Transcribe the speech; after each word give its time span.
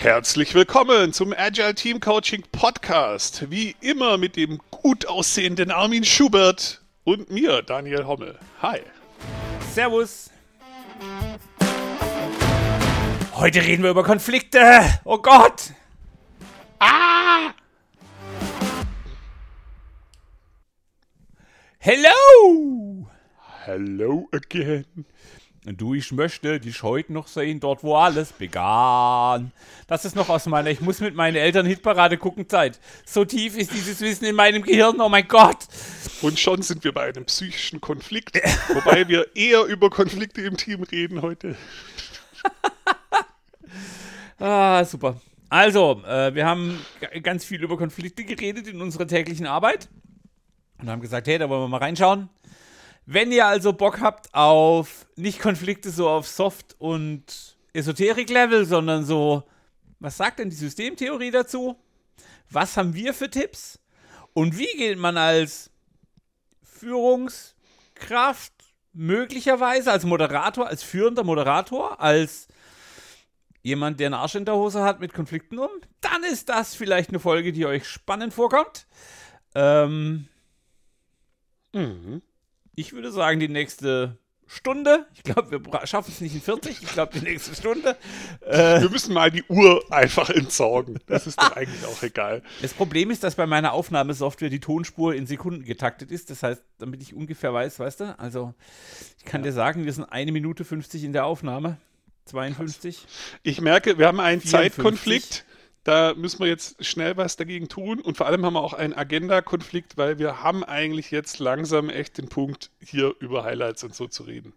Herzlich 0.00 0.54
willkommen 0.54 1.12
zum 1.12 1.34
Agile 1.36 1.74
Team 1.74 2.00
Coaching 2.00 2.42
Podcast. 2.52 3.50
Wie 3.50 3.76
immer 3.82 4.16
mit 4.16 4.34
dem 4.34 4.58
gut 4.70 5.04
aussehenden 5.04 5.70
Armin 5.70 6.04
Schubert 6.04 6.80
und 7.04 7.30
mir, 7.30 7.60
Daniel 7.60 8.06
Hommel. 8.06 8.38
Hi. 8.62 8.80
Servus. 9.74 10.30
Heute 13.34 13.60
reden 13.60 13.82
wir 13.82 13.90
über 13.90 14.02
Konflikte. 14.02 14.60
Oh 15.04 15.18
Gott. 15.18 15.74
Ah. 16.78 17.52
Hello. 21.78 23.06
Hello 23.66 24.30
again. 24.32 25.04
Du, 25.66 25.92
ich 25.92 26.10
möchte 26.10 26.58
dich 26.58 26.82
heute 26.82 27.12
noch 27.12 27.26
sehen, 27.26 27.60
dort 27.60 27.84
wo 27.84 27.94
alles 27.94 28.32
begann. 28.32 29.52
Das 29.88 30.06
ist 30.06 30.16
noch 30.16 30.30
aus 30.30 30.46
meiner, 30.46 30.70
ich 30.70 30.80
muss 30.80 31.00
mit 31.00 31.14
meinen 31.14 31.36
Eltern 31.36 31.66
Hitparade 31.66 32.16
gucken 32.16 32.48
Zeit. 32.48 32.80
So 33.04 33.26
tief 33.26 33.58
ist 33.58 33.70
dieses 33.74 34.00
Wissen 34.00 34.24
in 34.24 34.36
meinem 34.36 34.62
Gehirn, 34.62 34.98
oh 35.02 35.10
mein 35.10 35.28
Gott. 35.28 35.58
Und 36.22 36.38
schon 36.38 36.62
sind 36.62 36.82
wir 36.82 36.92
bei 36.92 37.08
einem 37.10 37.26
psychischen 37.26 37.78
Konflikt, 37.82 38.36
wobei 38.72 39.06
wir 39.06 39.36
eher 39.36 39.64
über 39.64 39.90
Konflikte 39.90 40.40
im 40.40 40.56
Team 40.56 40.82
reden 40.82 41.20
heute. 41.20 41.56
ah, 44.38 44.82
super. 44.86 45.20
Also, 45.50 46.02
äh, 46.06 46.34
wir 46.34 46.46
haben 46.46 46.78
ganz 47.22 47.44
viel 47.44 47.62
über 47.62 47.76
Konflikte 47.76 48.24
geredet 48.24 48.66
in 48.66 48.80
unserer 48.80 49.06
täglichen 49.06 49.46
Arbeit 49.46 49.90
und 50.78 50.88
haben 50.88 51.02
gesagt, 51.02 51.26
hey, 51.26 51.36
da 51.36 51.50
wollen 51.50 51.64
wir 51.64 51.68
mal 51.68 51.78
reinschauen. 51.78 52.30
Wenn 53.12 53.32
ihr 53.32 53.44
also 53.44 53.72
Bock 53.72 54.00
habt 54.00 54.32
auf 54.32 55.04
nicht 55.16 55.40
Konflikte 55.40 55.90
so 55.90 56.08
auf 56.08 56.28
Soft- 56.28 56.76
und 56.78 57.56
Esoterik-Level, 57.72 58.64
sondern 58.64 59.04
so, 59.04 59.42
was 59.98 60.16
sagt 60.16 60.38
denn 60.38 60.48
die 60.48 60.54
Systemtheorie 60.54 61.32
dazu? 61.32 61.76
Was 62.50 62.76
haben 62.76 62.94
wir 62.94 63.12
für 63.12 63.28
Tipps? 63.28 63.80
Und 64.32 64.56
wie 64.56 64.72
geht 64.76 64.96
man 64.96 65.16
als 65.16 65.72
Führungskraft 66.62 68.52
möglicherweise, 68.92 69.90
als 69.90 70.04
Moderator, 70.04 70.68
als 70.68 70.84
führender 70.84 71.24
Moderator, 71.24 72.00
als 72.00 72.46
jemand, 73.62 73.98
der 73.98 74.06
einen 74.06 74.14
Arsch 74.14 74.36
in 74.36 74.44
der 74.44 74.54
Hose 74.54 74.84
hat 74.84 75.00
mit 75.00 75.14
Konflikten 75.14 75.58
um, 75.58 75.70
dann 76.00 76.22
ist 76.22 76.48
das 76.48 76.76
vielleicht 76.76 77.08
eine 77.08 77.18
Folge, 77.18 77.50
die 77.50 77.66
euch 77.66 77.88
spannend 77.88 78.32
vorkommt. 78.32 78.86
Ähm, 79.56 80.28
mhm. 81.72 82.22
Ich 82.80 82.94
würde 82.94 83.12
sagen, 83.12 83.40
die 83.40 83.48
nächste 83.48 84.16
Stunde. 84.46 85.04
Ich 85.14 85.22
glaube, 85.22 85.50
wir 85.50 85.86
schaffen 85.86 86.10
es 86.14 86.22
nicht 86.22 86.34
in 86.34 86.40
40. 86.40 86.82
Ich 86.82 86.88
glaube, 86.88 87.12
die 87.12 87.22
nächste 87.22 87.54
Stunde. 87.54 87.94
Äh, 88.40 88.80
wir 88.80 88.88
müssen 88.88 89.12
mal 89.12 89.30
die 89.30 89.44
Uhr 89.48 89.84
einfach 89.90 90.30
entsorgen. 90.30 90.98
Das 91.06 91.26
ist 91.26 91.38
doch 91.38 91.54
eigentlich 91.54 91.84
auch 91.84 92.02
egal. 92.02 92.42
Das 92.62 92.72
Problem 92.72 93.10
ist, 93.10 93.22
dass 93.22 93.34
bei 93.34 93.46
meiner 93.46 93.74
Aufnahmesoftware 93.74 94.48
die 94.48 94.60
Tonspur 94.60 95.14
in 95.14 95.26
Sekunden 95.26 95.66
getaktet 95.66 96.10
ist. 96.10 96.30
Das 96.30 96.42
heißt, 96.42 96.62
damit 96.78 97.02
ich 97.02 97.12
ungefähr 97.12 97.52
weiß, 97.52 97.78
weißt 97.80 98.00
du? 98.00 98.18
Also, 98.18 98.54
ich 99.18 99.26
kann 99.26 99.42
ja. 99.42 99.48
dir 99.48 99.52
sagen, 99.52 99.84
wir 99.84 99.92
sind 99.92 100.04
eine 100.04 100.32
Minute 100.32 100.64
50 100.64 101.04
in 101.04 101.12
der 101.12 101.26
Aufnahme. 101.26 101.76
52. 102.24 103.06
Ich 103.42 103.60
merke, 103.60 103.98
wir 103.98 104.06
haben 104.06 104.20
einen 104.20 104.40
54. 104.40 104.74
Zeitkonflikt. 104.74 105.44
Da 105.84 106.14
müssen 106.14 106.40
wir 106.40 106.46
jetzt 106.46 106.84
schnell 106.84 107.16
was 107.16 107.36
dagegen 107.36 107.68
tun 107.68 108.00
und 108.00 108.16
vor 108.16 108.26
allem 108.26 108.44
haben 108.44 108.52
wir 108.52 108.62
auch 108.62 108.74
einen 108.74 108.92
Agenda-Konflikt, 108.92 109.96
weil 109.96 110.18
wir 110.18 110.42
haben 110.42 110.62
eigentlich 110.62 111.10
jetzt 111.10 111.38
langsam 111.38 111.88
echt 111.88 112.18
den 112.18 112.28
Punkt, 112.28 112.70
hier 112.84 113.14
über 113.20 113.44
Highlights 113.44 113.82
und 113.84 113.94
so 113.94 114.06
zu 114.06 114.24
reden. 114.24 114.52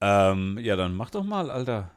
Ähm, 0.00 0.58
ja, 0.58 0.74
dann 0.76 0.94
mach 0.94 1.10
doch 1.10 1.22
mal, 1.22 1.50
Alter. 1.50 1.90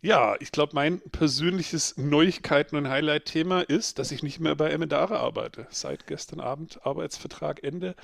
Ja, 0.00 0.36
ich 0.38 0.52
glaube, 0.52 0.74
mein 0.74 1.00
persönliches 1.10 1.96
Neuigkeiten- 1.96 2.76
und 2.76 2.88
Highlight-Thema 2.88 3.62
ist, 3.62 3.98
dass 3.98 4.12
ich 4.12 4.22
nicht 4.22 4.38
mehr 4.38 4.54
bei 4.54 4.70
Emedare 4.70 5.18
arbeite. 5.18 5.66
Seit 5.70 6.06
gestern 6.06 6.38
Abend 6.38 6.86
Arbeitsvertrag 6.86 7.64
Ende 7.64 7.96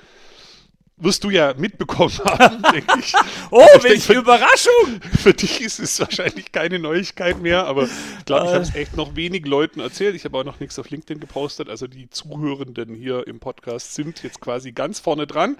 wirst 0.97 1.23
du 1.23 1.29
ja 1.29 1.53
mitbekommen 1.57 2.13
haben, 2.25 2.61
denke 2.73 2.99
ich. 2.99 3.13
oh, 3.51 3.65
ich 3.77 3.83
welche 3.83 4.13
denk, 4.13 4.23
Überraschung! 4.23 5.01
Für 5.19 5.33
dich 5.33 5.61
ist 5.61 5.79
es 5.79 5.99
wahrscheinlich 5.99 6.51
keine 6.51 6.79
Neuigkeit 6.79 7.41
mehr, 7.41 7.65
aber 7.65 7.83
ich 7.83 8.25
glaube, 8.25 8.45
ich 8.45 8.51
habe 8.53 8.63
es 8.63 8.75
äh. 8.75 8.81
echt 8.81 8.95
noch 8.95 9.15
wenig 9.15 9.45
Leuten 9.45 9.79
erzählt. 9.79 10.15
Ich 10.15 10.25
habe 10.25 10.37
auch 10.37 10.43
noch 10.43 10.59
nichts 10.59 10.79
auf 10.79 10.89
LinkedIn 10.89 11.19
gepostet. 11.19 11.69
Also 11.69 11.87
die 11.87 12.09
Zuhörenden 12.09 12.95
hier 12.95 13.27
im 13.27 13.39
Podcast 13.39 13.93
sind 13.93 14.23
jetzt 14.23 14.39
quasi 14.39 14.71
ganz 14.71 14.99
vorne 14.99 15.27
dran. 15.27 15.57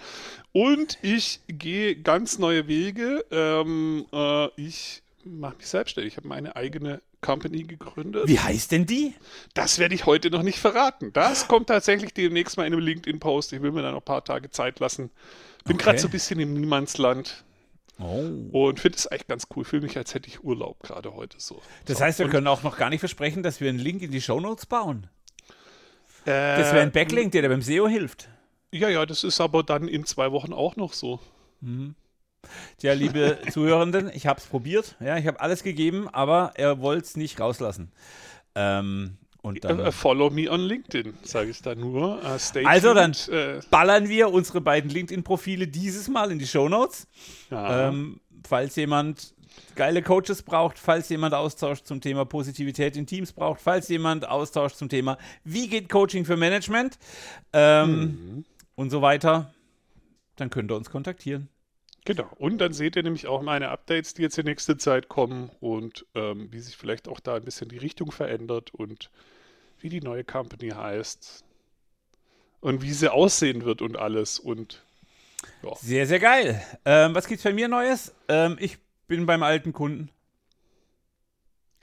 Und 0.54 0.98
ich 1.02 1.42
gehe 1.48 1.96
ganz 1.96 2.40
neue 2.40 2.68
Wege. 2.68 3.26
Ähm, 3.32 4.06
äh, 4.14 4.48
ich 4.56 5.04
mache 5.26 5.58
mich 5.58 5.68
selbstständig. 5.68 6.14
Ich 6.14 6.18
habe 6.18 6.28
meine 6.28 6.56
eigene 6.56 7.02
Company 7.26 7.64
gegründet. 7.64 8.28
Wie 8.28 8.40
heißt 8.40 8.72
denn 8.72 8.86
die? 8.86 9.14
Das 9.56 9.80
werde 9.80 9.96
ich 9.96 10.06
heute 10.06 10.30
noch 10.30 10.44
nicht 10.44 10.60
verraten. 10.60 11.12
Das 11.12 11.48
kommt 11.48 11.68
tatsächlich 11.68 12.14
demnächst 12.14 12.56
mal 12.56 12.66
in 12.68 12.74
einem 12.74 12.84
LinkedIn-Post. 12.84 13.54
Ich 13.54 13.62
will 13.62 13.72
mir 13.72 13.82
da 13.82 13.92
noch 13.92 14.02
ein 14.02 14.06
paar 14.06 14.24
Tage 14.24 14.52
Zeit 14.52 14.80
lassen. 14.80 15.10
Bin 15.66 15.76
okay. 15.76 15.84
gerade 15.84 16.00
so 16.00 16.08
ein 16.08 16.12
bisschen 16.12 16.40
im 16.40 16.54
Niemandsland. 16.54 17.44
Oh. 18.00 18.30
Und 18.52 18.80
finde 18.80 18.98
es 18.98 19.08
eigentlich 19.08 19.28
ganz 19.28 19.48
cool. 19.56 19.64
Fühle 19.64 19.84
mich, 19.84 19.98
als 19.98 20.14
hätte 20.14 20.28
ich 20.28 20.44
Urlaub 20.44 20.84
gerade 20.84 21.16
heute 21.16 21.40
so. 21.40 21.62
Das 21.86 22.00
heißt, 22.00 22.20
wir 22.20 22.26
Und 22.26 22.32
können 22.32 22.48
auch 22.48 22.62
noch 22.62 22.78
gar 22.78 22.90
nicht 22.90 23.00
versprechen, 23.00 23.42
dass 23.42 23.60
wir 23.60 23.70
einen 23.70 23.80
Link 23.80 24.02
in 24.02 24.12
die 24.12 24.22
Shownotes 24.22 24.68
bauen. 24.68 25.08
Äh, 26.26 26.58
das 26.58 26.74
wäre 26.74 26.82
ein 26.82 26.92
Backlink, 26.92 27.32
der 27.32 27.42
dir 27.42 27.50
beim 27.50 27.62
SEO 27.62 27.88
hilft. 27.88 28.30
Ja, 28.72 28.90
ja, 28.90 29.06
das 29.06 29.24
ist 29.24 29.42
aber 29.42 29.64
dann 29.64 29.88
in 29.88 30.06
zwei 30.06 30.32
Wochen 30.32 30.54
auch 30.54 30.76
noch 30.76 30.94
so. 30.94 31.20
Mhm. 31.62 31.96
Tja, 32.80 32.94
liebe 32.94 33.40
Zuhörenden, 33.52 34.12
ich 34.14 34.28
habe 34.28 34.40
es 34.40 34.46
probiert. 34.46 34.96
Ja, 35.00 35.18
ich 35.18 35.28
habe 35.28 35.40
alles 35.40 35.64
gegeben, 35.64 36.08
aber 36.12 36.54
er 36.56 36.80
wollte 36.80 37.04
es 37.04 37.18
nicht 37.18 37.40
rauslassen. 37.40 37.92
Ähm, 38.56 39.18
und 39.42 39.64
dann, 39.64 39.80
uh, 39.80 39.92
follow 39.92 40.32
me 40.32 40.50
on 40.50 40.62
LinkedIn, 40.62 41.14
sage 41.22 41.52
ich 41.52 41.62
da 41.62 41.76
nur. 41.76 42.18
Uh, 42.24 42.66
also 42.66 42.96
dann 42.96 43.12
uh, 43.12 43.60
ballern 43.70 44.10
wir 44.10 44.32
unsere 44.32 44.60
beiden 44.60 44.90
LinkedIn-Profile 44.90 45.68
dieses 45.68 46.08
Mal 46.08 46.32
in 46.32 46.40
die 46.40 46.48
Show 46.48 46.68
Notes. 46.68 47.08
Ja. 47.52 47.90
Ähm, 47.90 48.20
falls 48.48 48.76
jemand 48.76 49.36
geile 49.76 50.02
Coaches 50.02 50.42
braucht, 50.42 50.80
falls 50.80 51.10
jemand 51.10 51.34
Austausch 51.34 51.84
zum 51.84 52.02
Thema 52.02 52.26
Positivität 52.26 52.98
in 52.98 53.06
Teams 53.06 53.34
braucht, 53.34 53.62
falls 53.62 53.88
jemand 53.88 54.28
Austausch 54.28 54.74
zum 54.74 54.90
Thema, 54.90 55.18
wie 55.44 55.68
geht 55.68 55.90
Coaching 55.90 56.26
für 56.26 56.38
Management 56.38 56.98
ähm, 57.54 57.90
mhm. 57.92 58.46
und 58.76 58.90
so 58.90 59.02
weiter, 59.02 59.54
dann 60.38 60.50
könnt 60.50 60.72
ihr 60.72 60.76
uns 60.76 60.90
kontaktieren. 60.90 61.50
Genau. 62.06 62.30
Und 62.38 62.60
dann 62.60 62.72
seht 62.72 62.96
ihr 62.96 63.04
nämlich 63.04 63.26
auch 63.26 63.42
meine 63.42 63.70
Updates, 63.70 64.14
die 64.14 64.22
jetzt 64.22 64.38
in 64.38 64.46
nächster 64.46 64.78
Zeit 64.78 65.10
kommen 65.10 65.50
und 65.60 66.06
ähm, 66.14 66.52
wie 66.52 66.60
sich 66.60 66.78
vielleicht 66.78 67.08
auch 67.08 67.20
da 67.20 67.36
ein 67.36 67.44
bisschen 67.44 67.68
die 67.68 67.80
Richtung 67.80 68.12
verändert 68.12 68.74
und 68.74 69.10
wie 69.80 69.90
die 69.90 70.02
neue 70.02 70.24
Company 70.24 70.70
heißt 70.70 71.44
und 72.62 72.84
wie 72.84 72.94
sie 72.94 73.12
aussehen 73.12 73.66
wird 73.66 73.82
und 73.82 73.98
alles. 73.98 74.38
Und 74.38 74.84
ja. 75.64 75.76
Sehr, 75.78 76.06
sehr 76.06 76.20
geil. 76.20 76.64
Ähm, 76.86 77.16
was 77.16 77.28
gibt's 77.28 77.44
bei 77.44 77.54
mir 77.54 77.68
Neues? 77.68 78.14
Ähm, 78.28 78.58
ich 78.60 78.78
bin 79.08 79.26
beim 79.26 79.42
alten 79.42 79.74
Kunden. 79.74 80.10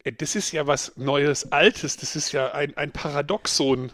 Äh, 0.04 0.12
das 0.12 0.36
ist 0.36 0.52
ja 0.52 0.68
was 0.68 0.96
Neues, 0.96 1.50
Altes. 1.50 1.96
Das 1.96 2.14
ist 2.14 2.30
ja 2.30 2.52
ein, 2.52 2.76
ein 2.76 2.92
Paradoxon. 2.92 3.92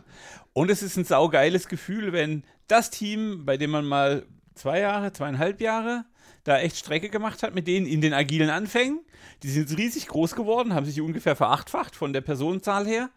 Und 0.53 0.71
es 0.71 0.83
ist 0.83 0.97
ein 0.99 1.05
saugeiles 1.05 1.69
Gefühl, 1.69 2.13
wenn 2.13 2.45
das 2.67 2.91
Team, 2.91 3.47
bei 3.47 3.57
dem 3.57 3.71
man 3.71 3.87
mal 3.87 4.27
zwei 4.55 4.81
Jahre, 4.81 5.13
zweieinhalb 5.13 5.61
Jahre 5.63 6.05
da 6.49 6.59
echt 6.59 6.77
Strecke 6.77 7.09
gemacht 7.09 7.43
hat 7.43 7.55
mit 7.55 7.67
denen 7.67 7.87
in 7.87 8.01
den 8.01 8.15
agilen 8.15 8.51
Anfängen. 8.51 9.01
Die 9.43 9.51
sind 9.51 9.77
riesig 9.77 10.09
groß 10.09 10.35
geworden, 10.35 10.75
haben 10.75 10.87
sich 10.87 11.01
ungefähr 11.01 11.37
verachtfacht 11.37 11.95
von 11.95 12.13
der 12.13 12.21
Personenzahl 12.21 12.87
her. 12.87 13.11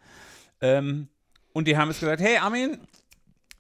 Ähm, 0.60 1.08
und 1.54 1.68
die 1.68 1.78
haben 1.78 1.90
jetzt 1.90 2.00
gesagt, 2.00 2.22
hey 2.22 2.38
Armin, 2.38 2.78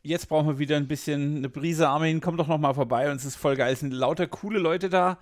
jetzt 0.03 0.27
brauchen 0.27 0.47
wir 0.47 0.59
wieder 0.59 0.77
ein 0.77 0.87
bisschen 0.87 1.37
eine 1.37 1.49
Brise. 1.49 1.87
Armin, 1.87 2.21
komm 2.21 2.37
doch 2.37 2.47
noch 2.47 2.57
mal 2.57 2.73
vorbei 2.73 3.09
und 3.09 3.17
es 3.17 3.25
ist 3.25 3.35
voll 3.35 3.55
geil. 3.55 3.73
Es 3.73 3.79
sind 3.79 3.93
lauter 3.93 4.27
coole 4.27 4.59
Leute 4.59 4.89
da. 4.89 5.19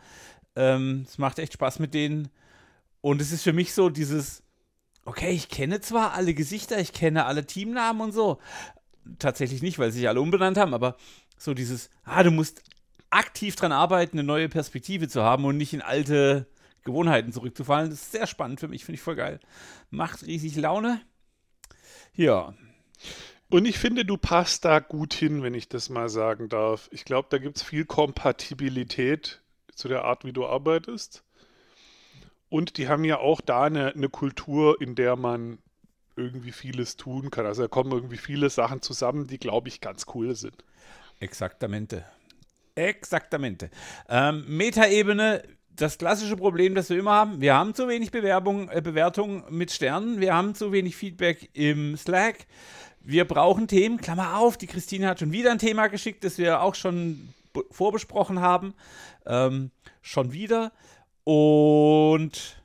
Ähm, 0.55 1.05
es 1.07 1.17
macht 1.17 1.39
echt 1.39 1.53
Spaß 1.53 1.79
mit 1.79 1.93
denen. 1.93 2.29
Und 3.01 3.21
es 3.21 3.31
ist 3.31 3.43
für 3.43 3.53
mich 3.53 3.73
so 3.73 3.89
dieses, 3.89 4.43
okay, 5.05 5.31
ich 5.31 5.49
kenne 5.49 5.79
zwar 5.79 6.13
alle 6.13 6.33
Gesichter, 6.33 6.79
ich 6.79 6.91
kenne 6.91 7.25
alle 7.25 7.45
Teamnamen 7.45 8.01
und 8.01 8.11
so. 8.11 8.39
Tatsächlich 9.19 9.61
nicht, 9.61 9.79
weil 9.79 9.91
sie 9.91 9.99
sich 9.99 10.09
alle 10.09 10.21
umbenannt 10.21 10.57
haben, 10.57 10.73
aber 10.73 10.97
so 11.37 11.53
dieses, 11.53 11.89
ah, 12.03 12.23
du 12.23 12.31
musst 12.31 12.61
aktiv 13.09 13.55
dran 13.55 13.71
arbeiten, 13.71 14.17
eine 14.17 14.27
neue 14.27 14.49
Perspektive 14.49 15.07
zu 15.07 15.23
haben 15.23 15.45
und 15.45 15.57
nicht 15.57 15.73
in 15.73 15.81
alte 15.81 16.47
Gewohnheiten 16.83 17.31
zurückzufallen. 17.31 17.89
Das 17.89 18.01
ist 18.01 18.11
sehr 18.11 18.27
spannend 18.27 18.59
für 18.59 18.67
mich, 18.67 18.85
finde 18.85 18.95
ich 18.95 19.01
voll 19.01 19.15
geil. 19.15 19.39
Macht 19.89 20.25
riesig 20.25 20.55
Laune. 20.55 21.01
Ja. 22.13 22.53
Und 23.49 23.65
ich 23.65 23.79
finde, 23.79 24.05
du 24.05 24.17
passt 24.17 24.65
da 24.65 24.79
gut 24.79 25.13
hin, 25.13 25.41
wenn 25.41 25.55
ich 25.55 25.69
das 25.69 25.89
mal 25.89 26.09
sagen 26.09 26.49
darf. 26.49 26.87
Ich 26.91 27.03
glaube, 27.05 27.27
da 27.31 27.39
gibt 27.39 27.57
es 27.57 27.63
viel 27.63 27.85
Kompatibilität 27.85 29.41
zu 29.73 29.87
der 29.87 30.03
Art, 30.03 30.25
wie 30.25 30.33
du 30.33 30.45
arbeitest. 30.45 31.23
Und 32.49 32.77
die 32.77 32.87
haben 32.87 33.03
ja 33.05 33.19
auch 33.19 33.41
da 33.41 33.63
eine, 33.63 33.93
eine 33.93 34.09
Kultur, 34.09 34.79
in 34.81 34.95
der 34.95 35.15
man 35.15 35.59
irgendwie 36.15 36.51
vieles 36.51 36.97
tun 36.97 37.31
kann. 37.31 37.45
Also 37.45 37.63
da 37.63 37.67
kommen 37.67 37.91
irgendwie 37.91 38.17
viele 38.17 38.49
Sachen 38.49 38.81
zusammen, 38.81 39.27
die, 39.27 39.39
glaube 39.39 39.69
ich, 39.69 39.81
ganz 39.81 40.05
cool 40.13 40.35
sind. 40.35 40.63
Exaktamente. 41.19 42.05
Exaktamente. 42.87 43.69
Ähm, 44.07 44.45
Metaebene, 44.47 45.43
das 45.75 45.97
klassische 45.97 46.37
Problem, 46.37 46.75
das 46.75 46.89
wir 46.89 46.97
immer 46.97 47.11
haben. 47.11 47.41
Wir 47.41 47.53
haben 47.55 47.75
zu 47.75 47.89
wenig 47.89 48.11
Bewerbung, 48.11 48.69
äh, 48.69 48.81
Bewertungen 48.81 49.43
mit 49.49 49.71
Sternen. 49.71 50.21
Wir 50.21 50.33
haben 50.33 50.55
zu 50.55 50.71
wenig 50.71 50.95
Feedback 50.95 51.49
im 51.53 51.97
Slack. 51.97 52.47
Wir 53.01 53.25
brauchen 53.25 53.67
Themen. 53.67 53.97
Klammer 53.97 54.37
auf, 54.37 54.57
die 54.57 54.67
Christine 54.67 55.07
hat 55.07 55.19
schon 55.19 55.33
wieder 55.33 55.51
ein 55.51 55.59
Thema 55.59 55.87
geschickt, 55.87 56.23
das 56.23 56.37
wir 56.37 56.61
auch 56.61 56.75
schon 56.75 57.33
vorbesprochen 57.69 58.39
haben. 58.39 58.73
Ähm, 59.25 59.71
schon 60.01 60.31
wieder. 60.31 60.71
Und. 61.25 62.55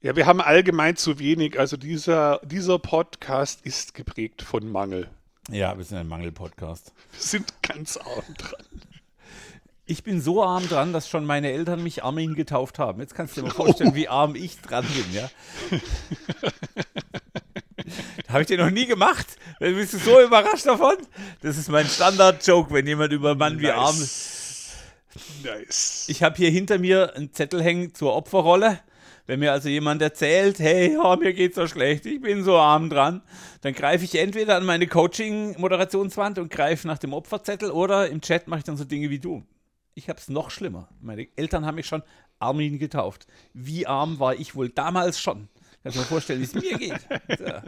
Ja, 0.00 0.16
wir 0.16 0.26
haben 0.26 0.40
allgemein 0.40 0.96
zu 0.96 1.20
wenig. 1.20 1.60
Also 1.60 1.76
dieser, 1.76 2.40
dieser 2.44 2.80
Podcast 2.80 3.64
ist 3.64 3.94
geprägt 3.94 4.42
von 4.42 4.68
Mangel. 4.68 5.08
Ja, 5.48 5.76
wir 5.76 5.84
sind 5.84 5.98
ein 5.98 6.08
Mangel-Podcast. 6.08 6.92
Wir 7.12 7.20
sind 7.20 7.62
ganz 7.62 7.96
arm 7.96 8.34
dran. 8.36 8.82
Ich 9.84 10.04
bin 10.04 10.20
so 10.20 10.44
arm 10.44 10.68
dran, 10.68 10.92
dass 10.92 11.08
schon 11.08 11.24
meine 11.24 11.50
Eltern 11.50 11.82
mich 11.82 12.04
Armin 12.04 12.34
getauft 12.34 12.78
haben. 12.78 13.00
Jetzt 13.00 13.16
kannst 13.16 13.36
du 13.36 13.40
dir 13.40 13.48
mal 13.48 13.54
vorstellen, 13.54 13.90
oh. 13.92 13.96
wie 13.96 14.08
arm 14.08 14.36
ich 14.36 14.60
dran 14.60 14.86
bin, 14.86 15.12
ja. 15.12 15.28
Habe 18.28 18.42
ich 18.42 18.46
dir 18.46 18.58
noch 18.58 18.70
nie 18.70 18.86
gemacht? 18.86 19.26
Bist 19.58 19.94
du 19.94 19.98
so 19.98 20.20
überrascht 20.20 20.66
davon? 20.66 20.94
Das 21.42 21.58
ist 21.58 21.68
mein 21.68 21.86
Standard-Joke, 21.86 22.72
wenn 22.72 22.86
jemand 22.86 23.12
über 23.12 23.34
Mann 23.34 23.54
nice. 23.54 23.62
wie 23.62 23.70
arm 23.70 23.96
ist. 23.96 24.76
Nice. 25.42 26.04
Ich 26.08 26.22
habe 26.22 26.36
hier 26.36 26.50
hinter 26.50 26.78
mir 26.78 27.16
einen 27.16 27.32
Zettel 27.32 27.60
hängen 27.60 27.92
zur 27.92 28.14
Opferrolle. 28.14 28.78
Wenn 29.26 29.40
mir 29.40 29.50
also 29.52 29.68
jemand 29.68 30.00
erzählt, 30.00 30.60
hey, 30.60 30.96
oh, 30.96 31.16
mir 31.16 31.32
geht's 31.32 31.56
so 31.56 31.66
schlecht, 31.66 32.06
ich 32.06 32.20
bin 32.20 32.44
so 32.44 32.56
arm 32.56 32.88
dran, 32.88 33.22
dann 33.60 33.72
greife 33.72 34.04
ich 34.04 34.14
entweder 34.16 34.56
an 34.56 34.64
meine 34.64 34.86
Coaching-Moderationswand 34.86 36.38
und 36.38 36.50
greife 36.50 36.86
nach 36.86 36.98
dem 36.98 37.12
Opferzettel 37.12 37.70
oder 37.70 38.08
im 38.08 38.20
Chat 38.20 38.48
mache 38.48 38.58
ich 38.58 38.64
dann 38.64 38.76
so 38.76 38.84
Dinge 38.84 39.10
wie 39.10 39.18
du 39.18 39.44
ich 39.94 40.08
habe 40.08 40.18
es 40.18 40.28
noch 40.28 40.50
schlimmer. 40.50 40.88
Meine 41.00 41.28
Eltern 41.36 41.66
haben 41.66 41.76
mich 41.76 41.86
schon 41.86 42.02
Armin 42.38 42.78
getauft. 42.78 43.26
Wie 43.52 43.86
arm 43.86 44.18
war 44.18 44.34
ich 44.34 44.54
wohl 44.54 44.68
damals 44.68 45.20
schon? 45.20 45.48
Kannst 45.82 45.96
du 45.96 46.00
mir 46.00 46.06
vorstellen, 46.06 46.40
wie 46.40 46.44
es 46.44 46.54
mir 46.54 46.78
geht. 46.78 47.00
Ja. 47.40 47.62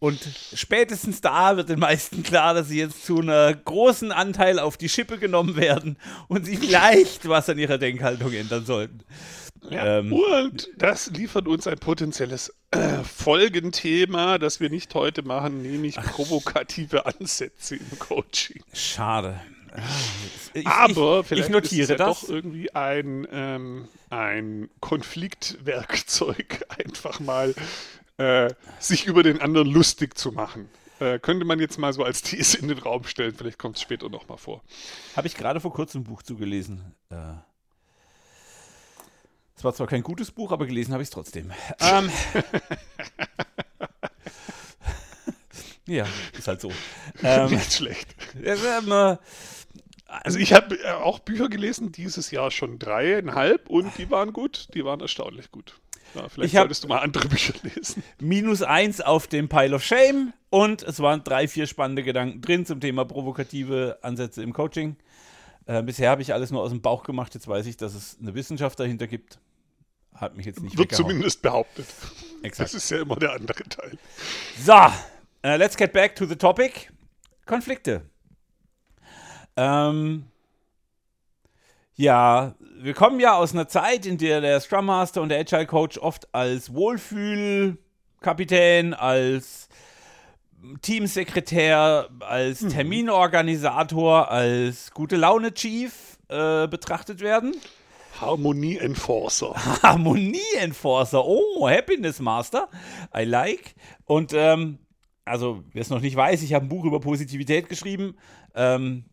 Und 0.00 0.20
spätestens 0.54 1.20
da 1.20 1.56
wird 1.56 1.68
den 1.68 1.80
meisten 1.80 2.22
klar, 2.22 2.54
dass 2.54 2.68
sie 2.68 2.78
jetzt 2.78 3.04
zu 3.04 3.20
einer 3.20 3.52
großen 3.52 4.12
Anteil 4.12 4.60
auf 4.60 4.76
die 4.76 4.88
Schippe 4.88 5.18
genommen 5.18 5.56
werden 5.56 5.96
und 6.28 6.46
sie 6.46 6.56
vielleicht 6.56 7.28
was 7.28 7.48
an 7.48 7.58
ihrer 7.58 7.78
Denkhaltung 7.78 8.32
ändern 8.32 8.64
sollten. 8.64 9.00
Ja, 9.70 9.98
ähm, 9.98 10.12
und 10.12 10.68
das 10.76 11.10
liefert 11.10 11.48
uns 11.48 11.66
ein 11.66 11.78
potenzielles 11.78 12.54
äh, 12.70 13.02
Folgenthema, 13.02 14.38
das 14.38 14.60
wir 14.60 14.70
nicht 14.70 14.94
heute 14.94 15.22
machen, 15.22 15.62
nämlich 15.62 15.96
provokative 15.96 17.06
Ansätze 17.06 17.74
im 17.76 17.98
Coaching. 17.98 18.62
Schade. 18.72 19.40
Ich, 20.54 20.66
Aber 20.66 21.20
ich, 21.20 21.26
vielleicht 21.26 21.48
ich 21.48 21.52
notiere 21.52 21.82
ist 21.82 21.90
es 21.90 21.98
ja 21.98 22.06
das. 22.06 22.20
doch 22.20 22.28
irgendwie 22.28 22.74
ein, 22.74 23.26
ähm, 23.30 23.88
ein 24.10 24.68
Konfliktwerkzeug, 24.80 26.64
einfach 26.84 27.20
mal 27.20 27.54
äh, 28.16 28.50
sich 28.80 29.06
über 29.06 29.22
den 29.22 29.40
anderen 29.40 29.68
lustig 29.68 30.18
zu 30.18 30.32
machen. 30.32 30.68
Äh, 31.00 31.18
könnte 31.20 31.44
man 31.44 31.60
jetzt 31.60 31.78
mal 31.78 31.92
so 31.92 32.02
als 32.02 32.22
These 32.22 32.58
in 32.58 32.68
den 32.68 32.78
Raum 32.78 33.04
stellen, 33.04 33.34
vielleicht 33.36 33.58
kommt 33.58 33.76
es 33.76 33.82
später 33.82 34.08
nochmal 34.08 34.38
vor. 34.38 34.62
Habe 35.14 35.28
ich 35.28 35.36
gerade 35.36 35.60
vor 35.60 35.72
kurzem 35.72 36.00
ein 36.00 36.04
Buch 36.04 36.22
zugelesen. 36.22 36.94
Äh, 37.10 37.34
es 39.56 39.64
war 39.64 39.74
zwar 39.74 39.86
kein 39.86 40.02
gutes 40.02 40.30
Buch, 40.30 40.52
aber 40.52 40.66
gelesen 40.66 40.92
habe 40.92 41.02
ich 41.02 41.08
es 41.08 41.10
trotzdem. 41.12 41.52
Ähm, 41.80 42.10
ja, 45.86 46.06
ist 46.36 46.48
halt 46.48 46.60
so. 46.60 46.72
Ähm, 47.22 47.50
Nicht 47.50 47.72
schlecht. 47.72 48.14
Ähm, 48.42 49.18
also 50.08 50.38
ich 50.38 50.54
habe 50.54 50.74
äh, 50.76 50.90
auch 50.92 51.18
Bücher 51.18 51.48
gelesen, 51.48 51.92
dieses 51.92 52.30
Jahr 52.30 52.50
schon 52.50 52.78
dreieinhalb 52.78 53.68
und 53.68 53.96
die 53.98 54.10
waren 54.10 54.32
gut, 54.32 54.68
die 54.74 54.84
waren 54.84 55.00
erstaunlich 55.00 55.52
gut. 55.52 55.74
Ja, 56.14 56.28
vielleicht 56.28 56.54
ich 56.54 56.58
solltest 56.58 56.84
du 56.84 56.88
mal 56.88 56.98
andere 57.00 57.28
Bücher 57.28 57.52
lesen. 57.62 58.02
Minus 58.18 58.62
eins 58.62 59.02
auf 59.02 59.26
dem 59.26 59.48
Pile 59.48 59.76
of 59.76 59.84
Shame 59.84 60.32
und 60.48 60.82
es 60.82 61.00
waren 61.00 61.22
drei, 61.24 61.46
vier 61.46 61.66
spannende 61.66 62.02
Gedanken 62.02 62.40
drin 62.40 62.64
zum 62.64 62.80
Thema 62.80 63.04
provokative 63.04 63.98
Ansätze 64.00 64.42
im 64.42 64.54
Coaching. 64.54 64.96
Äh, 65.66 65.82
bisher 65.82 66.08
habe 66.10 66.22
ich 66.22 66.32
alles 66.32 66.50
nur 66.50 66.62
aus 66.62 66.70
dem 66.70 66.80
Bauch 66.80 67.02
gemacht, 67.02 67.34
jetzt 67.34 67.46
weiß 67.46 67.66
ich, 67.66 67.76
dass 67.76 67.94
es 67.94 68.16
eine 68.20 68.34
Wissenschaft 68.34 68.80
dahinter 68.80 69.06
gibt. 69.06 69.38
Hat 70.14 70.34
mich 70.34 70.46
jetzt 70.46 70.62
nicht 70.62 70.76
Wird 70.78 70.92
zumindest 70.92 71.42
behauptet. 71.42 71.86
Exakt. 72.42 72.70
Das 72.70 72.74
ist 72.74 72.90
ja 72.90 73.02
immer 73.02 73.16
der 73.16 73.32
andere 73.32 73.62
Teil. 73.64 73.98
So, 74.58 74.72
uh, 74.72 75.56
let's 75.56 75.76
get 75.76 75.92
back 75.92 76.16
to 76.16 76.24
the 76.24 76.34
topic. 76.34 76.88
Konflikte. 77.44 78.02
Ähm, 79.58 80.24
ja, 81.96 82.54
wir 82.80 82.94
kommen 82.94 83.18
ja 83.18 83.34
aus 83.34 83.52
einer 83.52 83.66
Zeit, 83.66 84.06
in 84.06 84.18
der 84.18 84.40
der 84.40 84.60
Scrum 84.60 84.86
Master 84.86 85.20
und 85.20 85.30
der 85.30 85.40
Agile 85.40 85.66
Coach 85.66 85.98
oft 85.98 86.32
als 86.32 86.72
Wohlfühlkapitän, 86.72 88.94
als 88.94 89.68
Teamsekretär, 90.80 92.08
als 92.20 92.60
mhm. 92.60 92.68
Terminorganisator, 92.68 94.30
als 94.30 94.92
gute 94.92 95.16
Laune 95.16 95.52
Chief 95.54 96.18
äh, 96.28 96.68
betrachtet 96.68 97.20
werden. 97.20 97.56
Harmonie 98.20 98.76
Enforcer. 98.76 99.56
Harmonie 99.82 100.38
Enforcer. 100.60 101.24
Oh, 101.24 101.68
Happiness 101.68 102.20
Master. 102.20 102.68
I 103.12 103.24
like. 103.24 103.74
Und 104.04 104.32
ähm, 104.34 104.78
also, 105.24 105.64
wer 105.72 105.82
es 105.82 105.90
noch 105.90 106.00
nicht 106.00 106.14
weiß, 106.14 106.42
ich 106.42 106.54
habe 106.54 106.66
ein 106.66 106.68
Buch 106.68 106.84
über 106.84 107.00
Positivität 107.00 107.68
geschrieben. 107.68 108.14
Ähm, 108.54 109.04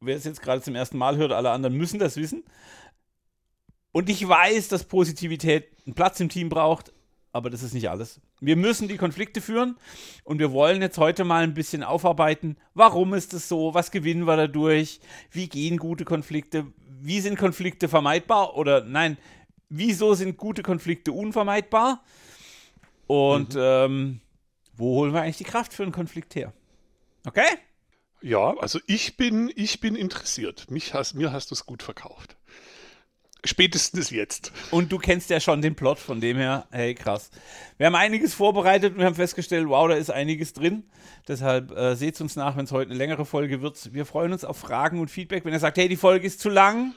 wer 0.00 0.16
es 0.16 0.24
jetzt 0.24 0.42
gerade 0.42 0.62
zum 0.62 0.74
ersten 0.74 0.98
Mal 0.98 1.16
hört, 1.16 1.32
alle 1.32 1.50
anderen 1.50 1.76
müssen 1.76 1.98
das 1.98 2.16
wissen. 2.16 2.42
Und 3.92 4.08
ich 4.08 4.26
weiß, 4.26 4.68
dass 4.68 4.84
Positivität 4.84 5.68
einen 5.84 5.94
Platz 5.94 6.20
im 6.20 6.28
Team 6.28 6.48
braucht, 6.48 6.92
aber 7.32 7.50
das 7.50 7.62
ist 7.62 7.74
nicht 7.74 7.90
alles. 7.90 8.20
Wir 8.40 8.56
müssen 8.56 8.88
die 8.88 8.96
Konflikte 8.96 9.40
führen 9.40 9.76
und 10.24 10.38
wir 10.38 10.52
wollen 10.52 10.80
jetzt 10.80 10.98
heute 10.98 11.24
mal 11.24 11.42
ein 11.42 11.54
bisschen 11.54 11.82
aufarbeiten, 11.82 12.56
warum 12.74 13.14
ist 13.14 13.34
es 13.34 13.48
so, 13.48 13.74
was 13.74 13.90
gewinnen 13.90 14.26
wir 14.26 14.36
dadurch, 14.36 15.00
wie 15.30 15.48
gehen 15.48 15.76
gute 15.76 16.04
Konflikte, 16.04 16.66
wie 17.00 17.20
sind 17.20 17.38
Konflikte 17.38 17.88
vermeidbar 17.88 18.56
oder 18.56 18.84
nein, 18.84 19.18
wieso 19.68 20.14
sind 20.14 20.36
gute 20.36 20.62
Konflikte 20.62 21.12
unvermeidbar 21.12 22.02
und 23.06 23.54
mhm. 23.54 23.60
ähm, 23.62 24.20
wo 24.76 24.96
holen 24.96 25.12
wir 25.12 25.22
eigentlich 25.22 25.38
die 25.38 25.44
Kraft 25.44 25.74
für 25.74 25.82
einen 25.82 25.92
Konflikt 25.92 26.34
her? 26.36 26.52
Okay? 27.26 27.46
Ja, 28.22 28.54
also 28.58 28.78
ich 28.86 29.16
bin, 29.16 29.50
ich 29.54 29.80
bin 29.80 29.96
interessiert. 29.96 30.70
Mich 30.70 30.92
hast, 30.92 31.14
mir 31.14 31.32
hast 31.32 31.50
du 31.50 31.54
es 31.54 31.64
gut 31.64 31.82
verkauft. 31.82 32.36
Spätestens 33.44 34.10
jetzt. 34.10 34.52
Und 34.70 34.92
du 34.92 34.98
kennst 34.98 35.30
ja 35.30 35.40
schon 35.40 35.62
den 35.62 35.74
Plot, 35.74 35.98
von 35.98 36.20
dem 36.20 36.36
her, 36.36 36.66
hey, 36.70 36.94
krass. 36.94 37.30
Wir 37.78 37.86
haben 37.86 37.94
einiges 37.94 38.34
vorbereitet 38.34 38.92
und 38.92 38.98
wir 38.98 39.06
haben 39.06 39.14
festgestellt, 39.14 39.66
wow, 39.66 39.88
da 39.88 39.94
ist 39.94 40.10
einiges 40.10 40.52
drin. 40.52 40.84
Deshalb 41.26 41.70
äh, 41.70 41.94
seht 41.96 42.20
uns 42.20 42.36
nach, 42.36 42.58
wenn 42.58 42.66
es 42.66 42.72
heute 42.72 42.90
eine 42.90 42.98
längere 42.98 43.24
Folge 43.24 43.62
wird. 43.62 43.94
Wir 43.94 44.04
freuen 44.04 44.32
uns 44.32 44.44
auf 44.44 44.58
Fragen 44.58 45.00
und 45.00 45.10
Feedback. 45.10 45.46
Wenn 45.46 45.54
ihr 45.54 45.58
sagt, 45.58 45.78
hey, 45.78 45.88
die 45.88 45.96
Folge 45.96 46.26
ist 46.26 46.40
zu 46.40 46.50
lang, 46.50 46.92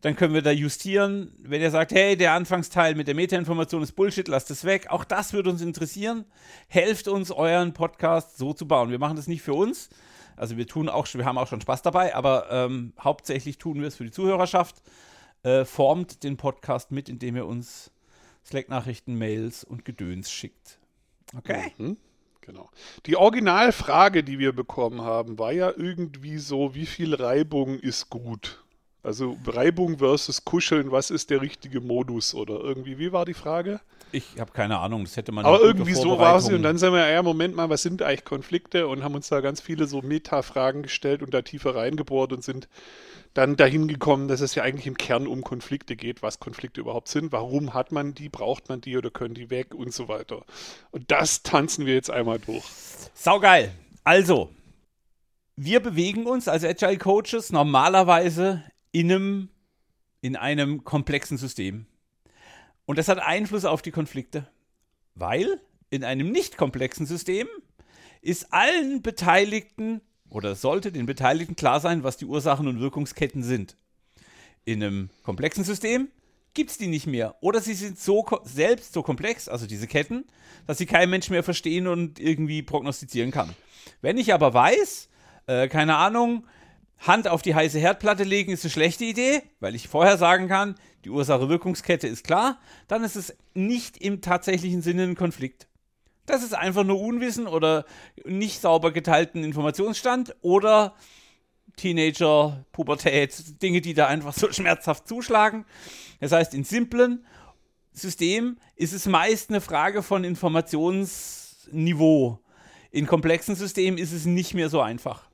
dann 0.00 0.16
können 0.16 0.32
wir 0.32 0.42
da 0.42 0.50
justieren. 0.50 1.32
Wenn 1.38 1.60
ihr 1.60 1.70
sagt, 1.70 1.92
hey, 1.92 2.16
der 2.16 2.32
Anfangsteil 2.32 2.94
mit 2.94 3.06
der 3.06 3.14
Metainformation 3.14 3.82
ist 3.82 3.92
Bullshit, 3.92 4.28
lasst 4.28 4.50
es 4.50 4.64
weg. 4.64 4.86
Auch 4.88 5.04
das 5.04 5.34
würde 5.34 5.50
uns 5.50 5.60
interessieren. 5.60 6.24
Helft 6.68 7.08
uns, 7.08 7.30
euren 7.30 7.74
Podcast 7.74 8.38
so 8.38 8.54
zu 8.54 8.66
bauen. 8.66 8.90
Wir 8.90 8.98
machen 8.98 9.16
das 9.16 9.26
nicht 9.26 9.42
für 9.42 9.54
uns, 9.54 9.90
also 10.36 10.56
wir 10.56 10.66
tun 10.66 10.88
auch, 10.88 11.06
wir 11.12 11.24
haben 11.24 11.38
auch 11.38 11.48
schon 11.48 11.60
Spaß 11.60 11.82
dabei, 11.82 12.14
aber 12.14 12.50
ähm, 12.50 12.92
hauptsächlich 13.00 13.58
tun 13.58 13.80
wir 13.80 13.88
es 13.88 13.96
für 13.96 14.04
die 14.04 14.10
Zuhörerschaft. 14.10 14.82
Äh, 15.42 15.64
formt 15.64 16.22
den 16.24 16.36
Podcast 16.36 16.90
mit, 16.90 17.08
indem 17.08 17.36
ihr 17.36 17.46
uns 17.46 17.90
Slack-Nachrichten, 18.46 19.14
Mails 19.16 19.62
und 19.62 19.84
Gedöns 19.84 20.30
schickt. 20.30 20.78
Okay? 21.36 21.72
Mhm. 21.76 21.96
Genau. 22.40 22.68
Die 23.06 23.16
Originalfrage, 23.16 24.22
die 24.22 24.38
wir 24.38 24.52
bekommen 24.52 25.00
haben, 25.00 25.38
war 25.38 25.52
ja 25.52 25.70
irgendwie 25.74 26.36
so, 26.36 26.74
wie 26.74 26.84
viel 26.84 27.14
Reibung 27.14 27.78
ist 27.78 28.10
gut? 28.10 28.62
Also 29.02 29.38
Reibung 29.46 29.98
versus 29.98 30.44
Kuscheln, 30.44 30.90
was 30.90 31.10
ist 31.10 31.30
der 31.30 31.40
richtige 31.40 31.80
Modus 31.80 32.34
oder 32.34 32.60
irgendwie, 32.60 32.98
wie 32.98 33.12
war 33.12 33.24
die 33.24 33.34
Frage? 33.34 33.80
Ich 34.14 34.38
habe 34.38 34.52
keine 34.52 34.78
Ahnung, 34.78 35.02
das 35.04 35.16
hätte 35.16 35.32
man. 35.32 35.44
Aber 35.44 35.60
irgendwie 35.60 35.94
so 35.94 36.18
war 36.18 36.40
sie 36.40 36.54
und 36.54 36.62
dann 36.62 36.78
sind 36.78 36.92
wir, 36.92 37.10
ja, 37.10 37.22
Moment 37.22 37.56
mal, 37.56 37.68
was 37.68 37.82
sind 37.82 38.00
eigentlich 38.00 38.24
Konflikte 38.24 38.86
und 38.86 39.02
haben 39.02 39.16
uns 39.16 39.28
da 39.28 39.40
ganz 39.40 39.60
viele 39.60 39.86
so 39.88 40.02
Meta-Fragen 40.02 40.82
gestellt 40.82 41.22
und 41.22 41.34
da 41.34 41.42
tiefer 41.42 41.74
reingebohrt 41.74 42.32
und 42.32 42.44
sind 42.44 42.68
dann 43.34 43.56
dahin 43.56 43.88
gekommen, 43.88 44.28
dass 44.28 44.40
es 44.40 44.54
ja 44.54 44.62
eigentlich 44.62 44.86
im 44.86 44.96
Kern 44.96 45.26
um 45.26 45.42
Konflikte 45.42 45.96
geht, 45.96 46.22
was 46.22 46.38
Konflikte 46.38 46.80
überhaupt 46.80 47.08
sind, 47.08 47.32
warum 47.32 47.74
hat 47.74 47.90
man 47.90 48.14
die, 48.14 48.28
braucht 48.28 48.68
man 48.68 48.80
die 48.80 48.96
oder 48.96 49.10
können 49.10 49.34
die 49.34 49.50
weg 49.50 49.74
und 49.74 49.92
so 49.92 50.06
weiter. 50.06 50.44
Und 50.92 51.10
das 51.10 51.42
tanzen 51.42 51.84
wir 51.84 51.94
jetzt 51.94 52.10
einmal 52.10 52.38
durch. 52.38 52.64
Saugeil. 53.14 53.72
Also, 54.04 54.50
wir 55.56 55.80
bewegen 55.80 56.26
uns 56.26 56.46
als 56.46 56.64
Agile 56.64 56.98
Coaches 56.98 57.50
normalerweise 57.50 58.62
in 58.92 59.10
einem, 59.10 59.48
in 60.20 60.36
einem 60.36 60.84
komplexen 60.84 61.36
System. 61.36 61.86
Und 62.86 62.98
das 62.98 63.08
hat 63.08 63.18
Einfluss 63.18 63.64
auf 63.64 63.82
die 63.82 63.90
Konflikte, 63.90 64.46
weil 65.14 65.60
in 65.90 66.04
einem 66.04 66.30
nicht 66.30 66.56
komplexen 66.56 67.06
System 67.06 67.48
ist 68.20 68.52
allen 68.52 69.02
Beteiligten 69.02 70.00
oder 70.28 70.54
sollte 70.54 70.90
den 70.90 71.06
Beteiligten 71.06 71.56
klar 71.56 71.80
sein, 71.80 72.02
was 72.02 72.16
die 72.16 72.24
Ursachen 72.24 72.66
und 72.66 72.80
Wirkungsketten 72.80 73.42
sind. 73.42 73.76
In 74.64 74.82
einem 74.82 75.10
komplexen 75.22 75.64
System 75.64 76.08
gibt 76.54 76.70
es 76.70 76.78
die 76.78 76.86
nicht 76.86 77.06
mehr. 77.06 77.36
Oder 77.40 77.60
sie 77.60 77.74
sind 77.74 77.98
so 77.98 78.26
selbst 78.44 78.92
so 78.92 79.02
komplex, 79.02 79.48
also 79.48 79.66
diese 79.66 79.86
Ketten, 79.86 80.24
dass 80.66 80.78
sie 80.78 80.86
kein 80.86 81.10
Mensch 81.10 81.28
mehr 81.28 81.42
verstehen 81.42 81.86
und 81.86 82.18
irgendwie 82.18 82.62
prognostizieren 82.62 83.30
kann. 83.30 83.54
Wenn 84.00 84.16
ich 84.16 84.32
aber 84.32 84.54
weiß, 84.54 85.08
äh, 85.46 85.68
keine 85.68 85.96
Ahnung, 85.96 86.46
Hand 87.06 87.28
auf 87.28 87.42
die 87.42 87.54
heiße 87.54 87.78
Herdplatte 87.78 88.24
legen 88.24 88.50
ist 88.50 88.64
eine 88.64 88.70
schlechte 88.70 89.04
Idee, 89.04 89.42
weil 89.60 89.74
ich 89.74 89.88
vorher 89.88 90.16
sagen 90.16 90.48
kann, 90.48 90.74
die 91.04 91.10
Ursache-Wirkungskette 91.10 92.08
ist 92.08 92.24
klar, 92.24 92.58
dann 92.88 93.04
ist 93.04 93.16
es 93.16 93.36
nicht 93.52 93.98
im 93.98 94.22
tatsächlichen 94.22 94.80
Sinne 94.80 95.02
ein 95.02 95.14
Konflikt. 95.14 95.68
Das 96.24 96.42
ist 96.42 96.54
einfach 96.54 96.84
nur 96.84 96.98
Unwissen 96.98 97.46
oder 97.46 97.84
nicht 98.24 98.62
sauber 98.62 98.90
geteilten 98.90 99.44
Informationsstand 99.44 100.34
oder 100.40 100.94
Teenager, 101.76 102.64
Pubertät, 102.72 103.60
Dinge, 103.62 103.82
die 103.82 103.92
da 103.92 104.06
einfach 104.06 104.32
so 104.32 104.50
schmerzhaft 104.52 105.06
zuschlagen. 105.06 105.66
Das 106.20 106.32
heißt, 106.32 106.54
in 106.54 106.64
simplen 106.64 107.26
Systemen 107.92 108.58
ist 108.76 108.94
es 108.94 109.04
meist 109.04 109.50
eine 109.50 109.60
Frage 109.60 110.02
von 110.02 110.24
Informationsniveau. 110.24 112.40
In 112.90 113.06
komplexen 113.06 113.56
Systemen 113.56 113.98
ist 113.98 114.12
es 114.12 114.24
nicht 114.24 114.54
mehr 114.54 114.70
so 114.70 114.80
einfach. 114.80 115.28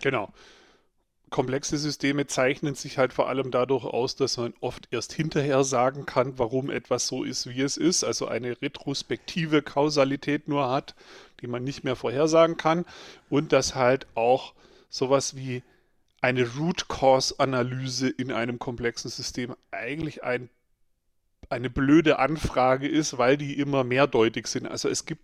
Genau 0.00 0.32
komplexe 1.32 1.76
Systeme 1.78 2.28
zeichnen 2.28 2.76
sich 2.76 2.98
halt 2.98 3.12
vor 3.12 3.28
allem 3.28 3.50
dadurch 3.50 3.84
aus, 3.84 4.14
dass 4.14 4.36
man 4.36 4.54
oft 4.60 4.86
erst 4.92 5.12
hinterher 5.12 5.64
sagen 5.64 6.06
kann, 6.06 6.38
warum 6.38 6.70
etwas 6.70 7.08
so 7.08 7.24
ist, 7.24 7.48
wie 7.48 7.62
es 7.62 7.76
ist, 7.76 8.04
also 8.04 8.28
eine 8.28 8.62
retrospektive 8.62 9.62
Kausalität 9.62 10.46
nur 10.46 10.70
hat, 10.70 10.94
die 11.40 11.48
man 11.48 11.64
nicht 11.64 11.82
mehr 11.82 11.96
vorhersagen 11.96 12.56
kann 12.56 12.84
und 13.28 13.52
dass 13.52 13.74
halt 13.74 14.06
auch 14.14 14.54
sowas 14.88 15.34
wie 15.34 15.64
eine 16.20 16.48
Root 16.54 16.88
Cause 16.88 17.34
Analyse 17.38 18.08
in 18.08 18.30
einem 18.30 18.60
komplexen 18.60 19.10
System 19.10 19.56
eigentlich 19.72 20.22
ein, 20.22 20.50
eine 21.48 21.68
blöde 21.68 22.20
Anfrage 22.20 22.86
ist, 22.86 23.18
weil 23.18 23.36
die 23.36 23.58
immer 23.58 23.82
mehrdeutig 23.82 24.46
sind. 24.46 24.68
Also 24.68 24.88
es 24.88 25.04
gibt 25.04 25.22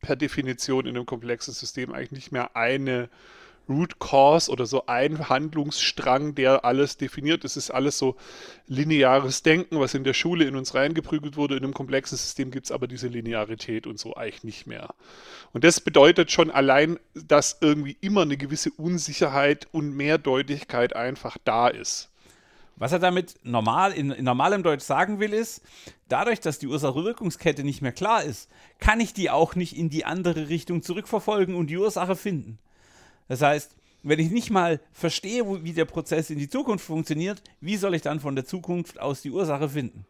per 0.00 0.16
Definition 0.16 0.86
in 0.86 0.96
einem 0.96 1.06
komplexen 1.06 1.54
System 1.54 1.92
eigentlich 1.92 2.12
nicht 2.12 2.32
mehr 2.32 2.56
eine 2.56 3.08
Root 3.68 3.98
Cause 3.98 4.50
oder 4.50 4.66
so 4.66 4.86
ein 4.86 5.28
Handlungsstrang, 5.28 6.34
der 6.34 6.64
alles 6.64 6.96
definiert. 6.96 7.44
Es 7.44 7.56
ist 7.56 7.70
alles 7.70 7.98
so 7.98 8.16
lineares 8.66 9.42
Denken, 9.42 9.78
was 9.78 9.94
in 9.94 10.04
der 10.04 10.14
Schule 10.14 10.44
in 10.44 10.56
uns 10.56 10.74
reingeprügelt 10.74 11.36
wurde. 11.36 11.56
In 11.56 11.64
einem 11.64 11.74
komplexen 11.74 12.16
System 12.16 12.50
gibt 12.50 12.66
es 12.66 12.72
aber 12.72 12.86
diese 12.86 13.08
Linearität 13.08 13.86
und 13.86 13.98
so 13.98 14.16
eigentlich 14.16 14.44
nicht 14.44 14.66
mehr. 14.66 14.94
Und 15.52 15.64
das 15.64 15.80
bedeutet 15.80 16.30
schon 16.30 16.50
allein, 16.50 16.98
dass 17.14 17.58
irgendwie 17.60 17.96
immer 18.00 18.22
eine 18.22 18.36
gewisse 18.36 18.70
Unsicherheit 18.70 19.68
und 19.72 19.96
Mehrdeutigkeit 19.96 20.96
einfach 20.96 21.36
da 21.44 21.68
ist. 21.68 22.10
Was 22.78 22.92
er 22.92 23.00
damit 23.00 23.34
normal, 23.42 23.92
in, 23.92 24.12
in, 24.12 24.24
normalem 24.24 24.62
Deutsch 24.62 24.84
sagen 24.84 25.18
will, 25.18 25.32
ist, 25.34 25.62
dadurch, 26.08 26.38
dass 26.38 26.60
die 26.60 26.68
Ursache-Wirkungskette 26.68 27.64
nicht 27.64 27.82
mehr 27.82 27.92
klar 27.92 28.22
ist, 28.22 28.48
kann 28.78 29.00
ich 29.00 29.12
die 29.12 29.30
auch 29.30 29.56
nicht 29.56 29.76
in 29.76 29.90
die 29.90 30.04
andere 30.04 30.48
Richtung 30.48 30.82
zurückverfolgen 30.82 31.56
und 31.56 31.66
die 31.68 31.76
Ursache 31.76 32.14
finden. 32.14 32.58
Das 33.28 33.42
heißt, 33.42 33.76
wenn 34.02 34.18
ich 34.18 34.30
nicht 34.30 34.50
mal 34.50 34.80
verstehe, 34.92 35.64
wie 35.64 35.72
der 35.72 35.84
Prozess 35.84 36.30
in 36.30 36.38
die 36.38 36.48
Zukunft 36.48 36.84
funktioniert, 36.84 37.42
wie 37.60 37.76
soll 37.76 37.94
ich 37.94 38.02
dann 38.02 38.20
von 38.20 38.34
der 38.34 38.44
Zukunft 38.44 39.00
aus 39.00 39.22
die 39.22 39.30
Ursache 39.30 39.68
finden? 39.68 40.06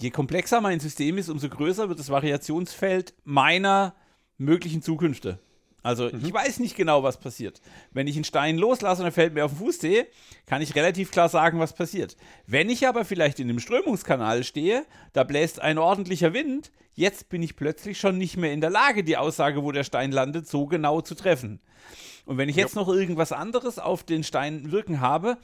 Je 0.00 0.10
komplexer 0.10 0.60
mein 0.60 0.80
System 0.80 1.18
ist, 1.18 1.28
umso 1.28 1.48
größer 1.48 1.88
wird 1.88 1.98
das 1.98 2.10
Variationsfeld 2.10 3.14
meiner 3.24 3.94
möglichen 4.38 4.82
Zukünfte. 4.82 5.38
Also 5.84 6.08
mhm. 6.10 6.22
ich 6.24 6.32
weiß 6.32 6.58
nicht 6.60 6.76
genau, 6.76 7.02
was 7.02 7.18
passiert. 7.18 7.60
Wenn 7.92 8.08
ich 8.08 8.16
einen 8.16 8.24
Stein 8.24 8.56
loslasse 8.56 9.02
und 9.02 9.08
er 9.08 9.12
fällt 9.12 9.34
mir 9.34 9.44
auf 9.44 9.52
den 9.52 9.58
Fußzeh, 9.58 10.06
kann 10.46 10.62
ich 10.62 10.74
relativ 10.74 11.10
klar 11.10 11.28
sagen, 11.28 11.60
was 11.60 11.74
passiert. 11.74 12.16
Wenn 12.46 12.70
ich 12.70 12.88
aber 12.88 13.04
vielleicht 13.04 13.38
in 13.38 13.50
einem 13.50 13.60
Strömungskanal 13.60 14.44
stehe, 14.44 14.86
da 15.12 15.24
bläst 15.24 15.60
ein 15.60 15.76
ordentlicher 15.76 16.32
Wind, 16.32 16.72
jetzt 16.94 17.28
bin 17.28 17.42
ich 17.42 17.54
plötzlich 17.54 18.00
schon 18.00 18.16
nicht 18.16 18.38
mehr 18.38 18.52
in 18.52 18.62
der 18.62 18.70
Lage, 18.70 19.04
die 19.04 19.18
Aussage, 19.18 19.62
wo 19.62 19.72
der 19.72 19.84
Stein 19.84 20.10
landet, 20.10 20.48
so 20.48 20.66
genau 20.66 21.02
zu 21.02 21.14
treffen. 21.14 21.60
Und 22.24 22.38
wenn 22.38 22.48
ich 22.48 22.56
jetzt 22.56 22.76
ja. 22.76 22.80
noch 22.80 22.88
irgendwas 22.88 23.32
anderes 23.32 23.78
auf 23.78 24.04
den 24.04 24.24
Stein 24.24 24.72
wirken 24.72 25.02
habe, 25.02 25.36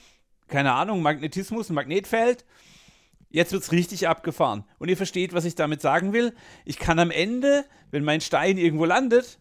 keine 0.49 0.73
Ahnung, 0.73 1.02
Magnetismus, 1.02 1.68
ein 1.68 1.75
Magnetfeld, 1.75 2.47
Jetzt 3.32 3.52
wird 3.52 3.62
es 3.62 3.70
richtig 3.70 4.09
abgefahren. 4.09 4.64
Und 4.80 4.88
ihr 4.88 4.97
versteht, 4.97 5.32
was 5.32 5.44
ich 5.44 5.54
damit 5.54 5.80
sagen 5.80 6.12
will. 6.12 6.35
Ich 6.64 6.80
kann 6.80 6.99
am 6.99 7.12
Ende, 7.12 7.64
wenn 7.92 8.02
mein 8.02 8.20
Stein 8.20 8.59
irgendwo 8.59 8.87
landet, 8.87 9.38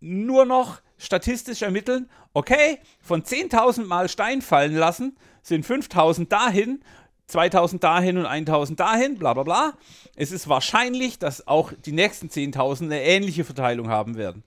nur 0.00 0.44
noch 0.44 0.80
statistisch 0.98 1.62
ermitteln, 1.62 2.10
okay, 2.32 2.78
von 3.00 3.22
10.000 3.22 3.84
Mal 3.84 4.08
Stein 4.08 4.42
fallen 4.42 4.74
lassen, 4.74 5.16
sind 5.42 5.64
5.000 5.64 6.28
dahin, 6.28 6.82
2.000 7.30 7.78
dahin 7.78 8.18
und 8.18 8.26
1.000 8.26 8.76
dahin, 8.76 9.18
bla 9.18 9.34
bla 9.34 9.44
bla. 9.44 9.72
Es 10.16 10.32
ist 10.32 10.48
wahrscheinlich, 10.48 11.18
dass 11.18 11.46
auch 11.46 11.72
die 11.72 11.92
nächsten 11.92 12.28
10.000 12.28 12.84
eine 12.84 13.02
ähnliche 13.02 13.44
Verteilung 13.44 13.88
haben 13.88 14.16
werden. 14.16 14.44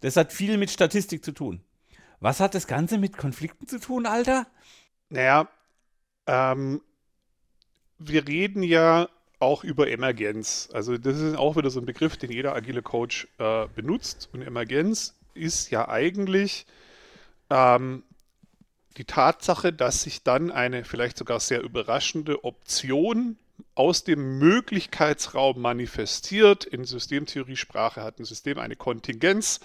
Das 0.00 0.16
hat 0.16 0.32
viel 0.32 0.56
mit 0.56 0.70
Statistik 0.70 1.24
zu 1.24 1.32
tun. 1.32 1.62
Was 2.20 2.40
hat 2.40 2.54
das 2.54 2.66
Ganze 2.66 2.98
mit 2.98 3.16
Konflikten 3.16 3.66
zu 3.66 3.78
tun, 3.78 4.06
Alter? 4.06 4.46
Naja, 5.08 5.48
ähm, 6.26 6.82
wir 7.98 8.26
reden 8.26 8.62
ja 8.62 9.08
auch 9.40 9.64
über 9.64 9.88
Emergenz. 9.88 10.68
Also 10.72 10.98
das 10.98 11.18
ist 11.18 11.36
auch 11.36 11.56
wieder 11.56 11.70
so 11.70 11.80
ein 11.80 11.86
Begriff, 11.86 12.16
den 12.16 12.30
jeder 12.30 12.54
agile 12.54 12.82
Coach 12.82 13.26
äh, 13.38 13.66
benutzt. 13.74 14.28
Und 14.32 14.42
Emergenz 14.42 15.16
ist 15.34 15.70
ja 15.70 15.88
eigentlich 15.88 16.66
ähm, 17.48 18.04
die 18.96 19.04
Tatsache, 19.04 19.72
dass 19.72 20.02
sich 20.02 20.22
dann 20.22 20.50
eine 20.50 20.84
vielleicht 20.84 21.16
sogar 21.16 21.40
sehr 21.40 21.62
überraschende 21.62 22.44
Option 22.44 23.38
aus 23.80 24.04
dem 24.04 24.36
Möglichkeitsraum 24.38 25.58
manifestiert. 25.58 26.66
In 26.66 26.84
Systemtheoriesprache 26.84 28.02
hat 28.02 28.18
ein 28.18 28.26
System 28.26 28.58
eine 28.58 28.76
Kontingenz. 28.76 29.60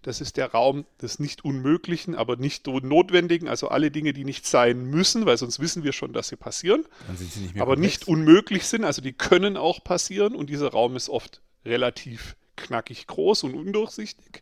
Das 0.00 0.22
ist 0.22 0.38
der 0.38 0.52
Raum 0.52 0.86
des 1.02 1.18
nicht 1.18 1.44
Unmöglichen, 1.44 2.14
aber 2.14 2.36
nicht 2.36 2.66
Notwendigen, 2.66 3.46
also 3.46 3.68
alle 3.68 3.90
Dinge, 3.90 4.14
die 4.14 4.24
nicht 4.24 4.46
sein 4.46 4.86
müssen, 4.86 5.26
weil 5.26 5.36
sonst 5.36 5.60
wissen 5.60 5.84
wir 5.84 5.92
schon, 5.92 6.14
dass 6.14 6.28
sie 6.28 6.36
passieren, 6.36 6.86
sie 7.14 7.40
nicht 7.40 7.56
aber 7.56 7.74
komplex. 7.74 7.80
nicht 7.80 8.08
unmöglich 8.08 8.64
sind, 8.64 8.84
also 8.84 9.02
die 9.02 9.12
können 9.12 9.58
auch 9.58 9.84
passieren 9.84 10.34
und 10.34 10.48
dieser 10.48 10.68
Raum 10.68 10.96
ist 10.96 11.10
oft 11.10 11.42
relativ 11.66 12.36
knackig 12.56 13.06
groß 13.06 13.42
und 13.42 13.54
undurchsichtig. 13.54 14.40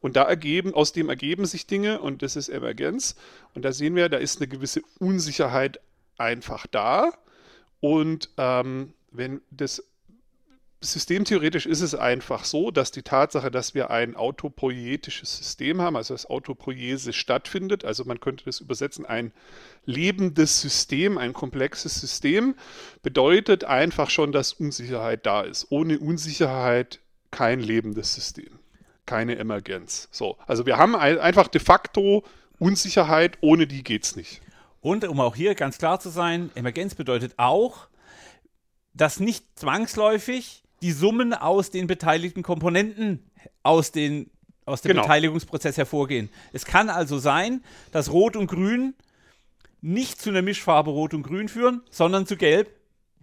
Und 0.00 0.16
da 0.16 0.24
ergeben, 0.24 0.74
aus 0.74 0.92
dem 0.92 1.08
ergeben 1.08 1.46
sich 1.46 1.66
Dinge 1.66 2.00
und 2.00 2.20
das 2.20 2.36
ist 2.36 2.50
Emergenz. 2.50 3.16
Und 3.54 3.64
da 3.64 3.72
sehen 3.72 3.96
wir, 3.96 4.10
da 4.10 4.18
ist 4.18 4.40
eine 4.40 4.46
gewisse 4.46 4.82
Unsicherheit 4.98 5.80
einfach 6.18 6.66
da. 6.66 7.14
Und 7.80 8.30
ähm, 8.36 8.92
wenn 9.10 9.40
das 9.50 9.82
Systemtheoretisch 10.80 11.66
ist 11.66 11.80
es 11.80 11.96
einfach 11.96 12.44
so, 12.44 12.70
dass 12.70 12.92
die 12.92 13.02
Tatsache, 13.02 13.50
dass 13.50 13.74
wir 13.74 13.90
ein 13.90 14.14
autopoietisches 14.14 15.36
System 15.36 15.82
haben, 15.82 15.96
also 15.96 16.14
dass 16.14 16.30
Autopoiese 16.30 17.12
stattfindet, 17.12 17.84
also 17.84 18.04
man 18.04 18.20
könnte 18.20 18.44
das 18.44 18.60
übersetzen, 18.60 19.04
ein 19.04 19.32
lebendes 19.86 20.60
System, 20.60 21.18
ein 21.18 21.32
komplexes 21.32 22.00
System, 22.00 22.54
bedeutet 23.02 23.64
einfach 23.64 24.08
schon, 24.08 24.30
dass 24.30 24.52
Unsicherheit 24.52 25.26
da 25.26 25.40
ist. 25.40 25.66
Ohne 25.70 25.98
Unsicherheit 25.98 27.00
kein 27.32 27.58
lebendes 27.58 28.14
System, 28.14 28.60
keine 29.04 29.36
Emergenz. 29.36 30.08
So, 30.12 30.36
also 30.46 30.64
wir 30.64 30.76
haben 30.76 30.94
einfach 30.94 31.48
de 31.48 31.60
facto 31.60 32.24
Unsicherheit, 32.60 33.36
ohne 33.40 33.66
die 33.66 33.82
geht 33.82 34.04
es 34.04 34.14
nicht. 34.14 34.42
Und 34.80 35.06
um 35.06 35.20
auch 35.20 35.34
hier 35.34 35.54
ganz 35.54 35.78
klar 35.78 36.00
zu 36.00 36.08
sein, 36.08 36.50
Emergenz 36.54 36.94
bedeutet 36.94 37.34
auch, 37.36 37.88
dass 38.94 39.20
nicht 39.20 39.44
zwangsläufig 39.58 40.62
die 40.82 40.92
Summen 40.92 41.34
aus 41.34 41.70
den 41.70 41.86
beteiligten 41.86 42.42
Komponenten 42.42 43.30
aus, 43.62 43.92
den, 43.92 44.30
aus 44.64 44.82
dem 44.82 44.90
genau. 44.90 45.02
Beteiligungsprozess 45.02 45.76
hervorgehen. 45.76 46.28
Es 46.52 46.64
kann 46.64 46.90
also 46.90 47.18
sein, 47.18 47.62
dass 47.90 48.12
Rot 48.12 48.36
und 48.36 48.46
Grün 48.46 48.94
nicht 49.80 50.20
zu 50.20 50.30
einer 50.30 50.42
Mischfarbe 50.42 50.90
Rot 50.90 51.14
und 51.14 51.22
Grün 51.22 51.48
führen, 51.48 51.82
sondern 51.90 52.26
zu 52.26 52.36
Gelb 52.36 52.70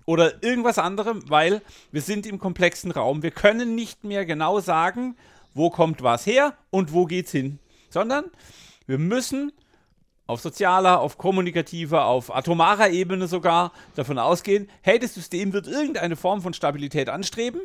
oder 0.05 0.43
irgendwas 0.43 0.77
anderem, 0.77 1.29
weil 1.29 1.61
wir 1.91 2.01
sind 2.01 2.25
im 2.25 2.39
komplexen 2.39 2.91
Raum. 2.91 3.23
Wir 3.23 3.31
können 3.31 3.75
nicht 3.75 4.03
mehr 4.03 4.25
genau 4.25 4.59
sagen, 4.59 5.15
wo 5.53 5.69
kommt 5.69 6.03
was 6.03 6.25
her 6.25 6.55
und 6.69 6.93
wo 6.93 7.05
geht's 7.05 7.31
hin, 7.31 7.59
sondern 7.89 8.25
wir 8.87 8.97
müssen 8.97 9.51
auf 10.27 10.41
sozialer, 10.41 10.99
auf 11.01 11.17
kommunikativer, 11.17 12.05
auf 12.05 12.35
atomarer 12.35 12.89
Ebene 12.89 13.27
sogar 13.27 13.71
davon 13.95 14.17
ausgehen, 14.17 14.69
hey, 14.81 14.97
das 14.97 15.13
System 15.13 15.53
wird 15.53 15.67
irgendeine 15.67 16.15
Form 16.15 16.41
von 16.41 16.53
Stabilität 16.53 17.09
anstreben, 17.09 17.61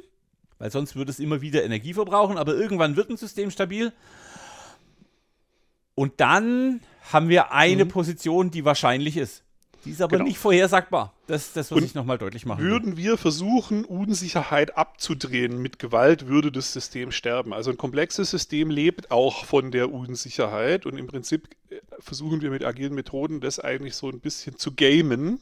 weil 0.59 0.71
sonst 0.71 0.95
würde 0.95 1.11
es 1.11 1.19
immer 1.19 1.41
wieder 1.41 1.65
Energie 1.65 1.95
verbrauchen, 1.95 2.37
aber 2.37 2.55
irgendwann 2.55 2.97
wird 2.97 3.11
ein 3.11 3.17
System 3.17 3.51
stabil. 3.51 3.93
Und 5.95 6.21
dann 6.21 6.81
haben 7.13 7.29
wir 7.29 7.53
eine 7.53 7.85
mhm. 7.85 7.89
Position, 7.89 8.51
die 8.51 8.65
wahrscheinlich 8.65 9.17
ist. 9.17 9.43
Die 9.85 9.91
ist 9.91 10.03
aber 10.03 10.19
genau. 10.19 10.29
nicht 10.29 10.39
vorhersagbar. 10.39 11.15
Das, 11.27 11.53
das 11.53 11.71
muss 11.71 11.83
ich 11.83 11.95
nochmal 11.95 12.19
deutlich 12.19 12.45
machen. 12.45 12.63
Würden 12.63 12.97
wir 12.97 13.17
versuchen, 13.17 13.85
Unsicherheit 13.85 14.77
abzudrehen 14.77 15.61
mit 15.63 15.79
Gewalt, 15.79 16.27
würde 16.27 16.53
das 16.53 16.73
System 16.73 17.13
sterben. 17.13 17.55
Also 17.55 17.71
ein 17.71 17.79
komplexes 17.79 18.31
System 18.31 18.69
lebt 18.71 19.11
auch 19.11 19.45
von 19.45 19.71
der 19.71 19.93
Unsicherheit 19.93 20.85
und 20.85 20.99
im 20.99 21.07
Prinzip 21.07 21.49
versuchen 21.99 22.43
wir 22.43 22.51
mit 22.51 22.65
agilen 22.65 22.95
Methoden 22.95 23.41
das 23.41 23.59
eigentlich 23.59 23.95
so 23.95 24.09
ein 24.09 24.21
bisschen 24.21 24.59
zu 24.59 24.75
gamen 24.75 25.41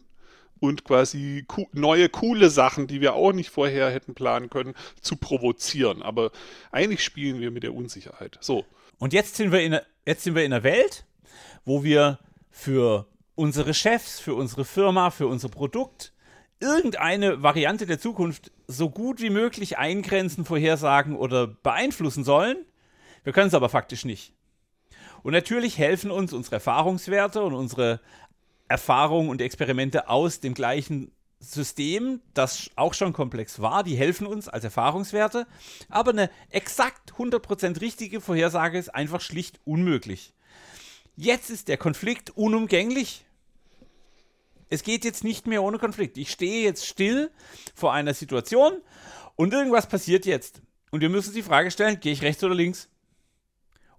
und 0.60 0.84
quasi 0.84 1.46
neue 1.72 2.08
coole 2.08 2.50
Sachen, 2.50 2.86
die 2.86 3.00
wir 3.00 3.14
auch 3.14 3.32
nicht 3.32 3.50
vorher 3.50 3.90
hätten 3.90 4.14
planen 4.14 4.50
können, 4.50 4.74
zu 5.00 5.16
provozieren. 5.16 6.02
Aber 6.02 6.30
eigentlich 6.70 7.02
spielen 7.02 7.40
wir 7.40 7.50
mit 7.50 7.62
der 7.62 7.74
Unsicherheit. 7.74 8.38
So. 8.40 8.64
Und 8.98 9.12
jetzt 9.12 9.36
sind 9.36 9.52
wir 9.52 9.60
in, 9.60 9.78
jetzt 10.06 10.24
sind 10.24 10.34
wir 10.34 10.44
in 10.44 10.52
einer 10.52 10.64
Welt, 10.64 11.04
wo 11.64 11.84
wir 11.84 12.18
für 12.50 13.06
unsere 13.38 13.72
Chefs, 13.72 14.18
für 14.18 14.34
unsere 14.34 14.64
Firma, 14.64 15.10
für 15.10 15.28
unser 15.28 15.48
Produkt 15.48 16.12
irgendeine 16.60 17.40
Variante 17.40 17.86
der 17.86 18.00
Zukunft 18.00 18.50
so 18.66 18.90
gut 18.90 19.20
wie 19.20 19.30
möglich 19.30 19.78
eingrenzen, 19.78 20.44
vorhersagen 20.44 21.14
oder 21.14 21.46
beeinflussen 21.46 22.24
sollen. 22.24 22.56
Wir 23.22 23.32
können 23.32 23.46
es 23.46 23.54
aber 23.54 23.68
faktisch 23.68 24.04
nicht. 24.04 24.34
Und 25.22 25.34
natürlich 25.34 25.78
helfen 25.78 26.10
uns 26.10 26.32
unsere 26.32 26.56
Erfahrungswerte 26.56 27.42
und 27.42 27.54
unsere 27.54 28.00
Erfahrungen 28.66 29.30
und 29.30 29.40
Experimente 29.40 30.08
aus 30.08 30.40
dem 30.40 30.54
gleichen 30.54 31.12
System, 31.38 32.20
das 32.34 32.68
auch 32.74 32.94
schon 32.94 33.12
komplex 33.12 33.60
war, 33.60 33.84
die 33.84 33.94
helfen 33.94 34.26
uns 34.26 34.48
als 34.48 34.64
Erfahrungswerte, 34.64 35.46
aber 35.88 36.10
eine 36.10 36.30
exakt 36.50 37.12
100% 37.12 37.80
richtige 37.80 38.20
Vorhersage 38.20 38.78
ist 38.78 38.92
einfach 38.92 39.20
schlicht 39.20 39.60
unmöglich. 39.64 40.34
Jetzt 41.14 41.50
ist 41.50 41.68
der 41.68 41.76
Konflikt 41.76 42.30
unumgänglich. 42.30 43.24
Es 44.68 44.82
geht 44.82 45.04
jetzt 45.04 45.24
nicht 45.24 45.46
mehr 45.46 45.62
ohne 45.62 45.78
Konflikt. 45.78 46.18
Ich 46.18 46.30
stehe 46.30 46.62
jetzt 46.62 46.86
still 46.86 47.30
vor 47.74 47.92
einer 47.92 48.14
Situation 48.14 48.72
und 49.36 49.52
irgendwas 49.52 49.88
passiert 49.88 50.26
jetzt. 50.26 50.62
Und 50.90 51.00
wir 51.00 51.08
müssen 51.08 51.28
uns 51.28 51.34
die 51.36 51.42
Frage 51.42 51.70
stellen, 51.70 52.00
gehe 52.00 52.12
ich 52.12 52.22
rechts 52.22 52.42
oder 52.44 52.54
links? 52.54 52.88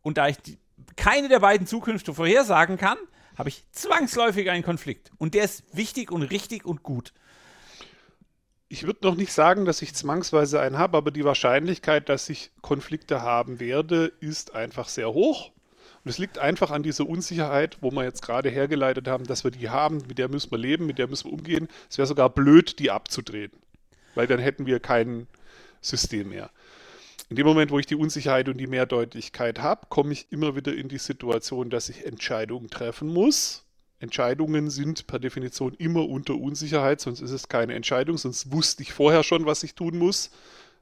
Und 0.01 0.17
da 0.17 0.27
ich 0.27 0.37
die, 0.37 0.57
keine 0.95 1.27
der 1.27 1.39
beiden 1.39 1.67
Zukünfte 1.67 2.13
vorhersagen 2.13 2.77
kann, 2.77 2.97
habe 3.37 3.49
ich 3.49 3.65
zwangsläufig 3.71 4.49
einen 4.49 4.63
Konflikt. 4.63 5.11
Und 5.17 5.33
der 5.33 5.45
ist 5.45 5.63
wichtig 5.75 6.11
und 6.11 6.23
richtig 6.23 6.65
und 6.65 6.83
gut. 6.83 7.13
Ich 8.67 8.83
würde 8.83 9.07
noch 9.07 9.15
nicht 9.15 9.33
sagen, 9.33 9.65
dass 9.65 9.81
ich 9.81 9.95
zwangsweise 9.95 10.59
einen 10.59 10.77
habe, 10.77 10.97
aber 10.97 11.09
die 11.09 11.23
Wahrscheinlichkeit, 11.23 12.09
dass 12.09 12.29
ich 12.29 12.51
Konflikte 12.61 13.21
haben 13.21 13.59
werde, 13.59 14.11
ist 14.19 14.53
einfach 14.53 14.89
sehr 14.89 15.11
hoch. 15.13 15.51
Und 16.03 16.09
es 16.09 16.17
liegt 16.17 16.37
einfach 16.37 16.71
an 16.71 16.83
dieser 16.83 17.07
Unsicherheit, 17.07 17.77
wo 17.81 17.91
wir 17.91 18.03
jetzt 18.03 18.21
gerade 18.21 18.49
hergeleitet 18.49 19.07
haben, 19.07 19.25
dass 19.25 19.43
wir 19.43 19.51
die 19.51 19.69
haben, 19.69 20.03
mit 20.07 20.17
der 20.17 20.29
müssen 20.29 20.51
wir 20.51 20.57
leben, 20.57 20.85
mit 20.85 20.97
der 20.97 21.07
müssen 21.07 21.29
wir 21.29 21.33
umgehen. 21.33 21.67
Es 21.89 21.97
wäre 21.97 22.07
sogar 22.07 22.29
blöd, 22.29 22.79
die 22.79 22.91
abzudrehen, 22.91 23.51
weil 24.15 24.27
dann 24.27 24.39
hätten 24.39 24.65
wir 24.65 24.79
kein 24.79 25.27
System 25.81 26.29
mehr. 26.29 26.49
In 27.29 27.35
dem 27.35 27.45
Moment, 27.45 27.69
wo 27.69 27.77
ich 27.77 27.85
die 27.85 27.95
Unsicherheit 27.95 28.49
und 28.49 28.57
die 28.57 28.67
Mehrdeutigkeit 28.67 29.59
habe, 29.59 29.85
komme 29.89 30.13
ich 30.13 30.31
immer 30.31 30.55
wieder 30.55 30.73
in 30.73 30.87
die 30.87 30.97
Situation, 30.97 31.69
dass 31.69 31.89
ich 31.89 32.05
Entscheidungen 32.05 32.69
treffen 32.69 33.07
muss. 33.07 33.65
Entscheidungen 33.99 34.69
sind 34.69 35.05
per 35.05 35.19
Definition 35.19 35.73
immer 35.75 36.07
unter 36.07 36.35
Unsicherheit, 36.35 37.01
sonst 37.01 37.19
ist 37.19 37.31
es 37.31 37.49
keine 37.49 37.75
Entscheidung, 37.75 38.17
sonst 38.17 38.51
wusste 38.51 38.81
ich 38.81 38.93
vorher 38.93 39.23
schon, 39.23 39.45
was 39.45 39.61
ich 39.61 39.75
tun 39.75 39.97
muss. 39.97 40.31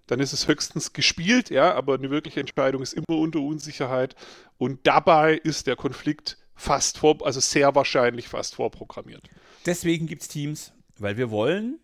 Dann 0.08 0.20
ist 0.20 0.34
es 0.34 0.48
höchstens 0.48 0.94
gespielt, 0.94 1.50
ja, 1.50 1.74
aber 1.76 1.96
eine 1.96 2.10
wirkliche 2.10 2.40
Entscheidung 2.40 2.82
ist 2.82 2.94
immer 2.94 3.18
unter 3.18 3.40
Unsicherheit. 3.40 4.16
Und 4.58 4.88
dabei 4.88 5.34
ist 5.36 5.68
der 5.68 5.76
Konflikt 5.76 6.38
fast 6.56 6.98
vor, 6.98 7.26
also 7.26 7.40
sehr 7.40 7.76
wahrscheinlich 7.76 8.28
fast 8.28 8.56
vorprogrammiert. 8.56 9.30
Deswegen 9.66 10.08
gibt 10.08 10.24
es 10.24 10.28
Teams, 10.28 10.74
weil 10.98 11.18
wir 11.18 11.30
wollen 11.30 11.80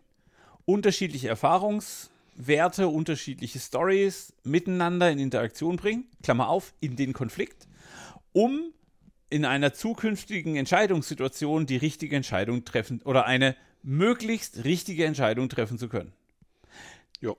unterschiedliche 0.65 1.31
Erfahrungs- 1.31 2.09
Werte, 2.35 2.87
unterschiedliche 2.87 3.59
Stories 3.59 4.33
miteinander 4.43 5.11
in 5.11 5.19
Interaktion 5.19 5.75
bringen, 5.75 6.05
Klammer 6.23 6.49
auf, 6.49 6.73
in 6.79 6.95
den 6.95 7.13
Konflikt, 7.13 7.67
um 8.31 8.73
in 9.29 9.45
einer 9.45 9.73
zukünftigen 9.73 10.55
Entscheidungssituation 10.55 11.65
die 11.65 11.77
richtige 11.77 12.15
Entscheidung 12.15 12.65
treffen 12.65 13.01
oder 13.03 13.25
eine 13.25 13.55
möglichst 13.81 14.63
richtige 14.63 15.05
Entscheidung 15.05 15.49
treffen 15.49 15.77
zu 15.77 15.89
können. 15.89 16.13
Jo. 17.19 17.37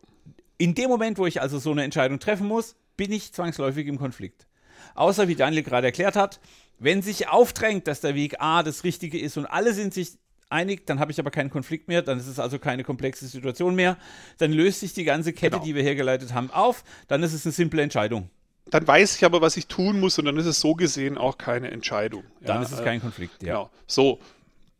In 0.64 0.74
dem 0.74 0.88
Moment, 0.88 1.18
wo 1.18 1.26
ich 1.26 1.42
also 1.42 1.58
so 1.58 1.72
eine 1.72 1.84
Entscheidung 1.84 2.20
treffen 2.20 2.48
muss, 2.48 2.74
bin 2.96 3.12
ich 3.12 3.34
zwangsläufig 3.34 3.86
im 3.86 3.98
Konflikt. 3.98 4.46
Außer, 4.94 5.28
wie 5.28 5.34
Daniel 5.34 5.62
gerade 5.62 5.88
erklärt 5.88 6.16
hat, 6.16 6.40
wenn 6.78 7.02
sich 7.02 7.28
aufdrängt, 7.28 7.86
dass 7.86 8.00
der 8.00 8.14
Weg 8.14 8.40
A 8.40 8.62
das 8.62 8.82
Richtige 8.82 9.20
ist 9.20 9.36
und 9.36 9.44
alle 9.44 9.74
sind 9.74 9.92
sich 9.92 10.12
einig, 10.48 10.86
dann 10.86 11.00
habe 11.00 11.12
ich 11.12 11.18
aber 11.18 11.30
keinen 11.30 11.50
Konflikt 11.50 11.86
mehr, 11.88 12.00
dann 12.00 12.18
ist 12.18 12.28
es 12.28 12.38
also 12.38 12.58
keine 12.58 12.82
komplexe 12.82 13.26
Situation 13.26 13.74
mehr. 13.74 13.98
Dann 14.38 14.52
löst 14.52 14.80
sich 14.80 14.94
die 14.94 15.04
ganze 15.04 15.34
Kette, 15.34 15.56
genau. 15.56 15.64
die 15.64 15.74
wir 15.74 15.82
hergeleitet 15.82 16.32
haben, 16.32 16.50
auf. 16.50 16.82
Dann 17.08 17.22
ist 17.22 17.34
es 17.34 17.44
eine 17.44 17.52
simple 17.52 17.82
Entscheidung. 17.82 18.30
Dann 18.70 18.88
weiß 18.88 19.16
ich 19.16 19.24
aber, 19.26 19.42
was 19.42 19.58
ich 19.58 19.66
tun 19.66 20.00
muss 20.00 20.18
und 20.18 20.24
dann 20.24 20.38
ist 20.38 20.46
es 20.46 20.60
so 20.60 20.72
gesehen 20.72 21.18
auch 21.18 21.36
keine 21.36 21.72
Entscheidung. 21.72 22.24
Dann 22.40 22.56
ja, 22.56 22.62
ist 22.62 22.72
es 22.72 22.82
kein 22.82 23.02
Konflikt, 23.02 23.42
ja. 23.42 23.52
Genau. 23.52 23.70
So. 23.86 24.18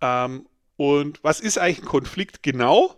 Ähm, 0.00 0.46
und 0.78 1.22
was 1.22 1.40
ist 1.40 1.58
eigentlich 1.58 1.82
ein 1.82 1.88
Konflikt 1.88 2.42
genau? 2.42 2.94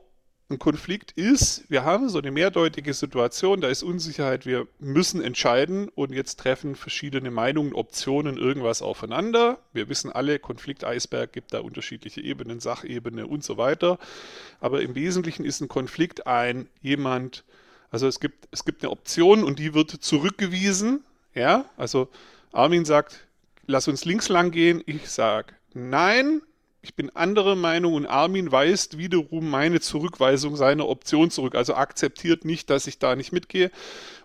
Ein 0.49 0.59
Konflikt 0.61 1.11
ist, 1.13 1.69
wir 1.69 1.85
haben 1.85 2.09
so 2.09 2.19
eine 2.19 2.31
mehrdeutige 2.31 2.95
Situation, 2.95 3.61
da 3.61 3.69
ist 3.69 3.83
Unsicherheit, 3.83 4.47
wir 4.47 4.69
müssen 4.79 5.21
entscheiden 5.21 5.89
und 5.89 6.13
jetzt 6.13 6.39
treffen 6.39 6.77
verschiedene 6.77 7.33
Meinungen, 7.33 7.73
Optionen, 7.73 8.37
irgendwas 8.37 8.81
aufeinander. 8.81 9.59
Wir 9.73 9.89
wissen 9.89 10.13
alle, 10.13 10.39
Konflikteisberg 10.39 11.33
gibt 11.33 11.53
da 11.53 11.61
unterschiedliche 11.61 12.21
Ebenen, 12.21 12.61
Sachebene 12.61 13.27
und 13.27 13.43
so 13.43 13.57
weiter. 13.57 13.99
Aber 14.61 14.83
im 14.83 14.95
Wesentlichen 14.95 15.45
ist 15.45 15.61
ein 15.61 15.69
Konflikt 15.69 16.29
ein 16.29 16.69
jemand, 16.81 17.43
also 17.91 18.07
es 18.07 18.21
gibt, 18.21 18.47
es 18.53 18.65
gibt 18.65 18.85
eine 18.85 18.93
Option 18.93 19.43
und 19.43 19.59
die 19.59 19.75
wird 19.75 19.91
zurückgewiesen. 19.91 21.03
Ja, 21.35 21.65
also 21.77 22.09
Armin 22.53 22.85
sagt, 22.85 23.27
lass 23.67 23.89
uns 23.89 24.05
links 24.05 24.29
lang 24.29 24.53
gehen. 24.53 24.81
Ich 24.87 25.09
sage, 25.11 25.55
nein, 25.75 26.41
ich 26.87 26.95
bin 26.95 27.11
anderer 27.17 27.57
Meinung 27.57 27.95
und 27.95 28.07
Armin 28.07 28.53
weist 28.53 28.97
wiederum 28.97 29.51
meine 29.51 29.81
Zurückweisung 29.81 30.55
seiner 30.55 30.89
Option 30.89 31.33
zurück. 31.33 31.57
Also 31.57 31.75
akzeptiert 31.75 32.45
nicht, 32.45 32.71
dass 32.71 32.87
ich 32.87 33.01
da 33.01 33.17
nicht 33.17 33.33
mitgehe. 33.33 33.73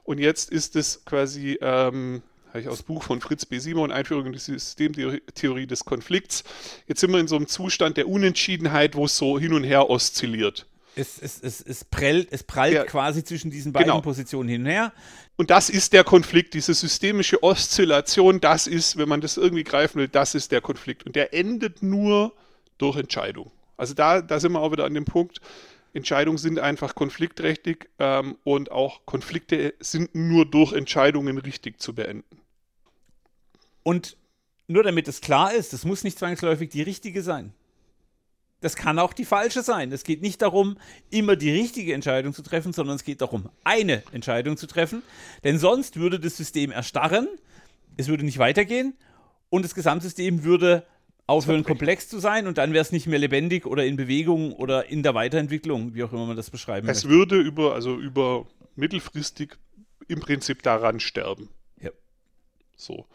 Und 0.04 0.20
jetzt 0.20 0.52
ist 0.52 0.76
es 0.76 1.04
quasi, 1.04 1.58
ähm, 1.60 2.22
habe 2.50 2.62
ich 2.62 2.68
aus 2.68 2.84
Buch 2.84 3.02
von 3.02 3.20
Fritz 3.20 3.48
B. 3.48 3.58
Simon, 3.58 3.92
Einführung 3.92 4.28
in 4.28 4.34
die 4.34 4.40
Systemtheorie 4.40 5.66
des 5.66 5.86
Konflikts. 5.86 6.44
Jetzt 6.88 7.02
sind 7.02 7.12
wir 7.12 7.20
in 7.20 7.28
so 7.28 7.36
einem 7.36 7.48
Zustand 7.48 7.98
der 7.98 8.08
Unentschiedenheit, 8.08 8.96
wo 8.96 9.06
es 9.06 9.18
so 9.18 9.40
hin 9.40 9.54
und 9.54 9.64
her 9.64 9.90
oszilliert. 9.90 10.68
Es, 10.96 11.18
es, 11.20 11.42
es, 11.42 11.62
es, 11.62 11.84
prellt, 11.84 12.28
es 12.32 12.44
prallt 12.44 12.74
ja, 12.74 12.84
quasi 12.84 13.24
zwischen 13.24 13.50
diesen 13.50 13.74
beiden 13.74 13.88
genau. 13.88 14.02
Positionen 14.02 14.50
hin 14.50 14.62
und 14.62 14.68
her. 14.68 14.94
Und 15.36 15.50
das 15.50 15.72
ist 15.72 15.94
der 15.94 16.04
Konflikt, 16.04 16.54
diese 16.54 16.76
systemische 16.76 17.42
Oszillation, 17.42 18.40
das 18.40 18.68
ist, 18.68 18.98
wenn 18.98 19.10
man 19.10 19.22
das 19.22 19.38
irgendwie 19.38 19.64
greifen 19.64 19.98
will, 19.98 20.10
das 20.10 20.36
ist 20.36 20.52
der 20.52 20.62
Konflikt. 20.62 21.08
Und 21.08 21.16
der 21.16 21.34
endet 21.34 21.82
nur 21.82 22.34
durch 22.82 22.98
Entscheidung. 22.98 23.52
Also 23.78 23.94
da, 23.94 24.22
da 24.22 24.40
sind 24.40 24.52
wir 24.52 24.60
auch 24.60 24.72
wieder 24.72 24.86
an 24.86 24.94
dem 24.94 25.06
Punkt, 25.06 25.42
Entscheidungen 25.94 26.38
sind 26.38 26.60
einfach 26.60 26.96
konfliktträchtig 26.96 27.90
ähm, 28.00 28.38
und 28.44 28.72
auch 28.72 29.06
Konflikte 29.06 29.74
sind 29.80 30.16
nur 30.16 30.46
durch 30.46 30.74
Entscheidungen 30.74 31.38
richtig 31.38 31.82
zu 31.82 31.94
beenden. 31.94 32.40
Und 33.84 34.18
nur 34.68 34.84
damit 34.84 35.08
es 35.08 35.20
klar 35.20 35.54
ist, 35.54 35.74
es 35.74 35.84
muss 35.84 36.04
nicht 36.04 36.18
zwangsläufig 36.18 36.70
die 36.70 36.82
richtige 36.82 37.24
sein. 37.24 37.54
Das 38.62 38.76
kann 38.76 39.00
auch 39.00 39.12
die 39.12 39.26
falsche 39.26 39.64
sein. 39.64 39.92
Es 39.92 40.04
geht 40.04 40.22
nicht 40.22 40.42
darum, 40.42 40.78
immer 41.10 41.36
die 41.36 41.52
richtige 41.52 41.94
Entscheidung 41.94 42.34
zu 42.34 42.44
treffen, 42.44 42.74
sondern 42.74 42.96
es 42.96 43.04
geht 43.04 43.22
darum, 43.22 43.50
eine 43.64 44.04
Entscheidung 44.12 44.56
zu 44.56 44.68
treffen. 44.68 45.02
Denn 45.44 45.58
sonst 45.58 45.98
würde 45.98 46.20
das 46.20 46.38
System 46.38 46.72
erstarren, 46.72 47.28
es 47.98 48.08
würde 48.08 48.24
nicht 48.24 48.38
weitergehen 48.38 48.94
und 49.50 49.66
das 49.66 49.76
Gesamtsystem 49.76 50.44
würde 50.44 50.86
aufhören, 51.32 51.64
komplex 51.64 52.08
zu 52.10 52.20
sein 52.20 52.48
und 52.48 52.58
dann 52.58 52.74
wäre 52.74 52.82
es 52.82 52.92
nicht 52.92 53.08
mehr 53.08 53.20
lebendig 53.20 53.66
oder 53.66 53.86
in 53.86 53.96
Bewegung 53.96 54.54
oder 54.54 54.88
in 54.90 55.04
der 55.04 55.14
Weiterentwicklung, 55.16 55.94
wie 55.96 56.04
auch 56.04 56.12
immer 56.12 56.26
man 56.26 56.38
das 56.38 56.50
beschreiben 56.50 56.88
Es 56.88 57.04
möchte. 57.04 57.10
würde 57.10 57.40
über, 57.40 57.74
also 57.74 57.96
über 57.96 58.46
mittelfristig 58.76 59.58
im 60.08 60.20
Prinzip 60.20 60.62
daran 60.64 61.00
sterben. 61.00 61.50
Ja. 61.80 61.92
So. 62.76 63.06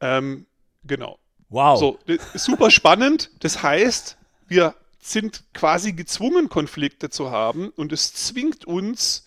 Ähm, 0.00 0.46
genau. 0.84 1.18
Wow. 1.48 1.78
So, 1.78 1.98
super 2.34 2.70
spannend. 2.70 3.30
Das 3.40 3.62
heißt, 3.62 4.16
wir 4.46 4.74
sind 5.00 5.44
quasi 5.54 5.92
gezwungen, 5.92 6.48
Konflikte 6.48 7.10
zu 7.10 7.30
haben 7.30 7.70
und 7.70 7.92
es 7.92 8.12
zwingt 8.12 8.64
uns, 8.66 9.26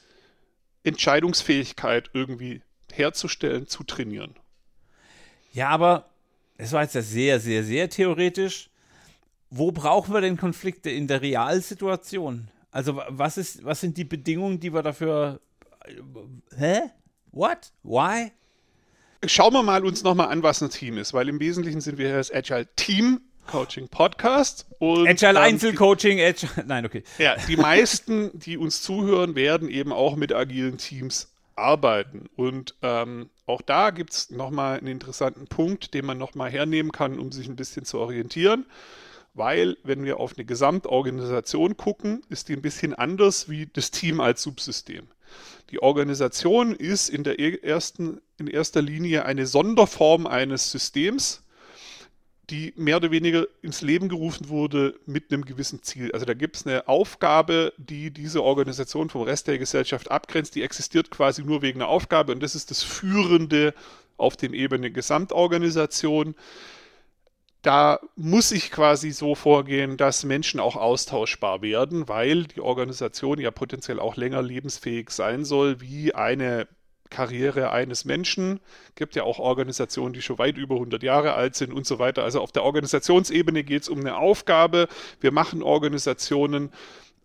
Entscheidungsfähigkeit 0.84 2.10
irgendwie 2.14 2.62
herzustellen, 2.92 3.68
zu 3.68 3.84
trainieren. 3.84 4.36
Ja, 5.54 5.70
aber 5.70 6.10
es 6.58 6.72
war 6.72 6.84
jetzt 6.84 6.96
ja 6.96 7.02
sehr, 7.02 7.40
sehr, 7.40 7.64
sehr 7.64 7.90
theoretisch. 7.90 8.70
Wo 9.50 9.72
brauchen 9.72 10.14
wir 10.14 10.22
denn 10.22 10.38
Konflikte 10.38 10.90
in 10.90 11.08
der 11.08 11.22
Realsituation? 11.22 12.50
Also 12.72 13.02
was 13.10 13.38
ist, 13.38 13.64
was 13.64 13.82
sind 13.82 13.98
die 13.98 14.04
Bedingungen, 14.04 14.60
die 14.60 14.74
wir 14.74 14.82
dafür? 14.82 15.40
Hä? 16.58 16.82
What? 17.32 17.72
Why? 17.84 18.32
Schauen 19.26 19.54
wir 19.54 19.64
mal 19.64 19.86
uns 19.86 20.04
nochmal 20.04 20.30
an, 20.30 20.44
was 20.44 20.62
ein 20.62 20.70
Team 20.70 20.98
ist, 20.98 21.14
weil 21.14 21.30
im 21.30 21.40
Wesentlichen 21.40 21.82
sind 21.82 21.98
wir 21.98 22.16
das 22.16 22.34
Agile 22.34 22.68
Team 22.76 23.22
Coaching 23.48 23.88
Podcast. 23.88 24.66
Und, 24.80 25.08
Agile 25.08 25.40
Einzelcoaching, 25.40 26.20
Agile, 26.20 26.52
nein, 26.66 26.86
okay. 26.86 27.04
Ja, 27.18 27.36
die 27.48 27.58
meisten, 27.58 28.32
die 28.38 28.58
uns 28.58 28.82
zuhören, 28.82 29.36
werden 29.36 29.70
eben 29.70 29.92
auch 29.92 30.16
mit 30.16 30.34
agilen 30.34 30.78
Teams 30.78 31.33
arbeiten. 31.56 32.30
Und 32.36 32.76
ähm, 32.82 33.30
auch 33.46 33.62
da 33.62 33.92
gibt 33.92 34.14
es 34.14 34.30
nochmal 34.30 34.78
einen 34.78 34.88
interessanten 34.88 35.48
Punkt, 35.48 35.94
den 35.94 36.06
man 36.06 36.18
nochmal 36.18 36.50
hernehmen 36.50 36.92
kann, 36.92 37.20
um 37.20 37.32
sich 37.32 37.48
ein 37.48 37.56
bisschen 37.56 37.86
zu 37.86 38.00
orientieren. 38.00 38.66
Weil, 39.36 39.78
wenn 39.84 40.04
wir 40.04 40.20
auf 40.20 40.38
eine 40.38 40.46
Gesamtorganisation 40.46 41.76
gucken, 41.76 42.22
ist 42.30 42.50
die 42.50 42.54
ein 42.54 42.62
bisschen 42.62 42.94
anders 42.94 43.50
wie 43.50 43.66
das 43.66 43.90
Team 43.90 44.20
als 44.20 44.44
Subsystem. 44.44 45.08
Die 45.72 45.82
Organisation 45.82 46.76
ist 46.76 47.10
in, 47.10 47.24
der 47.24 47.40
ersten, 47.40 48.22
in 48.38 48.46
erster 48.46 48.82
Linie 48.82 49.26
eine 49.26 49.48
Sonderform 49.48 50.28
eines 50.28 50.72
Systems, 50.72 51.43
die 52.54 52.72
mehr 52.76 52.98
oder 52.98 53.10
weniger 53.10 53.48
ins 53.64 53.82
Leben 53.82 54.10
gerufen 54.10 54.48
wurde 54.48 54.94
mit 55.08 55.34
einem 55.34 55.44
gewissen 55.44 55.82
Ziel. 55.82 56.12
Also 56.12 56.24
da 56.24 56.36
gibt 56.36 56.56
es 56.56 56.68
eine 56.68 56.88
Aufgabe, 56.88 57.74
die 57.78 58.12
diese 58.12 58.44
Organisation 58.44 59.10
vom 59.10 59.24
Rest 59.24 59.48
der 59.48 59.58
Gesellschaft 59.58 60.12
abgrenzt, 60.12 60.54
die 60.54 60.62
existiert 60.62 61.10
quasi 61.10 61.42
nur 61.42 61.64
wegen 61.64 61.82
einer 61.82 61.90
Aufgabe 61.90 62.32
und 62.32 62.44
das 62.44 62.54
ist 62.54 62.70
das 62.70 62.84
Führende 62.84 63.74
auf 64.18 64.38
den 64.38 64.54
Ebene 64.54 64.92
Gesamtorganisation. 64.92 66.36
Da 67.64 68.00
muss 68.16 68.52
ich 68.52 68.70
quasi 68.70 69.10
so 69.10 69.34
vorgehen, 69.34 69.98
dass 69.98 70.24
Menschen 70.24 70.60
auch 70.60 70.76
austauschbar 70.76 71.64
werden, 71.64 72.08
weil 72.08 72.44
die 72.44 72.62
Organisation 72.62 73.40
ja 73.40 73.50
potenziell 73.50 74.00
auch 74.00 74.16
länger 74.16 74.44
lebensfähig 74.44 75.10
sein 75.10 75.44
soll 75.44 75.82
wie 75.82 76.14
eine 76.14 76.68
Karriere 77.14 77.72
eines 77.72 78.06
Menschen. 78.06 78.60
Gibt 78.96 79.16
ja 79.16 79.24
auch 79.24 79.40
Organisationen, 79.40 80.14
die 80.14 80.22
schon 80.22 80.40
weit 80.40 80.58
über 80.58 80.76
100 80.76 81.04
Jahre 81.04 81.34
alt 81.34 81.56
sind 81.56 81.72
und 81.72 81.86
so 81.86 82.00
weiter. 82.00 82.24
Also 82.24 82.42
auf 82.42 82.52
der 82.52 82.64
Organisationsebene 82.64 83.64
geht 83.64 83.84
es 83.84 83.90
um 83.90 84.00
eine 84.00 84.18
Aufgabe. 84.18 84.88
Wir 85.22 85.32
machen 85.32 85.62
Organisationen, 85.62 86.72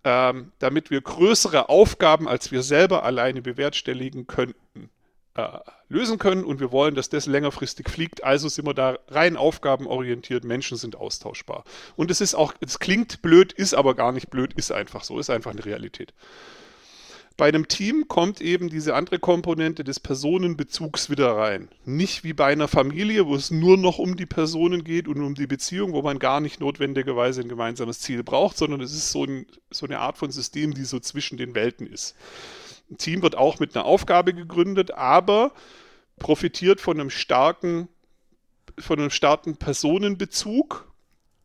ähm, 0.04 0.52
damit 0.58 0.90
wir 0.90 1.00
größere 1.00 1.70
Aufgaben, 1.70 2.28
als 2.28 2.52
wir 2.52 2.62
selber 2.62 3.02
alleine 3.02 3.40
bewerkstelligen 3.40 4.26
könnten, 4.26 4.90
äh, 5.34 5.58
lösen 5.88 6.18
können. 6.18 6.44
Und 6.44 6.60
wir 6.60 6.70
wollen, 6.70 6.94
dass 6.94 7.08
das 7.08 7.24
längerfristig 7.24 7.88
fliegt. 7.88 8.22
Also 8.22 8.48
sind 8.48 8.66
wir 8.66 8.74
da 8.74 8.98
rein 9.08 9.38
aufgabenorientiert. 9.38 10.44
Menschen 10.44 10.76
sind 10.76 10.96
austauschbar. 10.96 11.64
Und 11.96 12.10
es 12.10 12.20
ist 12.20 12.34
auch, 12.34 12.52
es 12.60 12.78
klingt 12.78 13.22
blöd, 13.22 13.54
ist 13.54 13.72
aber 13.72 13.94
gar 13.94 14.12
nicht 14.12 14.28
blöd, 14.28 14.52
ist 14.52 14.70
einfach 14.70 15.02
so, 15.02 15.18
ist 15.18 15.30
einfach 15.30 15.52
eine 15.52 15.64
Realität. 15.64 16.12
Bei 17.38 17.46
einem 17.46 17.68
Team 17.68 18.08
kommt 18.08 18.40
eben 18.40 18.68
diese 18.68 18.96
andere 18.96 19.20
Komponente 19.20 19.84
des 19.84 20.00
Personenbezugs 20.00 21.08
wieder 21.08 21.36
rein. 21.36 21.68
Nicht 21.84 22.24
wie 22.24 22.32
bei 22.32 22.46
einer 22.46 22.66
Familie, 22.66 23.28
wo 23.28 23.36
es 23.36 23.52
nur 23.52 23.76
noch 23.76 24.00
um 24.00 24.16
die 24.16 24.26
Personen 24.26 24.82
geht 24.82 25.06
und 25.06 25.22
um 25.22 25.36
die 25.36 25.46
Beziehung, 25.46 25.92
wo 25.92 26.02
man 26.02 26.18
gar 26.18 26.40
nicht 26.40 26.58
notwendigerweise 26.58 27.42
ein 27.42 27.48
gemeinsames 27.48 28.00
Ziel 28.00 28.24
braucht, 28.24 28.58
sondern 28.58 28.80
es 28.80 28.92
ist 28.92 29.12
so, 29.12 29.22
ein, 29.22 29.46
so 29.70 29.86
eine 29.86 30.00
Art 30.00 30.18
von 30.18 30.32
System, 30.32 30.74
die 30.74 30.82
so 30.82 30.98
zwischen 30.98 31.38
den 31.38 31.54
Welten 31.54 31.86
ist. 31.86 32.16
Ein 32.90 32.98
Team 32.98 33.22
wird 33.22 33.38
auch 33.38 33.60
mit 33.60 33.76
einer 33.76 33.84
Aufgabe 33.84 34.34
gegründet, 34.34 34.90
aber 34.90 35.52
profitiert 36.18 36.80
von 36.80 36.98
einem 36.98 37.10
starken, 37.10 37.86
von 38.80 38.98
einem 38.98 39.10
starken 39.10 39.58
Personenbezug 39.58 40.87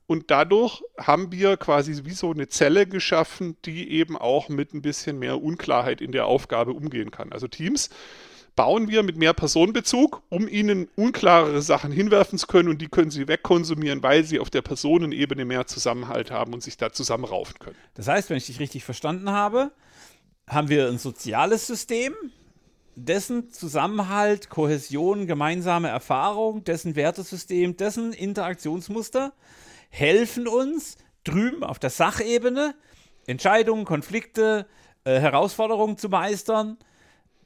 und 0.05 0.31
dadurch 0.31 0.83
haben 0.97 1.31
wir 1.31 1.57
quasi 1.57 2.03
wie 2.03 2.13
so 2.13 2.31
eine 2.31 2.47
Zelle 2.47 2.85
geschaffen, 2.85 3.57
die 3.65 3.91
eben 3.91 4.17
auch 4.17 4.49
mit 4.49 4.73
ein 4.73 4.81
bisschen 4.81 5.17
mehr 5.17 5.41
Unklarheit 5.41 6.01
in 6.01 6.11
der 6.11 6.25
Aufgabe 6.25 6.73
umgehen 6.73 7.11
kann. 7.11 7.31
Also 7.31 7.47
Teams 7.47 7.89
bauen 8.55 8.87
wir 8.87 9.01
mit 9.03 9.17
mehr 9.17 9.33
Personenbezug, 9.33 10.21
um 10.29 10.47
ihnen 10.47 10.87
unklarere 10.95 11.61
Sachen 11.61 11.91
hinwerfen 11.91 12.37
zu 12.37 12.47
können 12.47 12.69
und 12.69 12.81
die 12.81 12.87
können 12.87 13.11
sie 13.11 13.27
wegkonsumieren, 13.27 14.03
weil 14.03 14.23
sie 14.23 14.39
auf 14.39 14.49
der 14.49 14.61
Personenebene 14.61 15.45
mehr 15.45 15.65
Zusammenhalt 15.65 16.31
haben 16.31 16.53
und 16.53 16.61
sich 16.61 16.77
da 16.77 16.91
zusammenraufen 16.91 17.57
können. 17.59 17.77
Das 17.95 18.07
heißt, 18.07 18.29
wenn 18.29 18.37
ich 18.37 18.45
dich 18.45 18.59
richtig 18.59 18.83
verstanden 18.83 19.31
habe, 19.31 19.71
haben 20.47 20.69
wir 20.69 20.87
ein 20.87 20.97
soziales 20.97 21.65
System, 21.65 22.13
dessen 22.95 23.49
Zusammenhalt, 23.51 24.49
Kohäsion, 24.49 25.25
gemeinsame 25.25 25.87
Erfahrung, 25.87 26.63
dessen 26.63 26.95
Wertesystem, 26.95 27.75
dessen 27.75 28.13
Interaktionsmuster 28.13 29.33
helfen 29.93 30.47
uns 30.47 30.97
drüben 31.23 31.63
auf 31.63 31.77
der 31.77 31.91
Sachebene 31.91 32.73
Entscheidungen, 33.27 33.85
Konflikte, 33.85 34.65
äh, 35.03 35.19
Herausforderungen 35.19 35.97
zu 35.97 36.09
meistern, 36.09 36.77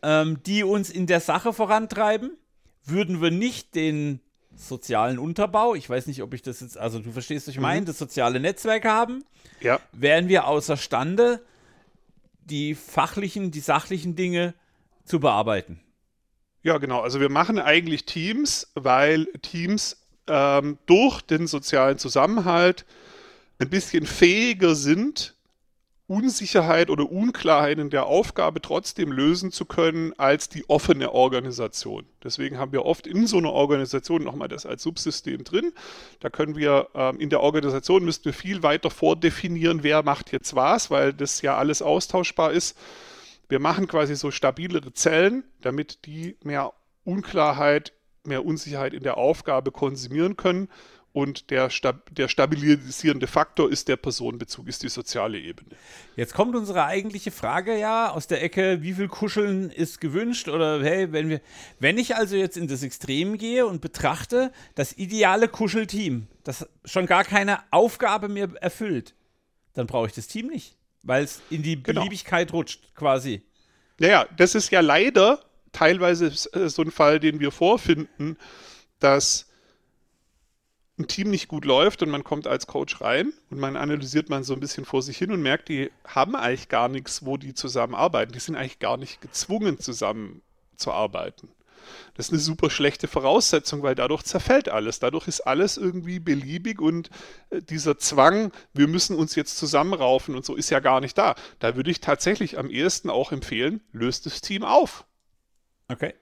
ähm, 0.01 0.41
die 0.45 0.63
uns 0.63 0.89
in 0.89 1.07
der 1.07 1.19
Sache 1.19 1.51
vorantreiben. 1.51 2.37
Würden 2.85 3.21
wir 3.21 3.31
nicht 3.31 3.75
den 3.75 4.21
sozialen 4.55 5.19
Unterbau, 5.19 5.75
ich 5.75 5.87
weiß 5.87 6.07
nicht, 6.07 6.23
ob 6.23 6.33
ich 6.33 6.41
das 6.41 6.61
jetzt, 6.61 6.77
also 6.77 6.99
du 6.99 7.11
verstehst, 7.11 7.47
was 7.47 7.53
ich 7.53 7.59
meine, 7.59 7.81
mhm. 7.81 7.85
das 7.85 7.99
soziale 7.99 8.39
Netzwerk 8.39 8.85
haben, 8.85 9.23
ja. 9.59 9.79
wären 9.91 10.29
wir 10.29 10.47
außerstande, 10.47 11.45
die 12.39 12.75
fachlichen, 12.75 13.51
die 13.51 13.59
sachlichen 13.59 14.15
Dinge 14.15 14.53
zu 15.03 15.19
bearbeiten. 15.19 15.81
Ja, 16.63 16.77
genau. 16.77 17.01
Also 17.01 17.19
wir 17.19 17.29
machen 17.29 17.59
eigentlich 17.59 18.05
Teams, 18.05 18.71
weil 18.73 19.25
Teams 19.41 20.06
ähm, 20.27 20.77
durch 20.85 21.21
den 21.21 21.47
sozialen 21.47 21.97
Zusammenhalt 21.97 22.85
ein 23.59 23.69
bisschen 23.69 24.05
fähiger 24.05 24.75
sind, 24.75 25.35
Unsicherheit 26.09 26.89
oder 26.89 27.11
Unklarheit 27.11 27.79
in 27.79 27.89
der 27.89 28.05
Aufgabe 28.05 28.61
trotzdem 28.61 29.11
lösen 29.11 29.51
zu 29.51 29.65
können 29.65 30.13
als 30.17 30.47
die 30.47 30.69
offene 30.69 31.11
Organisation. 31.11 32.05
Deswegen 32.23 32.57
haben 32.57 32.71
wir 32.71 32.85
oft 32.85 33.05
in 33.05 33.27
so 33.27 33.37
einer 33.37 33.51
Organisation 33.51 34.23
nochmal 34.23 34.47
das 34.47 34.65
als 34.65 34.83
Subsystem 34.83 35.43
drin. 35.43 35.73
Da 36.21 36.29
können 36.29 36.55
wir 36.55 36.87
ähm, 36.95 37.19
in 37.19 37.29
der 37.29 37.41
Organisation 37.41 38.05
müssten 38.05 38.25
wir 38.25 38.33
viel 38.33 38.63
weiter 38.63 38.89
vordefinieren, 38.89 39.83
wer 39.83 40.01
macht 40.01 40.31
jetzt 40.31 40.55
was, 40.55 40.89
weil 40.89 41.11
das 41.11 41.41
ja 41.41 41.57
alles 41.57 41.81
austauschbar 41.81 42.53
ist. 42.53 42.77
Wir 43.49 43.59
machen 43.59 43.87
quasi 43.87 44.15
so 44.15 44.31
stabilere 44.31 44.93
Zellen, 44.93 45.43
damit 45.59 46.05
die 46.05 46.37
mehr 46.41 46.71
Unklarheit 47.03 47.91
mehr 48.27 48.45
Unsicherheit 48.45 48.93
in 48.93 49.03
der 49.03 49.17
Aufgabe 49.17 49.71
konsumieren 49.71 50.37
können. 50.37 50.69
Und 51.13 51.49
der, 51.49 51.71
Stab 51.71 52.13
der 52.13 52.27
stabilisierende 52.27 53.25
Faktor 53.25 53.71
ist 53.71 53.87
der 53.87 53.95
Personenbezug, 53.95 54.67
ist 54.67 54.83
die 54.83 54.89
soziale 54.89 55.39
Ebene. 55.39 55.69
Jetzt 56.15 56.35
kommt 56.35 56.55
unsere 56.55 56.85
eigentliche 56.85 57.31
Frage 57.31 57.75
ja 57.75 58.11
aus 58.11 58.27
der 58.27 58.43
Ecke, 58.43 58.83
wie 58.83 58.93
viel 58.93 59.07
Kuscheln 59.07 59.71
ist 59.71 59.99
gewünscht? 59.99 60.47
Oder 60.47 60.83
hey, 60.83 61.11
wenn 61.11 61.29
wir, 61.29 61.41
wenn 61.79 61.97
ich 61.97 62.15
also 62.15 62.35
jetzt 62.35 62.55
in 62.55 62.67
das 62.67 62.83
Extrem 62.83 63.39
gehe 63.39 63.65
und 63.65 63.81
betrachte, 63.81 64.51
das 64.75 64.93
ideale 64.93 65.47
Kuschelteam, 65.47 66.27
das 66.43 66.69
schon 66.85 67.07
gar 67.07 67.23
keine 67.23 67.61
Aufgabe 67.71 68.27
mehr 68.27 68.49
erfüllt, 68.61 69.15
dann 69.73 69.87
brauche 69.87 70.05
ich 70.05 70.13
das 70.13 70.27
Team 70.27 70.47
nicht, 70.47 70.75
weil 71.01 71.23
es 71.23 71.41
in 71.49 71.63
die 71.63 71.81
genau. 71.81 72.01
Beliebigkeit 72.01 72.53
rutscht, 72.53 72.93
quasi. 72.93 73.41
Naja, 73.99 74.27
das 74.37 74.53
ist 74.53 74.69
ja 74.69 74.81
leider 74.81 75.39
teilweise 75.77 76.27
äh, 76.53 76.69
so 76.69 76.81
ein 76.81 76.91
Fall, 76.91 77.19
den 77.19 77.39
wir 77.39 77.51
vorfinden, 77.51 78.37
dass 78.99 79.45
ein 80.97 81.07
Team 81.07 81.29
nicht 81.29 81.47
gut 81.47 81.65
läuft 81.65 82.01
und 82.01 82.09
man 82.09 82.23
kommt 82.23 82.47
als 82.47 82.65
Coach 82.65 83.01
rein 83.01 83.31
und 83.51 83.59
man 83.59 83.75
analysiert 83.75 84.29
man 84.29 84.43
so 84.43 84.53
ein 84.53 84.59
bisschen 84.59 84.85
vor 84.85 85.03
sich 85.03 85.17
hin 85.17 85.31
und 85.31 85.43
merkt, 85.43 85.69
die 85.69 85.91
haben 86.03 86.35
eigentlich 86.35 86.69
gar 86.69 86.89
nichts, 86.89 87.23
wo 87.23 87.37
die 87.37 87.53
zusammenarbeiten. 87.53 88.33
Die 88.33 88.39
sind 88.39 88.55
eigentlich 88.55 88.79
gar 88.79 88.97
nicht 88.97 89.21
gezwungen, 89.21 89.79
zusammenzuarbeiten. 89.79 91.49
Das 92.15 92.27
ist 92.27 92.33
eine 92.33 92.41
super 92.41 92.71
schlechte 92.71 93.07
Voraussetzung, 93.07 93.83
weil 93.83 93.93
dadurch 93.93 94.23
zerfällt 94.23 94.69
alles. 94.69 94.97
Dadurch 94.97 95.27
ist 95.27 95.41
alles 95.41 95.77
irgendwie 95.77 96.19
beliebig 96.19 96.81
und 96.81 97.11
äh, 97.51 97.61
dieser 97.61 97.99
Zwang, 97.99 98.51
wir 98.73 98.87
müssen 98.87 99.15
uns 99.15 99.35
jetzt 99.35 99.57
zusammenraufen 99.57 100.35
und 100.35 100.43
so 100.43 100.55
ist 100.55 100.71
ja 100.71 100.79
gar 100.79 100.99
nicht 100.99 101.17
da. 101.19 101.35
Da 101.59 101.75
würde 101.75 101.91
ich 101.91 102.01
tatsächlich 102.01 102.57
am 102.57 102.71
ehesten 102.71 103.11
auch 103.11 103.31
empfehlen, 103.31 103.81
löst 103.91 104.25
das 104.25 104.41
Team 104.41 104.63
auf. 104.63 105.05
Okay. 105.87 106.13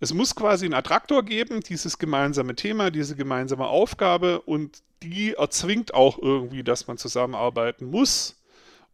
Es 0.00 0.14
muss 0.14 0.36
quasi 0.36 0.64
einen 0.64 0.74
Attraktor 0.74 1.24
geben, 1.24 1.60
dieses 1.60 1.98
gemeinsame 1.98 2.54
Thema, 2.54 2.90
diese 2.90 3.16
gemeinsame 3.16 3.66
Aufgabe 3.66 4.40
und 4.42 4.82
die 5.02 5.34
erzwingt 5.34 5.92
auch 5.92 6.18
irgendwie, 6.18 6.62
dass 6.62 6.86
man 6.86 6.98
zusammenarbeiten 6.98 7.86
muss. 7.86 8.36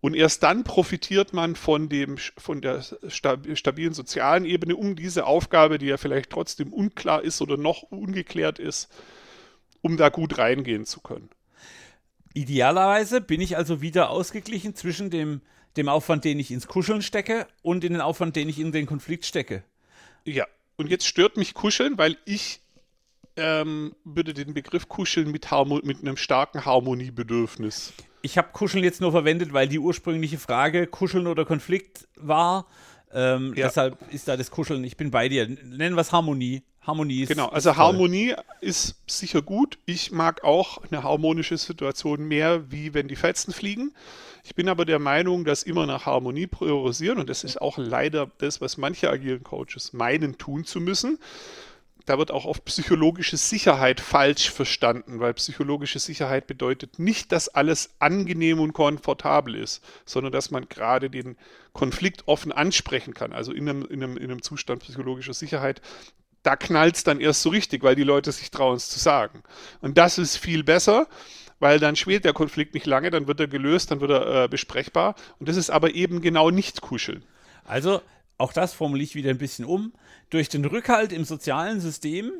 Und 0.00 0.14
erst 0.14 0.42
dann 0.42 0.64
profitiert 0.64 1.32
man 1.32 1.56
von, 1.56 1.88
dem, 1.88 2.18
von 2.18 2.60
der 2.60 2.82
stabilen 3.08 3.94
sozialen 3.94 4.44
Ebene, 4.44 4.76
um 4.76 4.96
diese 4.96 5.24
Aufgabe, 5.26 5.78
die 5.78 5.86
ja 5.86 5.96
vielleicht 5.96 6.30
trotzdem 6.30 6.72
unklar 6.72 7.22
ist 7.22 7.40
oder 7.40 7.56
noch 7.56 7.82
ungeklärt 7.84 8.58
ist, 8.58 8.92
um 9.80 9.96
da 9.96 10.10
gut 10.10 10.36
reingehen 10.36 10.84
zu 10.84 11.00
können. 11.00 11.30
Idealerweise 12.34 13.20
bin 13.20 13.40
ich 13.40 13.56
also 13.56 13.80
wieder 13.80 14.10
ausgeglichen 14.10 14.74
zwischen 14.74 15.08
dem 15.08 15.40
dem 15.76 15.88
Aufwand, 15.88 16.24
den 16.24 16.38
ich 16.38 16.50
ins 16.50 16.66
Kuscheln 16.66 17.02
stecke 17.02 17.46
und 17.62 17.84
in 17.84 17.92
den 17.92 18.00
Aufwand, 18.00 18.36
den 18.36 18.48
ich 18.48 18.58
in 18.58 18.72
den 18.72 18.86
Konflikt 18.86 19.26
stecke. 19.26 19.64
Ja, 20.24 20.46
und 20.76 20.88
jetzt 20.88 21.06
stört 21.06 21.36
mich 21.36 21.54
Kuscheln, 21.54 21.98
weil 21.98 22.16
ich 22.24 22.60
ähm, 23.36 23.94
würde 24.04 24.34
den 24.34 24.54
Begriff 24.54 24.88
Kuscheln 24.88 25.30
mit, 25.30 25.46
mit 25.84 26.00
einem 26.00 26.16
starken 26.16 26.64
Harmoniebedürfnis. 26.64 27.92
Ich 28.22 28.38
habe 28.38 28.48
Kuscheln 28.52 28.84
jetzt 28.84 29.00
nur 29.00 29.12
verwendet, 29.12 29.52
weil 29.52 29.68
die 29.68 29.78
ursprüngliche 29.78 30.38
Frage 30.38 30.86
Kuscheln 30.86 31.26
oder 31.26 31.44
Konflikt 31.44 32.08
war. 32.16 32.66
Ähm, 33.12 33.54
ja. 33.54 33.66
Deshalb 33.66 33.98
ist 34.12 34.28
da 34.28 34.36
das 34.36 34.50
Kuscheln, 34.50 34.82
ich 34.84 34.96
bin 34.96 35.10
bei 35.10 35.28
dir. 35.28 35.46
Nennen 35.48 35.94
wir 35.96 36.00
es 36.00 36.12
Harmonie. 36.12 36.62
Harmonie 36.86 37.22
ist. 37.22 37.28
Genau, 37.28 37.48
also 37.48 37.70
ist 37.70 37.76
Harmonie 37.76 38.34
ist 38.60 38.96
sicher 39.06 39.42
gut. 39.42 39.78
Ich 39.86 40.12
mag 40.12 40.44
auch 40.44 40.78
eine 40.90 41.02
harmonische 41.02 41.56
Situation 41.56 42.26
mehr, 42.26 42.70
wie 42.70 42.94
wenn 42.94 43.08
die 43.08 43.16
Fetzen 43.16 43.52
fliegen. 43.52 43.92
Ich 44.44 44.54
bin 44.54 44.68
aber 44.68 44.84
der 44.84 44.98
Meinung, 44.98 45.44
dass 45.44 45.62
immer 45.62 45.86
nach 45.86 46.04
Harmonie 46.04 46.46
priorisieren, 46.46 47.18
und 47.18 47.30
das 47.30 47.44
ist 47.44 47.60
auch 47.60 47.78
leider 47.78 48.30
das, 48.38 48.60
was 48.60 48.76
manche 48.76 49.08
agilen 49.08 49.42
Coaches 49.42 49.94
meinen, 49.94 50.36
tun 50.36 50.64
zu 50.64 50.80
müssen. 50.80 51.18
Da 52.04 52.18
wird 52.18 52.30
auch 52.30 52.44
oft 52.44 52.66
psychologische 52.66 53.38
Sicherheit 53.38 53.98
falsch 53.98 54.50
verstanden, 54.50 55.20
weil 55.20 55.32
psychologische 55.32 55.98
Sicherheit 55.98 56.46
bedeutet 56.46 56.98
nicht, 56.98 57.32
dass 57.32 57.48
alles 57.48 57.94
angenehm 57.98 58.60
und 58.60 58.74
komfortabel 58.74 59.54
ist, 59.54 59.82
sondern 60.04 60.30
dass 60.30 60.50
man 60.50 60.68
gerade 60.68 61.08
den 61.08 61.38
Konflikt 61.72 62.28
offen 62.28 62.52
ansprechen 62.52 63.14
kann. 63.14 63.32
Also 63.32 63.52
in 63.52 63.66
einem, 63.66 63.86
in 63.86 64.02
einem, 64.02 64.18
in 64.18 64.24
einem 64.24 64.42
Zustand 64.42 64.82
psychologischer 64.82 65.32
Sicherheit 65.32 65.80
da 66.44 66.56
knallt 66.56 66.96
es 66.96 67.04
dann 67.04 67.20
erst 67.20 67.42
so 67.42 67.48
richtig, 67.48 67.82
weil 67.82 67.96
die 67.96 68.04
Leute 68.04 68.30
sich 68.30 68.50
trauen, 68.50 68.76
es 68.76 68.88
zu 68.88 69.00
sagen. 69.00 69.42
Und 69.80 69.98
das 69.98 70.18
ist 70.18 70.36
viel 70.36 70.62
besser, 70.62 71.08
weil 71.58 71.80
dann 71.80 71.96
schwelt 71.96 72.24
der 72.24 72.34
Konflikt 72.34 72.74
nicht 72.74 72.86
lange, 72.86 73.10
dann 73.10 73.26
wird 73.26 73.40
er 73.40 73.48
gelöst, 73.48 73.90
dann 73.90 74.00
wird 74.00 74.10
er 74.10 74.44
äh, 74.44 74.48
besprechbar. 74.48 75.16
Und 75.40 75.48
das 75.48 75.56
ist 75.56 75.70
aber 75.70 75.94
eben 75.94 76.20
genau 76.20 76.50
nicht 76.50 76.82
kuscheln. 76.82 77.24
Also, 77.64 78.02
auch 78.36 78.52
das 78.52 78.74
formuliere 78.74 79.08
ich 79.08 79.14
wieder 79.14 79.30
ein 79.30 79.38
bisschen 79.38 79.64
um. 79.64 79.94
Durch 80.28 80.48
den 80.50 80.64
Rückhalt 80.66 81.12
im 81.12 81.24
sozialen 81.24 81.80
System 81.80 82.30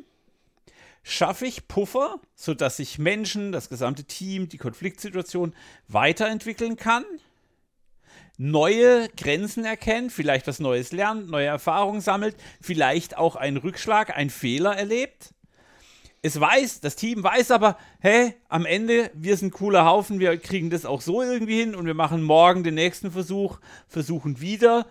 schaffe 1.03 1.47
ich 1.47 1.67
Puffer, 1.67 2.21
sodass 2.35 2.77
sich 2.77 2.99
Menschen, 2.99 3.53
das 3.53 3.71
gesamte 3.71 4.05
Team, 4.05 4.49
die 4.51 4.59
Konfliktsituation 4.59 5.55
weiterentwickeln 5.89 6.77
kann 6.77 7.05
neue 8.37 9.09
Grenzen 9.17 9.65
erkennt, 9.65 10.13
vielleicht 10.13 10.47
was 10.47 10.59
Neues 10.59 10.93
lernt, 10.93 11.31
neue 11.31 11.47
Erfahrungen 11.47 12.01
sammelt, 12.01 12.37
vielleicht 12.61 13.17
auch 13.17 13.37
einen 13.37 13.57
Rückschlag, 13.57 14.17
einen 14.17 14.31
Fehler 14.31 14.77
erlebt. 14.77 15.35
Es 16.23 16.41
weiß, 16.41 16.81
das 16.81 16.97
Team 16.97 17.23
weiß 17.23 17.51
aber, 17.51 17.77
hey, 18.01 18.35
am 18.49 18.65
Ende, 18.65 19.11
wir 19.13 19.37
sind 19.37 19.49
ein 19.49 19.51
cooler 19.51 19.85
Haufen, 19.85 20.21
wir 20.21 20.39
kriegen 20.39 20.71
das 20.71 20.87
auch 20.87 21.03
so 21.03 21.23
irgendwie 21.23 21.61
hin 21.61 21.75
und 21.75 21.85
wir 21.85 21.95
machen 21.95 22.23
morgen 22.23 22.65
den 22.65 22.75
nächsten 22.75 23.13
Versuch, 23.13 23.59
versuchen 23.89 24.41
wieder, 24.41 24.87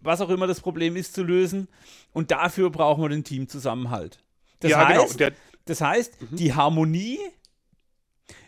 was 0.00 0.22
auch 0.22 0.30
immer 0.30 0.46
das 0.46 0.60
Problem 0.60 0.96
ist, 0.96 1.14
zu 1.14 1.22
lösen. 1.22 1.68
Und 2.12 2.30
dafür 2.30 2.70
brauchen 2.70 3.02
wir 3.02 3.10
den 3.10 3.24
Teamzusammenhalt. 3.24 4.18
Das 4.60 4.70
ja, 4.70 4.88
genau. 4.88 5.02
heißt, 5.02 5.18
genau. 5.18 5.36
das 5.66 5.80
heißt, 5.82 6.22
mhm. 6.22 6.36
die 6.36 6.54
Harmonie, 6.54 7.18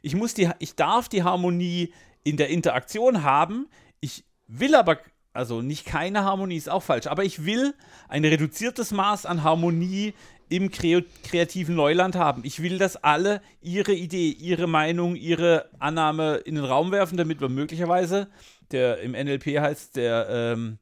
ich 0.01 0.15
muss 0.15 0.33
die, 0.33 0.49
ich 0.61 0.77
darf 0.77 1.11
die 1.11 1.25
Harmonie 1.25 1.93
in 2.27 2.37
der 2.37 2.49
Interaktion 2.49 3.23
haben. 3.23 3.69
Ich 4.01 4.25
will 4.49 4.75
aber, 4.75 4.99
also 5.33 5.63
nicht 5.63 5.87
keine 5.87 6.25
Harmonie 6.25 6.57
ist 6.57 6.69
auch 6.69 6.83
falsch, 6.83 7.07
aber 7.07 7.23
ich 7.23 7.45
will 7.45 7.73
ein 8.09 8.25
reduziertes 8.25 8.91
Maß 8.91 9.27
an 9.27 9.45
Harmonie 9.45 10.13
im 10.49 10.73
kreativen 10.73 11.77
Neuland 11.77 12.17
haben. 12.17 12.43
Ich 12.45 12.61
will, 12.63 12.79
dass 12.79 12.97
alle 12.97 13.41
ihre 13.61 13.93
Idee, 13.93 14.31
ihre 14.31 14.67
Meinung, 14.67 15.15
ihre 15.15 15.71
Annahme 15.79 16.37
in 16.39 16.57
den 16.57 16.65
Raum 16.65 16.91
werfen, 16.91 17.17
damit 17.17 17.41
wir 17.41 17.49
möglicherweise, 17.49 18.29
der 18.73 18.99
im 19.01 19.13
NLP 19.13 19.61
heißt, 19.61 19.95
der, 19.95 20.27
ähm, 20.29 20.79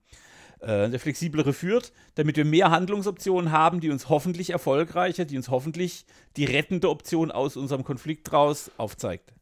äh, 0.61 0.89
der 0.89 1.01
flexiblere 1.01 1.53
führt, 1.53 1.93
damit 2.15 2.37
wir 2.39 2.47
mehr 2.47 2.71
Handlungsoptionen 2.71 3.53
haben, 3.53 3.81
die 3.81 3.91
uns 3.91 4.09
hoffentlich 4.09 4.49
erfolgreicher, 4.49 5.27
die 5.27 5.37
uns 5.37 5.51
hoffentlich 5.51 6.07
die 6.39 6.47
rettende 6.47 6.89
Option 6.89 7.31
aus 7.31 7.59
unserem 7.59 7.85
Konflikt 7.85 8.33
raus 8.33 8.71
aufzeigt. 8.79 9.35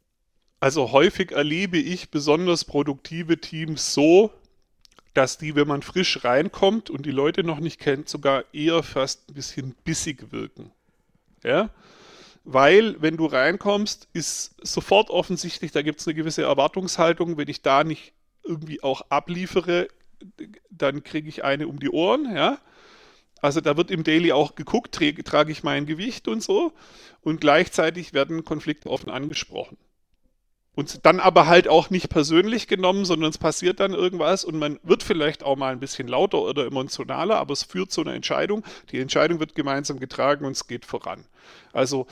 Also 0.62 0.92
häufig 0.92 1.33
erlebe 1.33 1.77
ich 1.77 2.11
besonders 2.11 2.64
produktive 2.64 3.40
Teams 3.40 3.94
so, 3.94 4.31
dass 5.12 5.37
die, 5.37 5.57
wenn 5.57 5.66
man 5.66 5.83
frisch 5.83 6.22
reinkommt 6.22 6.88
und 6.88 7.05
die 7.05 7.11
Leute 7.11 7.42
noch 7.42 7.59
nicht 7.59 7.81
kennt, 7.81 8.09
sogar 8.09 8.44
eher 8.53 8.85
fast 8.85 9.29
ein 9.29 9.35
bisschen 9.35 9.75
bissig 9.83 10.31
wirken. 10.31 10.70
Ja? 11.42 11.70
Weil, 12.44 13.03
wenn 13.03 13.16
du 13.16 13.27
reinkommst, 13.27 14.07
ist 14.12 14.55
sofort 14.64 15.11
offensichtlich, 15.11 15.72
da 15.72 15.83
gibt 15.83 15.98
es 15.98 16.07
eine 16.07 16.14
gewisse 16.14 16.42
Erwartungshaltung. 16.42 17.37
Wenn 17.37 17.48
ich 17.48 17.62
da 17.62 17.83
nicht 17.83 18.12
irgendwie 18.44 18.85
auch 18.85 19.03
abliefere, 19.09 19.88
dann 20.70 21.03
kriege 21.03 21.29
ich 21.29 21.42
eine 21.42 21.66
um 21.66 21.81
die 21.81 21.90
Ohren, 21.90 22.37
ja. 22.37 22.61
Also 23.40 23.61
da 23.61 23.77
wird 23.77 23.90
im 23.90 24.05
Daily 24.05 24.31
auch 24.31 24.55
geguckt, 24.55 24.94
trage 24.94 25.51
ich 25.51 25.64
mein 25.64 25.87
Gewicht 25.87 26.29
und 26.29 26.40
so. 26.40 26.72
Und 27.20 27.40
gleichzeitig 27.40 28.12
werden 28.14 28.44
Konflikte 28.44 28.88
offen 28.88 29.11
angesprochen. 29.11 29.77
Und 30.74 31.04
dann 31.04 31.20
aber 31.20 31.46
halt 31.46 31.68
auch 31.68 31.90
nicht 31.90 32.08
persönlich 32.08 32.66
genommen, 32.66 33.04
sondern 33.04 33.28
es 33.28 33.37
passiert 33.37 33.78
dann 33.78 33.92
irgendwas 33.92 34.42
und 34.42 34.58
man 34.58 34.80
wird 34.82 35.02
vielleicht 35.02 35.42
auch 35.42 35.56
mal 35.56 35.72
ein 35.72 35.80
bisschen 35.80 36.08
lauter 36.08 36.40
oder 36.40 36.64
emotionaler, 36.66 37.37
aber 37.37 37.52
es 37.52 37.62
führt 37.62 37.92
zu 37.92 38.00
einer 38.00 38.14
Entscheidung. 38.14 38.64
Die 38.90 38.98
Entscheidung 38.98 39.38
wird 39.38 39.54
gemeinsam 39.54 40.00
getragen 40.00 40.46
und 40.46 40.52
es 40.52 40.66
geht 40.66 40.87
voran. 40.87 41.26
Also 41.74 42.06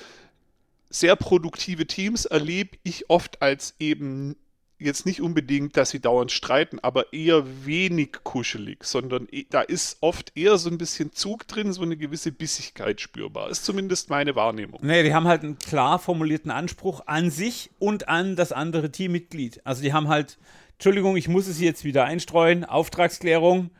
sehr 0.90 1.16
produktive 1.16 1.86
Teams 1.86 2.26
erlebe 2.26 2.76
ich 2.82 3.08
oft 3.08 3.40
als 3.40 3.74
eben 3.78 4.36
jetzt 4.80 5.06
nicht 5.06 5.20
unbedingt, 5.20 5.76
dass 5.76 5.90
sie 5.90 6.00
dauernd 6.00 6.32
streiten, 6.32 6.78
aber 6.80 7.12
eher 7.12 7.66
wenig 7.66 8.12
kuschelig, 8.24 8.84
sondern 8.84 9.28
e, 9.30 9.44
da 9.48 9.60
ist 9.60 9.98
oft 10.00 10.36
eher 10.36 10.58
so 10.58 10.70
ein 10.70 10.78
bisschen 10.78 11.12
Zug 11.12 11.46
drin, 11.46 11.72
so 11.72 11.82
eine 11.82 11.96
gewisse 11.96 12.32
Bissigkeit 12.32 13.00
spürbar. 13.00 13.50
Ist 13.50 13.64
zumindest 13.64 14.10
meine 14.10 14.34
Wahrnehmung. 14.34 14.80
Nee, 14.82 15.02
die 15.02 15.14
haben 15.14 15.28
halt 15.28 15.44
einen 15.44 15.58
klar 15.58 15.98
formulierten 15.98 16.50
Anspruch 16.50 17.02
an 17.06 17.30
sich 17.30 17.70
und 17.78 18.08
an 18.08 18.36
das 18.36 18.52
andere 18.52 18.90
Teammitglied. 18.90 19.60
Also 19.64 19.82
die 19.82 19.92
haben 19.92 20.08
halt, 20.08 20.38
Entschuldigung, 20.72 21.16
ich 21.16 21.28
muss 21.28 21.46
es 21.46 21.60
jetzt 21.60 21.84
wieder 21.84 22.04
einstreuen, 22.04 22.64
Auftragsklärung. 22.64 23.70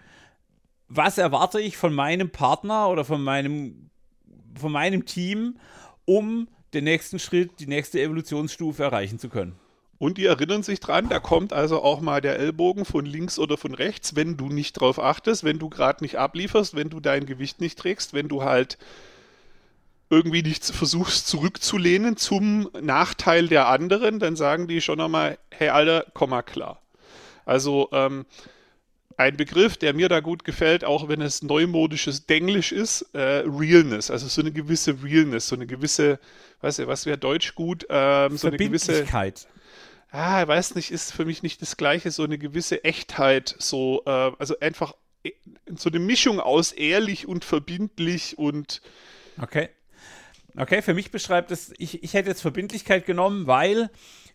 Was 0.88 1.18
erwarte 1.18 1.60
ich 1.60 1.76
von 1.76 1.94
meinem 1.94 2.30
Partner 2.30 2.88
oder 2.88 3.04
von 3.04 3.22
meinem, 3.22 3.90
von 4.54 4.72
meinem 4.72 5.06
Team, 5.06 5.56
um 6.04 6.48
den 6.74 6.84
nächsten 6.84 7.18
Schritt, 7.18 7.58
die 7.58 7.66
nächste 7.66 8.00
Evolutionsstufe 8.00 8.82
erreichen 8.82 9.18
zu 9.18 9.28
können? 9.28 9.56
Und 10.00 10.16
die 10.16 10.24
erinnern 10.24 10.62
sich 10.62 10.80
dran, 10.80 11.10
da 11.10 11.20
kommt 11.20 11.52
also 11.52 11.82
auch 11.82 12.00
mal 12.00 12.22
der 12.22 12.38
Ellbogen 12.38 12.86
von 12.86 13.04
links 13.04 13.38
oder 13.38 13.58
von 13.58 13.74
rechts, 13.74 14.16
wenn 14.16 14.38
du 14.38 14.48
nicht 14.48 14.80
drauf 14.80 14.98
achtest, 14.98 15.44
wenn 15.44 15.58
du 15.58 15.68
gerade 15.68 16.02
nicht 16.02 16.16
ablieferst, 16.16 16.74
wenn 16.74 16.88
du 16.88 17.00
dein 17.00 17.26
Gewicht 17.26 17.60
nicht 17.60 17.78
trägst, 17.78 18.14
wenn 18.14 18.26
du 18.26 18.42
halt 18.42 18.78
irgendwie 20.08 20.42
nicht 20.42 20.64
versuchst 20.64 21.28
zurückzulehnen 21.28 22.16
zum 22.16 22.70
Nachteil 22.80 23.48
der 23.48 23.68
anderen, 23.68 24.20
dann 24.20 24.36
sagen 24.36 24.68
die 24.68 24.80
schon 24.80 25.02
einmal, 25.02 25.36
hey 25.50 25.68
Alter, 25.68 26.06
komm 26.14 26.30
mal 26.30 26.40
klar. 26.40 26.80
Also 27.44 27.90
ähm, 27.92 28.24
ein 29.18 29.36
Begriff, 29.36 29.76
der 29.76 29.92
mir 29.92 30.08
da 30.08 30.20
gut 30.20 30.44
gefällt, 30.44 30.82
auch 30.82 31.08
wenn 31.08 31.20
es 31.20 31.42
neumodisches 31.42 32.24
Denglisch 32.24 32.72
ist, 32.72 33.02
äh, 33.12 33.44
Realness, 33.46 34.10
also 34.10 34.28
so 34.28 34.40
eine 34.40 34.50
gewisse 34.50 34.96
Realness, 35.04 35.48
so 35.48 35.56
eine 35.56 35.66
gewisse, 35.66 36.18
weißt 36.62 36.78
du, 36.78 36.86
was 36.86 37.04
wäre 37.04 37.18
Deutsch 37.18 37.54
gut, 37.54 37.86
ähm, 37.90 38.38
so 38.38 38.48
eine 38.48 38.56
gewisse 38.56 39.04
ah, 40.10 40.42
ich 40.42 40.48
weiß 40.48 40.74
nicht, 40.74 40.90
ist 40.90 41.12
für 41.12 41.24
mich 41.24 41.42
nicht 41.42 41.62
das 41.62 41.76
Gleiche, 41.76 42.10
so 42.10 42.24
eine 42.24 42.38
gewisse 42.38 42.84
Echtheit, 42.84 43.54
so, 43.58 44.02
äh, 44.06 44.32
also 44.38 44.58
einfach 44.60 44.94
äh, 45.22 45.32
so 45.76 45.90
eine 45.90 45.98
Mischung 45.98 46.40
aus 46.40 46.72
ehrlich 46.72 47.26
und 47.26 47.44
verbindlich 47.44 48.38
und. 48.38 48.82
Okay. 49.40 49.68
Okay, 50.56 50.82
für 50.82 50.94
mich 50.94 51.12
beschreibt 51.12 51.52
es, 51.52 51.72
ich, 51.78 52.02
ich 52.02 52.14
hätte 52.14 52.28
jetzt 52.28 52.40
Verbindlichkeit 52.40 53.06
genommen, 53.06 53.46
weil 53.46 53.88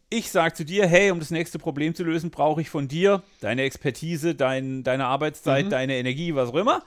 ich 0.10 0.32
sage 0.32 0.54
zu 0.54 0.64
dir, 0.64 0.88
hey, 0.88 1.12
um 1.12 1.20
das 1.20 1.32
nächste 1.32 1.60
Problem 1.60 1.94
zu 1.94 2.04
lösen, 2.04 2.30
brauche 2.32 2.62
ich 2.62 2.70
von 2.70 2.88
dir 2.88 3.24
deine 3.42 3.64
Expertise, 3.64 4.34
dein, 4.34 4.84
deine 4.84 5.08
Arbeitszeit, 5.08 5.66
mhm. 5.66 5.70
deine 5.72 5.98
Energie, 5.98 6.36
was 6.36 6.50
auch 6.50 6.56
immer. 6.56 6.84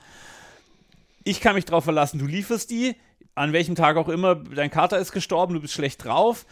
Ich 1.25 1.41
kann 1.41 1.55
mich 1.55 1.65
darauf 1.67 1.85
verlassen, 1.85 2.19
du 2.19 2.27
lieferst 2.27 2.71
die. 2.71 2.97
An 3.35 3.53
welchem 3.53 3.75
Tag 3.75 3.97
auch 3.97 4.09
immer, 4.09 4.35
dein 4.35 4.71
Kater 4.71 4.99
ist 4.99 5.13
gestorben, 5.13 5.55
du 5.55 5.61
bist 5.61 5.75
schlecht 5.75 6.05
drauf. 6.05 6.45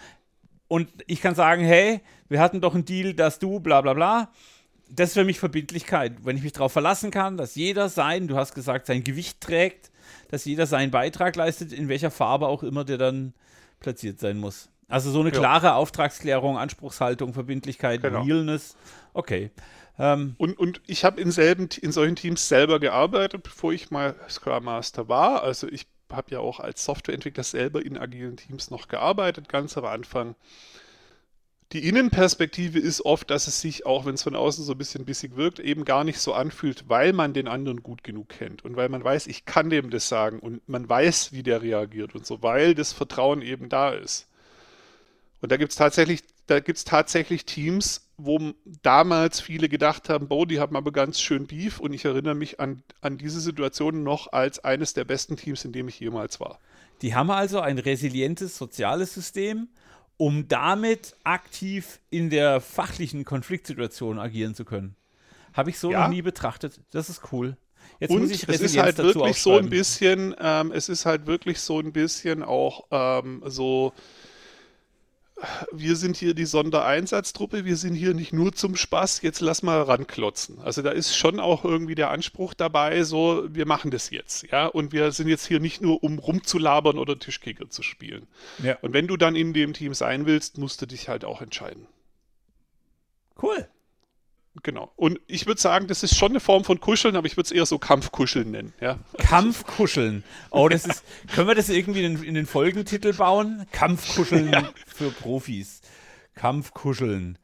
Und 0.69 0.89
ich 1.07 1.21
kann 1.21 1.35
sagen, 1.35 1.65
hey, 1.65 2.01
wir 2.29 2.41
hatten 2.41 2.61
doch 2.61 2.75
einen 2.75 2.85
Deal, 2.85 3.15
dass 3.15 3.39
du 3.39 3.61
bla 3.61 3.81
bla 3.81 3.95
bla. 3.95 4.31
Das 4.89 5.11
ist 5.11 5.15
für 5.15 5.25
mich 5.25 5.39
Verbindlichkeit. 5.39 6.25
Wenn 6.25 6.37
ich 6.37 6.43
mich 6.43 6.53
darauf 6.53 6.73
verlassen 6.73 7.11
kann, 7.11 7.37
dass 7.37 7.55
jeder 7.55 7.89
sein, 7.89 8.29
du 8.29 8.37
hast 8.37 8.55
gesagt, 8.55 8.87
sein 8.87 9.03
Gewicht 9.05 9.41
trägt, 9.41 9.91
dass 10.29 10.45
jeder 10.45 10.67
seinen 10.67 10.91
Beitrag 10.91 11.37
leistet, 11.37 11.73
in 11.73 11.89
welcher 11.89 12.11
Farbe 12.11 12.47
auch 12.47 12.63
immer 12.63 12.85
der 12.85 12.99
dann 12.99 13.35
platziert 13.81 14.21
sein 14.21 14.39
muss. 14.39 14.69
Also 14.89 15.11
so 15.11 15.21
eine 15.21 15.33
klare 15.33 15.67
ja. 15.67 15.75
Auftragsklärung, 15.75 16.57
Anspruchshaltung, 16.57 17.33
Verbindlichkeit, 17.33 18.03
genau. 18.03 18.23
Realness. 18.23 18.77
Okay. 19.15 19.51
Ähm, 19.99 20.37
und, 20.39 20.59
und 20.59 20.81
ich 20.87 21.05
habe 21.05 21.21
in, 21.21 21.31
in 21.31 21.93
solchen 21.93 22.17
Teams 22.17 22.49
selber 22.49 22.79
gearbeitet, 22.79 23.43
bevor 23.43 23.73
ich 23.73 23.91
mal 23.91 24.15
Scrum 24.29 24.65
Master 24.65 25.09
war. 25.09 25.43
Also 25.43 25.67
ich 25.69 25.87
habe 26.11 26.31
ja 26.31 26.41
auch 26.41 26.61
als 26.61 26.85
Softwareentwickler 26.85 27.45
selber 27.45 27.85
in 27.85 27.99
agilen 27.99 28.37
Teams 28.37 28.71
noch 28.71 28.89
gearbeitet, 28.89 29.49
ganz 29.49 29.77
am 29.77 29.85
Anfang. 29.85 30.35
Die 31.73 31.89
Innenperspektive 31.89 32.79
ist 32.79 33.01
oft, 33.05 33.29
dass 33.29 33.49
es 33.49 33.61
sich, 33.61 33.87
auch 33.87 34.07
wenn 34.07 34.15
es 34.15 34.23
von 34.23 34.37
außen 34.37 34.65
so 34.65 34.73
ein 34.73 34.79
bisschen 34.79 35.05
bissig 35.05 35.35
wirkt, 35.35 35.59
eben 35.59 35.85
gar 35.85 36.05
nicht 36.05 36.21
so 36.21 36.33
anfühlt, 36.33 36.89
weil 36.89 37.13
man 37.13 37.33
den 37.33 37.49
anderen 37.49 37.83
gut 37.83 38.05
genug 38.05 38.29
kennt 38.29 38.65
und 38.65 38.77
weil 38.77 38.89
man 38.89 39.03
weiß, 39.03 39.27
ich 39.27 39.47
kann 39.47 39.69
dem 39.69 39.91
das 39.91 40.09
sagen 40.09 40.39
und 40.39 40.69
man 40.69 40.89
weiß, 40.89 41.33
wie 41.33 41.43
der 41.43 41.63
reagiert 41.63 42.15
und 42.15 42.25
so, 42.25 42.41
weil 42.43 42.77
das 42.77 42.93
Vertrauen 42.93 43.43
eben 43.43 43.69
da 43.69 43.91
ist. 43.91 44.29
Und 45.41 45.51
da 45.51 45.57
gibt 45.57 45.73
es 45.73 45.77
tatsächlich, 45.77 46.23
da 46.47 46.61
gibt 46.61 46.79
es 46.79 46.85
tatsächlich 46.85 47.45
Teams, 47.45 48.06
wo 48.19 48.53
damals 48.83 49.41
viele 49.41 49.69
gedacht 49.69 50.09
haben, 50.09 50.29
boah, 50.29 50.47
die 50.47 50.59
haben 50.59 50.77
aber 50.77 50.93
ganz 50.93 51.21
schön 51.21 51.47
Beef 51.47 51.81
und 51.81 51.93
ich 51.93 52.05
erinnere 52.05 52.35
mich 52.35 52.61
an, 52.61 52.83
an 53.01 53.19
diese 53.19 53.41
Situation 53.41 54.03
noch 54.03 54.33
als 54.33 54.59
eines 54.59 54.95
der 54.95 55.05
besten 55.05 55.37
Teams, 55.37 55.65
in 55.65 55.73
dem 55.73 55.89
ich 55.89 56.01
jemals 56.01 56.41
war. 56.41 56.59
Die 57.03 57.15
haben 57.15 57.31
also 57.31 57.61
ein 57.61 57.79
resilientes 57.79 58.57
soziales 58.57 59.13
System, 59.13 59.69
um 60.17 60.49
damit 60.49 61.15
aktiv 61.25 62.01
in 62.09 62.31
der 62.31 62.61
fachlichen 62.61 63.25
Konfliktsituation 63.25 64.19
agieren 64.19 64.55
zu 64.55 64.65
können. 64.65 64.97
Habe 65.53 65.71
ich 65.71 65.79
so 65.79 65.91
ja. 65.91 66.03
noch 66.03 66.09
nie 66.09 66.23
betrachtet. 66.23 66.81
Das 66.91 67.11
ist 67.11 67.33
cool. 67.33 67.57
Jetzt 68.01 68.11
und 68.11 68.23
muss 68.23 68.31
ich 68.31 68.49
Resilienz 68.49 68.63
es 68.63 68.73
ist 68.73 68.83
halt 68.83 68.99
wirklich 68.99 69.43
so 69.43 69.59
ein 69.59 69.69
bisschen, 69.69 70.35
ähm, 70.39 70.73
es 70.73 70.89
ist 70.89 71.07
halt 71.07 71.27
wirklich 71.27 71.61
so 71.61 71.79
ein 71.79 71.93
bisschen 71.93 72.43
auch 72.43 72.87
ähm, 72.91 73.43
so 73.47 73.93
wir 75.71 75.97
sind 75.97 76.17
hier 76.17 76.33
die 76.33 76.47
Sondereinsatztruppe, 76.47 77.65
wir 77.65 77.77
sind 77.77 77.95
hier 77.95 78.15
nicht 78.15 78.33
nur 78.33 78.53
zum 78.53 78.75
Spaß, 78.75 79.21
jetzt 79.23 79.41
lass 79.41 79.63
mal 79.63 79.83
ranklotzen. 79.83 80.61
Also 80.61 80.81
da 80.81 80.91
ist 80.91 81.15
schon 81.15 81.41
auch 81.41 81.65
irgendwie 81.65 81.95
der 81.95 82.11
Anspruch 82.11 82.55
dabei, 82.55 83.03
so, 83.03 83.45
wir 83.49 83.67
machen 83.67 83.91
das 83.91 84.11
jetzt, 84.11 84.51
ja, 84.51 84.67
und 84.67 84.93
wir 84.93 85.13
sind 85.13 85.29
jetzt 85.29 85.47
hier 85.47 85.61
nicht 85.61 85.83
nur, 85.83 86.03
um 86.03 86.19
rumzulabern 86.19 86.99
oder 86.99 87.19
Tischkicker 87.19 87.69
zu 87.69 87.83
spielen. 87.83 88.27
Ja. 88.63 88.79
Und 88.81 88.95
wenn 88.95 89.07
du 89.07 89.17
dann 89.17 89.37
in 89.37 89.53
dem 89.53 89.75
Team 89.75 89.93
sein 89.93 90.25
willst, 90.25 90.57
musst 90.57 90.81
du 90.81 90.87
dich 90.87 91.09
halt 91.09 91.25
auch 91.25 91.43
entscheiden. 91.43 91.87
Cool. 93.41 93.69
Genau. 94.63 94.93
Und 94.97 95.21
ich 95.27 95.47
würde 95.47 95.61
sagen, 95.61 95.87
das 95.87 96.03
ist 96.03 96.17
schon 96.17 96.33
eine 96.33 96.41
Form 96.41 96.65
von 96.65 96.81
Kuscheln, 96.81 97.17
aber 97.17 97.27
ich 97.27 97.37
würde 97.37 97.47
es 97.47 97.53
eher 97.53 97.67
so 97.67 97.79
Kampfkuscheln 97.79 98.51
nennen. 98.51 98.73
Ja? 98.81 98.99
Kampfkuscheln. 99.19 100.25
Oh, 100.51 100.69
das 100.69 100.87
ist. 100.87 101.05
können 101.35 101.49
wir 101.49 101.55
das 101.55 101.69
irgendwie 101.69 102.05
in, 102.05 102.23
in 102.23 102.35
den 102.35 102.47
Folgentitel 102.47 103.13
bauen? 103.13 103.67
Kampfkuscheln 103.73 104.53
ja. 104.53 104.71
für 104.87 105.11
Profis. 105.11 105.81
Kampfkuscheln. 106.35 107.39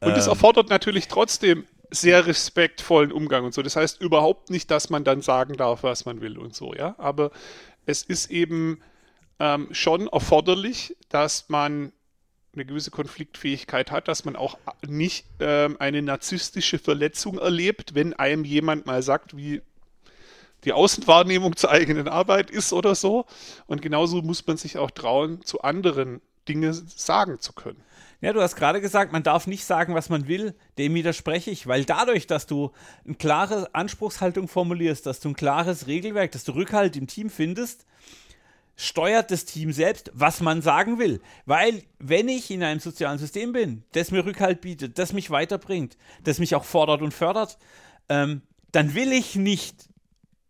Und 0.00 0.16
das 0.16 0.26
ähm. 0.26 0.30
erfordert 0.30 0.68
natürlich 0.68 1.08
trotzdem 1.08 1.64
sehr 1.90 2.26
respektvollen 2.26 3.12
Umgang 3.12 3.44
und 3.44 3.54
so. 3.54 3.62
Das 3.62 3.76
heißt 3.76 4.00
überhaupt 4.00 4.50
nicht, 4.50 4.70
dass 4.70 4.90
man 4.90 5.04
dann 5.04 5.22
sagen 5.22 5.54
darf, 5.54 5.82
was 5.82 6.04
man 6.04 6.20
will 6.20 6.38
und 6.38 6.54
so, 6.54 6.74
ja. 6.74 6.94
Aber 6.98 7.30
es 7.86 8.02
ist 8.02 8.30
eben 8.30 8.82
ähm, 9.38 9.68
schon 9.70 10.08
erforderlich, 10.08 10.96
dass 11.08 11.48
man 11.48 11.92
eine 12.58 12.66
gewisse 12.66 12.90
Konfliktfähigkeit 12.90 13.90
hat, 13.90 14.08
dass 14.08 14.24
man 14.24 14.36
auch 14.36 14.58
nicht 14.86 15.26
ähm, 15.40 15.76
eine 15.78 16.02
narzisstische 16.02 16.78
Verletzung 16.78 17.38
erlebt, 17.38 17.94
wenn 17.94 18.14
einem 18.14 18.44
jemand 18.44 18.86
mal 18.86 19.02
sagt, 19.02 19.36
wie 19.36 19.62
die 20.64 20.72
Außenwahrnehmung 20.72 21.56
zur 21.56 21.70
eigenen 21.70 22.08
Arbeit 22.08 22.50
ist 22.50 22.72
oder 22.72 22.94
so. 22.94 23.26
Und 23.66 23.80
genauso 23.80 24.22
muss 24.22 24.44
man 24.46 24.56
sich 24.56 24.76
auch 24.76 24.90
trauen, 24.90 25.44
zu 25.44 25.62
anderen 25.62 26.20
Dinge 26.48 26.72
sagen 26.74 27.38
zu 27.38 27.52
können. 27.52 27.80
Ja, 28.20 28.32
du 28.32 28.42
hast 28.42 28.56
gerade 28.56 28.80
gesagt, 28.80 29.12
man 29.12 29.22
darf 29.22 29.46
nicht 29.46 29.64
sagen, 29.64 29.94
was 29.94 30.08
man 30.08 30.26
will. 30.26 30.54
Dem 30.76 30.94
widerspreche 30.94 31.52
ich, 31.52 31.68
weil 31.68 31.84
dadurch, 31.84 32.26
dass 32.26 32.46
du 32.46 32.72
eine 33.04 33.14
klare 33.14 33.72
Anspruchshaltung 33.72 34.48
formulierst, 34.48 35.06
dass 35.06 35.20
du 35.20 35.28
ein 35.28 35.36
klares 35.36 35.86
Regelwerk, 35.86 36.32
dass 36.32 36.42
du 36.42 36.52
Rückhalt 36.52 36.96
im 36.96 37.06
Team 37.06 37.30
findest, 37.30 37.86
steuert 38.80 39.32
das 39.32 39.44
Team 39.44 39.72
selbst, 39.72 40.10
was 40.14 40.40
man 40.40 40.62
sagen 40.62 41.00
will. 41.00 41.20
Weil, 41.46 41.82
wenn 41.98 42.28
ich 42.28 42.48
in 42.50 42.62
einem 42.62 42.78
sozialen 42.78 43.18
System 43.18 43.52
bin, 43.52 43.82
das 43.92 44.12
mir 44.12 44.24
Rückhalt 44.24 44.60
bietet, 44.60 44.98
das 44.98 45.12
mich 45.12 45.30
weiterbringt, 45.30 45.98
das 46.22 46.38
mich 46.38 46.54
auch 46.54 46.64
fordert 46.64 47.02
und 47.02 47.12
fördert, 47.12 47.58
ähm, 48.08 48.40
dann 48.70 48.94
will 48.94 49.12
ich 49.12 49.34
nicht 49.34 49.88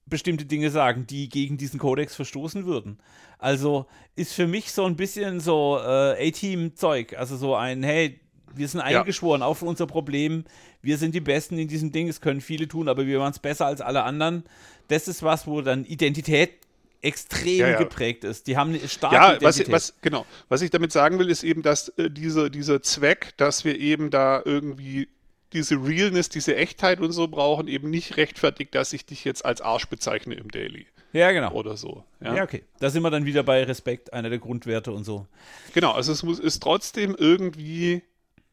bestimmte 0.04 0.44
Dinge 0.44 0.70
sagen, 0.70 1.06
die 1.06 1.30
gegen 1.30 1.56
diesen 1.56 1.80
Kodex 1.80 2.14
verstoßen 2.16 2.66
würden. 2.66 2.98
Also 3.38 3.86
ist 4.14 4.34
für 4.34 4.46
mich 4.46 4.72
so 4.72 4.84
ein 4.84 4.96
bisschen 4.96 5.40
so 5.40 5.78
äh, 5.78 6.28
A-Team-Zeug. 6.28 7.16
Also 7.16 7.38
so 7.38 7.54
ein, 7.54 7.82
hey, 7.82 8.20
wir 8.54 8.68
sind 8.68 8.80
eingeschworen 8.80 9.40
ja. 9.40 9.46
auf 9.46 9.62
unser 9.62 9.86
Problem. 9.86 10.44
Wir 10.82 10.98
sind 10.98 11.14
die 11.14 11.20
Besten 11.20 11.58
in 11.58 11.68
diesem 11.68 11.92
Ding. 11.92 12.08
Es 12.08 12.20
können 12.20 12.42
viele 12.42 12.68
tun, 12.68 12.88
aber 12.88 13.06
wir 13.06 13.20
waren 13.20 13.30
es 13.30 13.38
besser 13.38 13.64
als 13.64 13.80
alle 13.80 14.02
anderen. 14.02 14.44
Das 14.88 15.08
ist 15.08 15.22
was, 15.22 15.46
wo 15.46 15.62
dann 15.62 15.86
Identität 15.86 16.57
extrem 17.02 17.58
ja, 17.58 17.68
ja. 17.68 17.78
geprägt 17.78 18.24
ist. 18.24 18.46
Die 18.46 18.56
haben 18.56 18.70
eine 18.70 18.88
starke 18.88 19.16
ja, 19.16 19.34
Identität. 19.34 19.68
Was, 19.72 19.90
was, 19.90 20.00
genau. 20.00 20.26
Was 20.48 20.62
ich 20.62 20.70
damit 20.70 20.92
sagen 20.92 21.18
will, 21.18 21.30
ist 21.30 21.44
eben, 21.44 21.62
dass 21.62 21.90
äh, 21.90 22.10
diese, 22.10 22.50
dieser 22.50 22.82
Zweck, 22.82 23.34
dass 23.36 23.64
wir 23.64 23.78
eben 23.78 24.10
da 24.10 24.42
irgendwie 24.44 25.08
diese 25.52 25.76
Realness, 25.76 26.28
diese 26.28 26.56
Echtheit 26.56 27.00
und 27.00 27.12
so 27.12 27.28
brauchen, 27.28 27.68
eben 27.68 27.90
nicht 27.90 28.16
rechtfertigt, 28.16 28.74
dass 28.74 28.92
ich 28.92 29.06
dich 29.06 29.24
jetzt 29.24 29.44
als 29.44 29.60
Arsch 29.60 29.86
bezeichne 29.86 30.34
im 30.34 30.50
Daily. 30.50 30.86
Ja, 31.12 31.32
genau. 31.32 31.52
Oder 31.52 31.76
so. 31.76 32.04
Ja, 32.20 32.36
ja 32.36 32.42
okay. 32.42 32.64
Da 32.80 32.90
sind 32.90 33.02
wir 33.02 33.10
dann 33.10 33.24
wieder 33.24 33.42
bei 33.42 33.64
Respekt, 33.64 34.12
einer 34.12 34.28
der 34.28 34.38
Grundwerte 34.38 34.92
und 34.92 35.04
so. 35.04 35.26
Genau, 35.72 35.92
also 35.92 36.12
es 36.12 36.22
muss, 36.22 36.38
ist 36.38 36.62
trotzdem 36.62 37.16
irgendwie, 37.18 38.02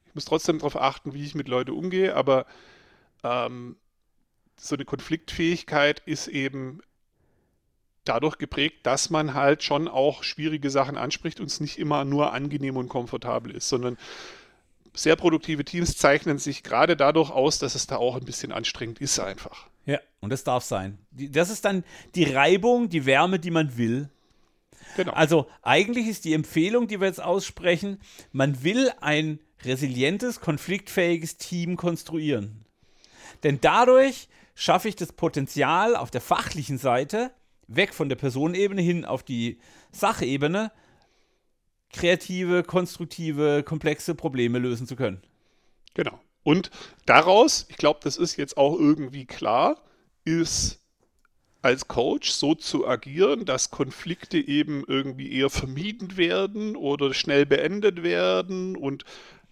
ich 0.06 0.16
muss 0.16 0.26
trotzdem 0.26 0.60
darauf 0.60 0.80
achten, 0.80 1.14
wie 1.14 1.26
ich 1.26 1.36
mit 1.36 1.50
Leuten 1.50 1.72
umgehe, 1.72 2.16
aber 2.16 2.46
ähm, 3.24 3.76
so 4.58 4.76
eine 4.76 4.86
Konfliktfähigkeit 4.86 6.02
ist 6.06 6.28
eben 6.28 6.80
dadurch 8.06 8.38
geprägt, 8.38 8.86
dass 8.86 9.10
man 9.10 9.34
halt 9.34 9.64
schon 9.64 9.88
auch 9.88 10.24
schwierige 10.24 10.70
Sachen 10.70 10.98
anspricht 10.98 11.40
und 11.40 11.48
es 11.48 11.60
nicht 11.60 11.78
immer 11.78 12.06
nur 12.06 12.34
angenehm 12.34 12.78
und 12.78 12.90
komfortabel 12.90 13.52
ist, 13.52 13.70
sondern 13.70 13.98
sehr 14.94 15.16
produktive 15.16 15.66
Teams 15.66 15.98
zeichnen 15.98 16.38
sich 16.38 16.64
gerade 16.64 16.96
dadurch 16.96 17.30
aus, 17.30 17.60
dass 17.60 17.76
es 17.76 17.88
da 17.88 17.98
auch 17.98 18.16
ein 18.16 18.26
bisschen 18.26 18.52
anstrengend 18.52 19.00
ist 19.00 19.20
einfach. 19.20 19.68
Ja, 19.86 20.00
und 20.22 20.30
das 20.32 20.44
darf 20.44 20.64
sein. 20.64 20.98
Das 21.12 21.50
ist 21.50 21.66
dann 21.66 21.84
die 22.16 22.24
Reibung, 22.24 22.90
die 22.90 23.06
Wärme, 23.06 23.40
die 23.40 23.52
man 23.52 23.78
will. 23.78 24.10
Genau. 24.96 25.12
Also 25.12 25.48
eigentlich 25.62 26.08
ist 26.08 26.26
die 26.26 26.34
Empfehlung, 26.34 26.88
die 26.88 27.00
wir 27.00 27.08
jetzt 27.08 27.22
aussprechen, 27.22 28.00
man 28.32 28.64
will 28.64 28.92
ein 29.02 29.40
resilientes, 29.64 30.40
konfliktfähiges 30.40 31.38
Team 31.38 31.76
konstruieren. 31.76 32.66
Denn 33.44 33.60
dadurch 33.62 34.28
schaffe 34.56 34.88
ich 34.88 34.96
das 34.96 35.12
Potenzial 35.12 35.96
auf 35.96 36.12
der 36.12 36.22
fachlichen 36.22 36.78
Seite, 36.78 37.32
weg 37.68 37.94
von 37.94 38.10
der 38.10 38.16
Personenebene 38.16 38.82
hin 38.82 39.06
auf 39.06 39.24
die 39.24 39.60
Sachebene, 39.92 40.72
kreative, 41.92 42.64
konstruktive, 42.64 43.64
komplexe 43.64 44.16
Probleme 44.16 44.60
lösen 44.60 44.88
zu 44.88 44.96
können. 44.96 45.22
Genau. 45.94 46.20
Und 46.44 46.70
daraus, 47.06 47.66
ich 47.70 47.78
glaube, 47.78 48.02
das 48.04 48.18
ist 48.18 48.36
jetzt 48.36 48.58
auch 48.58 48.78
irgendwie 48.78 49.26
klar, 49.26 49.82
ist 50.26 50.80
als 51.62 51.88
Coach 51.88 52.30
so 52.30 52.54
zu 52.54 52.88
agieren, 52.88 53.46
dass 53.46 53.72
Konflikte 53.72 54.38
eben 54.38 54.84
irgendwie 54.88 55.32
eher 55.32 55.50
vermieden 55.50 56.16
werden 56.16 56.76
oder 56.76 57.14
schnell 57.16 57.48
beendet 57.48 58.04
werden 58.04 58.76
und 58.76 59.04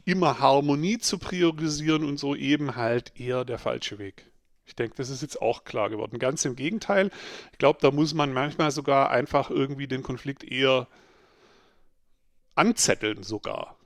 immer 0.06 0.40
Harmonie 0.40 1.00
zu 1.00 1.18
priorisieren 1.18 2.04
und 2.04 2.20
so 2.20 2.36
eben 2.36 2.76
halt 2.76 3.20
eher 3.20 3.46
der 3.46 3.58
falsche 3.58 3.98
Weg. 3.98 4.32
Ich 4.66 4.76
denke, 4.76 4.96
das 4.96 5.10
ist 5.10 5.22
jetzt 5.22 5.42
auch 5.42 5.66
klar 5.66 5.90
geworden. 5.90 6.20
Ganz 6.20 6.46
im 6.46 6.56
Gegenteil. 6.56 7.12
Ich 7.52 7.58
glaube, 7.58 7.80
da 7.82 7.92
muss 7.92 8.14
man 8.14 8.34
manchmal 8.34 8.72
sogar 8.72 9.12
einfach 9.12 9.50
irgendwie 9.50 9.88
den 9.88 10.04
Konflikt 10.04 10.44
eher 10.44 10.88
anzetteln 12.56 13.24
sogar. 13.24 13.78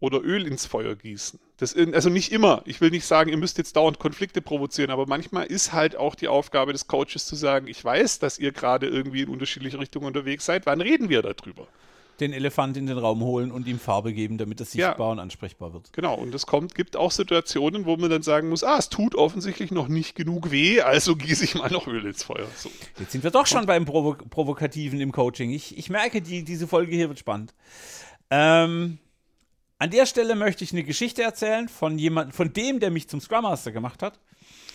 Oder 0.00 0.20
Öl 0.20 0.46
ins 0.48 0.66
Feuer 0.66 0.96
gießen. 0.96 1.38
Das, 1.58 1.76
also 1.76 2.08
nicht 2.10 2.32
immer. 2.32 2.62
Ich 2.64 2.80
will 2.80 2.90
nicht 2.90 3.06
sagen, 3.06 3.30
ihr 3.30 3.36
müsst 3.36 3.56
jetzt 3.58 3.76
dauernd 3.76 4.00
Konflikte 4.00 4.42
provozieren, 4.42 4.90
aber 4.90 5.06
manchmal 5.06 5.46
ist 5.46 5.72
halt 5.72 5.94
auch 5.94 6.16
die 6.16 6.26
Aufgabe 6.26 6.72
des 6.72 6.88
Coaches 6.88 7.24
zu 7.24 7.36
sagen, 7.36 7.68
ich 7.68 7.84
weiß, 7.84 8.18
dass 8.18 8.40
ihr 8.40 8.50
gerade 8.50 8.88
irgendwie 8.88 9.22
in 9.22 9.28
unterschiedliche 9.28 9.78
Richtungen 9.78 10.06
unterwegs 10.06 10.44
seid. 10.44 10.66
Wann 10.66 10.80
reden 10.80 11.08
wir 11.08 11.22
darüber? 11.22 11.68
Den 12.20 12.32
Elefant 12.32 12.76
in 12.76 12.86
den 12.86 12.98
Raum 12.98 13.20
holen 13.20 13.50
und 13.50 13.66
ihm 13.66 13.78
Farbe 13.78 14.12
geben, 14.12 14.38
damit 14.38 14.60
es 14.60 14.72
sichtbar 14.72 15.06
ja, 15.08 15.12
und 15.12 15.18
ansprechbar 15.18 15.72
wird. 15.72 15.92
Genau, 15.92 16.14
und 16.14 16.34
es 16.34 16.46
kommt, 16.46 16.74
gibt 16.74 16.96
auch 16.96 17.10
Situationen, 17.10 17.86
wo 17.86 17.96
man 17.96 18.10
dann 18.10 18.22
sagen 18.22 18.48
muss, 18.48 18.62
ah, 18.64 18.76
es 18.78 18.88
tut 18.88 19.14
offensichtlich 19.14 19.70
noch 19.70 19.88
nicht 19.88 20.14
genug 20.14 20.50
weh, 20.50 20.80
also 20.80 21.16
gieße 21.16 21.44
ich 21.44 21.54
mal 21.54 21.70
noch 21.70 21.86
Öl 21.86 22.04
ins 22.06 22.22
Feuer. 22.22 22.46
So. 22.56 22.70
Jetzt 22.98 23.12
sind 23.12 23.24
wir 23.24 23.30
doch 23.30 23.46
schon 23.46 23.66
beim 23.66 23.84
Provo 23.84 24.14
Provokativen 24.14 25.00
im 25.00 25.12
Coaching. 25.12 25.50
Ich, 25.50 25.76
ich 25.76 25.90
merke, 25.90 26.22
die, 26.22 26.44
diese 26.44 26.68
Folge 26.68 26.94
hier 26.94 27.08
wird 27.08 27.18
spannend. 27.18 27.54
Ähm, 28.30 28.98
an 29.78 29.90
der 29.90 30.06
Stelle 30.06 30.36
möchte 30.36 30.62
ich 30.64 30.72
eine 30.72 30.84
Geschichte 30.84 31.22
erzählen 31.22 31.68
von 31.68 31.98
jemand, 31.98 32.34
von 32.34 32.52
dem, 32.52 32.78
der 32.78 32.90
mich 32.90 33.08
zum 33.08 33.20
Scrum 33.20 33.42
Master 33.42 33.72
gemacht 33.72 34.02
hat. 34.02 34.20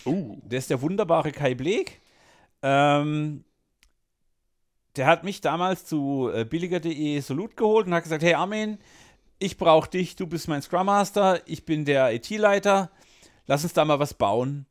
Uh. 0.04 0.38
Der 0.42 0.58
ist 0.58 0.70
der 0.70 0.82
wunderbare 0.82 1.32
Kai 1.32 1.54
Bleek. 1.54 2.00
Ähm, 2.62 3.44
der 4.98 5.06
hat 5.06 5.24
mich 5.24 5.40
damals 5.40 5.84
zu 5.84 6.30
äh, 6.34 6.44
billiger.de 6.44 7.20
Solut 7.20 7.56
geholt 7.56 7.86
und 7.86 7.94
hat 7.94 8.02
gesagt, 8.02 8.22
hey 8.22 8.34
Armin, 8.34 8.78
ich 9.38 9.56
brauche 9.56 9.88
dich, 9.88 10.16
du 10.16 10.26
bist 10.26 10.48
mein 10.48 10.60
Scrum 10.60 10.86
Master, 10.86 11.40
ich 11.46 11.64
bin 11.64 11.84
der 11.84 12.12
IT-Leiter, 12.12 12.90
lass 13.46 13.62
uns 13.62 13.72
da 13.72 13.84
mal 13.84 14.00
was 14.00 14.14
bauen. 14.14 14.66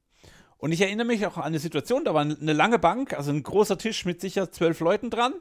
Und 0.57 0.71
ich 0.71 0.81
erinnere 0.81 1.07
mich 1.07 1.25
auch 1.25 1.37
an 1.37 1.43
eine 1.43 1.59
Situation, 1.59 2.03
da 2.03 2.13
war 2.13 2.21
eine 2.21 2.53
lange 2.53 2.79
Bank, 2.79 3.13
also 3.13 3.31
ein 3.31 3.43
großer 3.43 3.77
Tisch 3.77 4.05
mit 4.05 4.19
sicher 4.19 4.51
zwölf 4.51 4.79
Leuten 4.81 5.09
dran. 5.09 5.33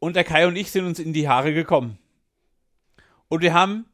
Und 0.00 0.16
der 0.16 0.24
Kai 0.24 0.46
und 0.46 0.56
ich 0.56 0.70
sind 0.70 0.84
uns 0.84 0.98
in 0.98 1.14
die 1.14 1.28
Haare 1.28 1.54
gekommen. 1.54 1.98
Und 3.28 3.40
wir 3.40 3.54
haben 3.54 3.86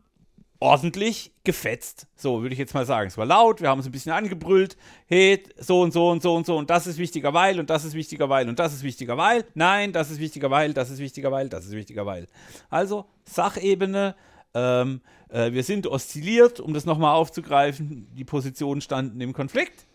ordentlich 0.61 1.32
gefetzt. 1.42 2.06
So 2.16 2.42
würde 2.42 2.52
ich 2.52 2.58
jetzt 2.58 2.74
mal 2.74 2.86
sagen. 2.86 3.08
Es 3.08 3.18
war 3.18 3.26
laut, 3.26 3.61
wir 3.61 3.68
haben 3.68 3.78
uns 3.78 3.86
ein 3.86 3.92
bisschen 3.92 4.12
angebrüllt. 4.12 4.76
Hey, 5.06 5.42
so 5.58 5.80
und 5.80 5.92
so 5.92 6.11
und 6.11 6.22
so 6.22 6.34
und 6.36 6.46
so 6.46 6.56
und 6.56 6.70
das 6.70 6.86
ist 6.86 6.98
wichtiger, 6.98 7.34
weil 7.34 7.58
und 7.58 7.70
das 7.70 7.84
ist 7.84 7.94
wichtiger, 7.94 8.28
weil 8.28 8.48
und 8.48 8.58
das 8.58 8.72
ist 8.74 8.82
wichtiger, 8.82 9.16
weil. 9.16 9.44
Nein, 9.54 9.92
das 9.92 10.11
ist 10.11 10.20
wichtiger, 10.20 10.50
weil, 10.50 10.74
das 10.74 10.90
ist 10.90 10.98
wichtiger, 10.98 11.32
weil, 11.32 11.48
das 11.48 11.64
ist 11.64 11.72
wichtiger, 11.72 12.06
weil. 12.06 12.28
Also 12.68 13.06
Sachebene, 13.24 14.14
Ähm, 14.52 15.00
äh, 15.28 15.52
wir 15.52 15.62
sind 15.62 15.86
oszilliert, 15.86 16.61
um 16.61 16.74
das 16.74 16.84
nochmal 16.84 17.14
aufzugreifen. 17.14 18.08
Die 18.16 18.24
Positionen 18.24 18.80
standen 18.80 19.20
im 19.20 19.32
Konflikt. 19.32 19.86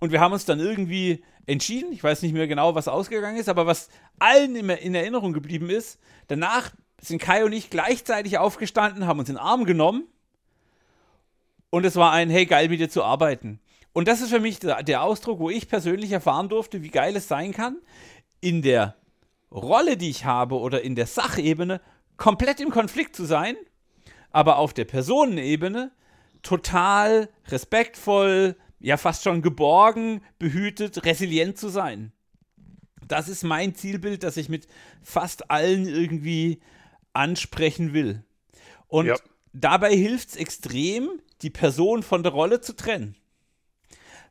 Und 0.00 0.10
wir 0.10 0.20
haben 0.20 0.32
uns 0.32 0.44
dann 0.44 0.60
irgendwie 0.60 1.22
entschieden. 1.46 1.92
Ich 1.92 2.02
weiß 2.02 2.22
nicht 2.22 2.32
mehr 2.32 2.48
genau, 2.48 2.74
was 2.74 2.88
ausgegangen 2.88 3.36
ist, 3.36 3.48
aber 3.48 3.66
was 3.66 3.88
allen 4.18 4.56
in, 4.56 4.68
in 4.70 4.94
Erinnerung 4.94 5.32
geblieben 5.32 5.70
ist, 5.70 6.00
danach 6.26 6.72
sind 7.08 7.20
Kai 7.20 7.44
und 7.44 7.52
ich 7.52 7.70
gleichzeitig 7.70 8.38
aufgestanden, 8.38 9.06
haben 9.06 9.18
uns 9.18 9.28
in 9.28 9.36
den 9.36 9.42
Arm 9.42 9.64
genommen 9.64 10.04
und 11.70 11.84
es 11.84 11.96
war 11.96 12.12
ein, 12.12 12.30
hey, 12.30 12.46
geil 12.46 12.68
mit 12.68 12.80
dir 12.80 12.88
zu 12.88 13.02
arbeiten. 13.02 13.60
Und 13.92 14.08
das 14.08 14.20
ist 14.20 14.30
für 14.30 14.40
mich 14.40 14.58
der, 14.58 15.02
Ausdruck, 15.02 15.38
wo 15.38 15.50
ich 15.50 15.68
persönlich 15.68 16.12
erfahren 16.12 16.48
durfte, 16.48 16.82
wie 16.82 16.90
geil 16.90 17.14
es 17.16 17.28
sein 17.28 17.52
kann, 17.52 17.76
in 18.40 18.62
der 18.62 18.96
Rolle, 19.50 19.96
die 19.96 20.10
ich 20.10 20.24
habe 20.24 20.58
oder 20.58 20.82
in 20.82 20.96
der 20.96 21.06
Sachebene 21.06 21.80
komplett 22.16 22.60
im 22.60 22.70
Konflikt 22.70 23.14
zu 23.14 23.24
sein, 23.24 23.56
aber 24.30 24.58
auf 24.58 24.74
der 24.74 24.84
Personenebene 24.84 25.92
total 26.42 27.28
respektvoll, 27.48 28.56
ja 28.80 28.96
fast 28.96 29.22
schon 29.22 29.42
geborgen, 29.42 30.22
behütet, 30.38 31.04
resilient 31.04 31.56
zu 31.56 31.68
sein. 31.68 32.12
Das 33.06 33.28
ist 33.28 33.44
mein 33.44 33.74
Zielbild, 33.74 34.22
das 34.22 34.36
ich 34.36 34.48
mit 34.48 34.66
fast 35.02 35.50
allen 35.50 35.86
irgendwie 35.86 36.60
ansprechen 37.14 37.92
will. 37.92 38.22
Und 38.88 39.06
ja. 39.06 39.16
dabei 39.52 39.94
hilft 39.94 40.30
es 40.30 40.36
extrem, 40.36 41.08
die 41.42 41.50
Person 41.50 42.02
von 42.02 42.22
der 42.22 42.32
Rolle 42.32 42.60
zu 42.60 42.76
trennen. 42.76 43.16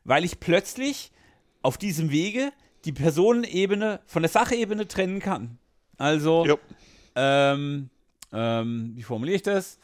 Weil 0.04 0.24
ich 0.24 0.40
plötzlich 0.40 1.12
auf 1.62 1.78
diesem 1.78 2.10
Wege 2.10 2.52
die 2.84 2.92
Personenebene 2.92 4.00
von 4.06 4.22
der 4.22 4.30
Sachebene 4.30 4.86
trennen 4.86 5.20
kann. 5.20 5.58
Also, 5.96 6.44
ja. 6.44 6.56
ähm, 7.14 7.88
ähm, 8.32 8.92
wie 8.94 9.02
formuliere 9.02 9.36
ich 9.36 9.42
das? 9.42 9.78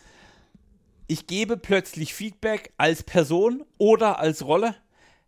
Ich 1.07 1.27
gebe 1.27 1.57
plötzlich 1.57 2.15
Feedback 2.15 2.73
als 2.77 3.03
Person 3.03 3.65
oder 3.79 4.19
als 4.19 4.45
Rolle. 4.45 4.77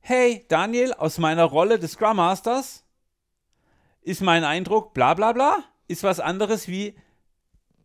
Hey, 0.00 0.44
Daniel, 0.48 0.92
aus 0.92 1.18
meiner 1.18 1.44
Rolle 1.44 1.78
des 1.78 1.92
Scrum 1.92 2.16
Masters 2.16 2.84
ist 4.02 4.20
mein 4.20 4.44
Eindruck, 4.44 4.94
bla 4.94 5.14
bla 5.14 5.32
bla, 5.32 5.64
ist 5.88 6.02
was 6.02 6.20
anderes 6.20 6.68
wie, 6.68 6.94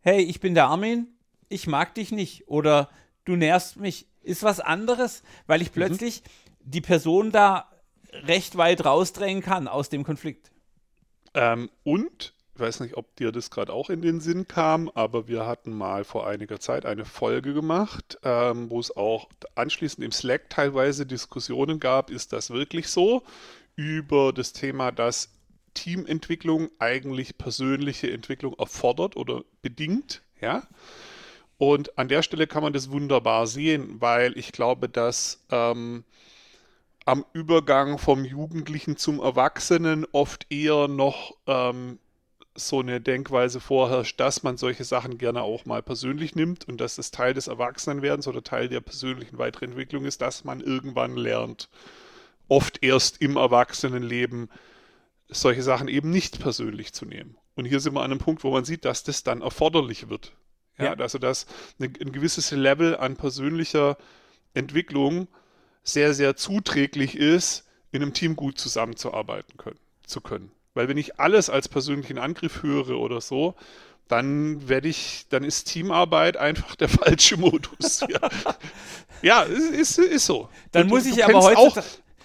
hey, 0.08 0.22
ich 0.22 0.40
bin 0.40 0.54
der 0.54 0.68
Armin, 0.68 1.08
ich 1.50 1.68
mag 1.68 1.94
dich 1.94 2.14
nicht 2.14 2.48
oder 2.48 2.90
du 3.26 3.36
nährst 3.36 3.76
mich, 3.76 4.08
ist 4.22 4.42
was 4.42 4.62
anderes, 4.62 5.22
weil 5.48 5.62
ich 5.62 5.72
mhm. 5.72 5.74
plötzlich 5.74 6.22
mhm. 6.24 6.72
die 6.72 6.80
Person 6.80 7.32
da 7.34 7.70
recht 8.14 8.56
weit 8.56 8.86
rausdrängen 8.86 9.44
kann 9.44 9.68
aus 9.68 9.90
dem 9.90 10.06
Konflikt. 10.06 10.50
Ähm, 11.34 11.70
und, 11.84 12.34
ich 12.56 12.62
weiß 12.62 12.80
nicht, 12.80 12.96
ob 12.96 13.18
dir 13.18 13.34
das 13.34 13.52
gerade 13.52 13.74
auch 13.74 13.90
in 13.90 14.02
den 14.02 14.22
Sinn 14.22 14.48
kam, 14.48 14.90
aber 14.96 15.28
wir 15.28 15.46
hatten 15.46 15.74
mal 15.74 16.06
vor 16.06 16.26
einiger 16.26 16.62
Zeit 16.62 16.86
eine 16.86 17.04
Folge 17.04 17.54
gemacht, 17.54 18.18
ähm, 18.24 18.70
wo 18.70 18.80
es 18.80 18.96
auch 18.96 19.28
anschließend 19.56 20.06
im 20.06 20.14
Slack 20.14 20.50
teilweise 20.50 21.06
Diskussionen 21.06 21.82
gab, 21.82 22.12
ist 22.12 22.32
das 22.32 22.50
wirklich 22.50 22.88
so, 22.88 23.24
über 23.76 24.32
das 24.32 24.54
Thema, 24.54 24.94
dass 24.94 25.37
Teamentwicklung 25.78 26.70
eigentlich 26.80 27.38
persönliche 27.38 28.12
Entwicklung 28.12 28.56
erfordert 28.58 29.16
oder 29.16 29.44
bedingt, 29.62 30.24
ja. 30.42 30.64
Und 31.60 31.98
an 31.98 32.08
der 32.08 32.24
Stelle 32.24 32.48
kann 32.48 32.64
man 32.64 32.74
das 32.74 32.92
wunderbar 32.92 33.48
sehen, 33.48 34.00
weil 34.00 34.38
ich 34.38 34.52
glaube, 34.52 34.90
dass 34.90 35.46
ähm, 35.52 36.04
am 37.06 37.26
Übergang 37.34 38.00
vom 38.00 38.26
Jugendlichen 38.26 38.98
zum 38.98 39.20
Erwachsenen 39.20 40.06
oft 40.12 40.52
eher 40.52 40.88
noch 40.88 41.36
ähm, 41.48 42.00
so 42.54 42.80
eine 42.80 43.00
Denkweise 43.00 43.60
vorherrscht, 43.60 44.20
dass 44.20 44.42
man 44.44 44.58
solche 44.58 44.84
Sachen 44.84 45.18
gerne 45.20 45.44
auch 45.44 45.66
mal 45.66 45.84
persönlich 45.84 46.36
nimmt 46.36 46.68
und 46.68 46.82
dass 46.82 46.98
es 46.98 47.12
Teil 47.12 47.34
des 47.36 47.48
Erwachsenenwerdens 47.48 48.28
oder 48.28 48.44
Teil 48.44 48.68
der 48.68 48.82
persönlichen 48.82 49.38
Weiterentwicklung 49.38 50.06
ist, 50.06 50.22
dass 50.22 50.44
man 50.44 50.62
irgendwann 50.62 51.16
lernt, 51.18 51.70
oft 52.48 52.84
erst 52.84 53.22
im 53.22 53.38
Erwachsenenleben 53.38 54.50
solche 55.30 55.64
Sachen 55.64 55.88
eben 55.88 56.10
nicht 56.10 56.40
persönlich 56.40 56.94
zu 56.94 57.06
nehmen. 57.06 57.38
Und 57.56 57.66
hier 57.66 57.80
sind 57.80 57.94
wir 57.94 58.02
an 58.02 58.12
einem 58.12 58.20
Punkt, 58.20 58.44
wo 58.44 58.52
man 58.52 58.66
sieht, 58.66 58.86
dass 58.86 59.04
das 59.04 59.24
dann 59.24 59.42
erforderlich 59.42 60.10
wird. 60.10 60.34
Ja, 60.78 60.86
ja. 60.86 60.94
also 60.94 61.18
dass 61.18 61.48
ein 61.80 62.12
gewisses 62.12 62.52
Level 62.52 62.96
an 62.96 63.16
persönlicher 63.16 63.98
Entwicklung 64.54 65.28
sehr, 65.84 66.14
sehr 66.14 66.36
zuträglich 66.36 67.16
ist, 67.16 67.66
in 67.92 68.02
einem 68.02 68.14
Team 68.14 68.36
gut 68.36 68.60
zusammenzuarbeiten 68.60 69.58
können, 69.58 69.80
zu 70.06 70.22
können. 70.22 70.52
Weil 70.74 70.88
wenn 70.88 70.98
ich 70.98 71.20
alles 71.20 71.50
als 71.50 71.68
persönlichen 71.68 72.20
Angriff 72.20 72.62
höre 72.62 73.00
oder 73.00 73.22
so, 73.22 73.56
dann 74.08 74.70
werde 74.70 74.88
ich, 74.88 75.26
dann 75.30 75.44
ist 75.44 75.66
Teamarbeit 75.66 76.38
einfach 76.38 76.76
der 76.76 76.90
falsche 76.90 77.38
Modus. 77.38 78.02
ja, 78.02 78.30
ja 79.22 79.42
ist, 79.44 79.72
ist, 79.72 79.98
ist 79.98 80.26
so. 80.26 80.50
Dann 80.72 80.84
Und 80.84 80.90
muss 80.90 81.04
du, 81.04 81.10
ich 81.10 81.16
du 81.16 81.24
aber 81.24 81.42
heute. 81.42 81.58
Auch, 81.58 81.78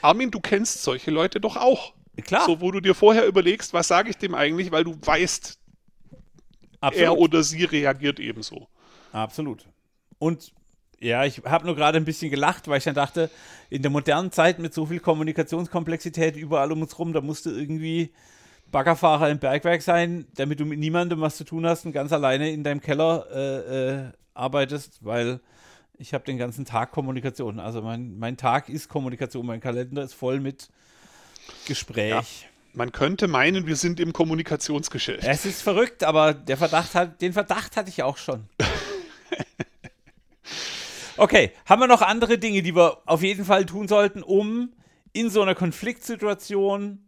Armin, 0.02 0.30
du 0.30 0.40
kennst 0.40 0.82
solche 0.82 1.10
Leute 1.10 1.40
doch 1.40 1.56
auch. 1.56 1.94
Klar. 2.20 2.46
So, 2.46 2.60
wo 2.60 2.70
du 2.70 2.80
dir 2.80 2.94
vorher 2.94 3.26
überlegst, 3.26 3.72
was 3.72 3.88
sage 3.88 4.10
ich 4.10 4.18
dem 4.18 4.34
eigentlich, 4.34 4.70
weil 4.70 4.84
du 4.84 4.96
weißt, 5.00 5.58
Absolut. 6.80 7.04
er 7.04 7.18
oder 7.18 7.42
sie 7.42 7.64
reagiert 7.64 8.20
ebenso. 8.20 8.68
Absolut. 9.12 9.66
Und 10.18 10.52
ja, 11.00 11.24
ich 11.24 11.42
habe 11.44 11.66
nur 11.66 11.74
gerade 11.74 11.96
ein 11.96 12.04
bisschen 12.04 12.30
gelacht, 12.30 12.68
weil 12.68 12.78
ich 12.78 12.84
dann 12.84 12.94
dachte, 12.94 13.30
in 13.70 13.82
der 13.82 13.90
modernen 13.90 14.30
Zeit 14.30 14.58
mit 14.58 14.72
so 14.74 14.86
viel 14.86 15.00
Kommunikationskomplexität 15.00 16.36
überall 16.36 16.70
um 16.70 16.82
uns 16.82 16.98
rum, 16.98 17.12
da 17.12 17.20
musste 17.20 17.50
irgendwie 17.50 18.12
Baggerfahrer 18.70 19.28
im 19.30 19.38
Bergwerk 19.38 19.82
sein, 19.82 20.26
damit 20.34 20.60
du 20.60 20.64
mit 20.64 20.78
niemandem 20.78 21.20
was 21.20 21.36
zu 21.36 21.44
tun 21.44 21.66
hast 21.66 21.84
und 21.84 21.92
ganz 21.92 22.12
alleine 22.12 22.50
in 22.50 22.62
deinem 22.62 22.80
Keller 22.80 23.26
äh, 23.32 23.88
äh, 23.88 24.12
arbeitest, 24.34 25.04
weil 25.04 25.40
ich 25.98 26.14
habe 26.14 26.24
den 26.24 26.38
ganzen 26.38 26.64
Tag 26.64 26.92
Kommunikation. 26.92 27.60
Also 27.60 27.82
mein, 27.82 28.18
mein 28.18 28.36
Tag 28.36 28.68
ist 28.68 28.88
Kommunikation, 28.88 29.46
mein 29.46 29.60
Kalender 29.60 30.02
ist 30.02 30.14
voll 30.14 30.40
mit 30.40 30.68
Gespräch. 31.66 32.10
Ja. 32.10 32.22
Man 32.74 32.90
könnte 32.90 33.28
meinen, 33.28 33.66
wir 33.66 33.76
sind 33.76 34.00
im 34.00 34.12
Kommunikationsgeschäft. 34.12 35.24
Es 35.24 35.44
ist 35.44 35.62
verrückt, 35.62 36.04
aber 36.04 36.32
der 36.32 36.56
Verdacht 36.56 36.94
hat, 36.94 37.20
den 37.20 37.34
Verdacht 37.34 37.76
hatte 37.76 37.90
ich 37.90 38.02
auch 38.02 38.16
schon. 38.16 38.48
okay, 41.18 41.52
haben 41.66 41.80
wir 41.80 41.86
noch 41.86 42.00
andere 42.00 42.38
Dinge, 42.38 42.62
die 42.62 42.74
wir 42.74 43.02
auf 43.04 43.22
jeden 43.22 43.44
Fall 43.44 43.66
tun 43.66 43.88
sollten, 43.88 44.22
um 44.22 44.72
in 45.12 45.28
so 45.28 45.42
einer 45.42 45.54
Konfliktsituation 45.54 47.04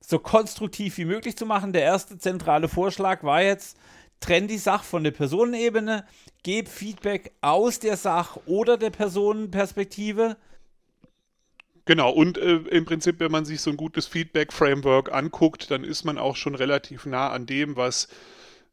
so 0.00 0.18
konstruktiv 0.18 0.96
wie 0.96 1.04
möglich 1.04 1.36
zu 1.36 1.44
machen? 1.44 1.74
Der 1.74 1.82
erste 1.82 2.16
zentrale 2.16 2.68
Vorschlag 2.68 3.22
war 3.22 3.42
jetzt, 3.42 3.76
trenn 4.20 4.48
die 4.48 4.58
Sache 4.58 4.84
von 4.84 5.04
der 5.04 5.10
Personenebene, 5.10 6.06
gib 6.42 6.68
Feedback 6.68 7.32
aus 7.42 7.78
der 7.78 7.98
Sach- 7.98 8.38
oder 8.46 8.78
der 8.78 8.90
Personenperspektive 8.90 10.38
Genau, 11.88 12.10
und 12.10 12.36
äh, 12.36 12.56
im 12.56 12.84
Prinzip, 12.84 13.18
wenn 13.18 13.32
man 13.32 13.46
sich 13.46 13.62
so 13.62 13.70
ein 13.70 13.78
gutes 13.78 14.06
Feedback-Framework 14.06 15.10
anguckt, 15.10 15.70
dann 15.70 15.84
ist 15.84 16.04
man 16.04 16.18
auch 16.18 16.36
schon 16.36 16.54
relativ 16.54 17.06
nah 17.06 17.30
an 17.30 17.46
dem, 17.46 17.76
was 17.76 18.08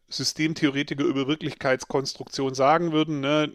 Systemtheoretiker 0.10 1.06
über 1.06 1.26
Wirklichkeitskonstruktion 1.26 2.54
sagen 2.56 2.92
würden. 2.92 3.22
Ne? 3.22 3.54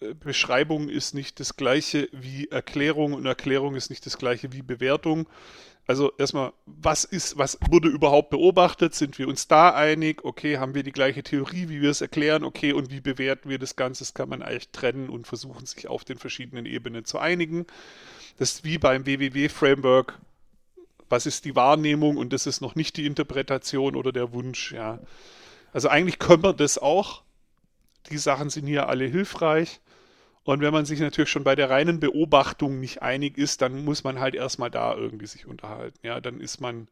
Äh, 0.00 0.14
Beschreibung 0.14 0.88
ist 0.88 1.12
nicht 1.12 1.40
das 1.40 1.56
gleiche 1.56 2.08
wie 2.12 2.48
Erklärung 2.48 3.12
und 3.12 3.26
Erklärung 3.26 3.74
ist 3.74 3.90
nicht 3.90 4.06
das 4.06 4.16
gleiche 4.16 4.54
wie 4.54 4.62
Bewertung. 4.62 5.28
Also 5.86 6.12
erstmal, 6.16 6.54
was 6.64 7.04
ist, 7.04 7.36
was 7.36 7.58
wurde 7.68 7.88
überhaupt 7.88 8.30
beobachtet? 8.30 8.94
Sind 8.94 9.18
wir 9.18 9.28
uns 9.28 9.46
da 9.46 9.74
einig? 9.74 10.24
Okay, 10.24 10.56
haben 10.56 10.74
wir 10.74 10.84
die 10.84 10.92
gleiche 10.92 11.22
Theorie, 11.22 11.68
wie 11.68 11.82
wir 11.82 11.90
es 11.90 12.00
erklären? 12.00 12.44
Okay, 12.44 12.72
und 12.72 12.90
wie 12.90 13.02
bewerten 13.02 13.50
wir 13.50 13.58
das 13.58 13.76
Ganze? 13.76 14.04
Das 14.04 14.14
kann 14.14 14.30
man 14.30 14.40
eigentlich 14.40 14.70
trennen 14.70 15.10
und 15.10 15.26
versuchen, 15.26 15.66
sich 15.66 15.86
auf 15.86 16.02
den 16.02 16.16
verschiedenen 16.16 16.64
Ebenen 16.64 17.04
zu 17.04 17.18
einigen. 17.18 17.66
Das 18.38 18.52
ist 18.52 18.64
wie 18.64 18.78
beim 18.78 19.06
WWW-Framework. 19.06 20.18
Was 21.08 21.26
ist 21.26 21.44
die 21.44 21.54
Wahrnehmung 21.54 22.16
und 22.16 22.32
das 22.32 22.46
ist 22.46 22.60
noch 22.60 22.74
nicht 22.74 22.96
die 22.96 23.06
Interpretation 23.06 23.96
oder 23.96 24.12
der 24.12 24.32
Wunsch, 24.32 24.72
ja. 24.72 24.98
Also 25.72 25.88
eigentlich 25.88 26.18
können 26.18 26.42
wir 26.42 26.54
das 26.54 26.78
auch. 26.78 27.22
Die 28.10 28.18
Sachen 28.18 28.50
sind 28.50 28.66
hier 28.66 28.88
alle 28.88 29.04
hilfreich. 29.04 29.80
Und 30.44 30.60
wenn 30.60 30.72
man 30.72 30.86
sich 30.86 30.98
natürlich 31.00 31.30
schon 31.30 31.44
bei 31.44 31.54
der 31.54 31.70
reinen 31.70 32.00
Beobachtung 32.00 32.80
nicht 32.80 33.02
einig 33.02 33.38
ist, 33.38 33.62
dann 33.62 33.84
muss 33.84 34.04
man 34.04 34.18
halt 34.18 34.34
erstmal 34.34 34.70
da 34.70 34.94
irgendwie 34.94 35.26
sich 35.26 35.46
unterhalten. 35.46 35.98
Ja, 36.02 36.20
dann 36.20 36.40
ist 36.40 36.60
man 36.60 36.88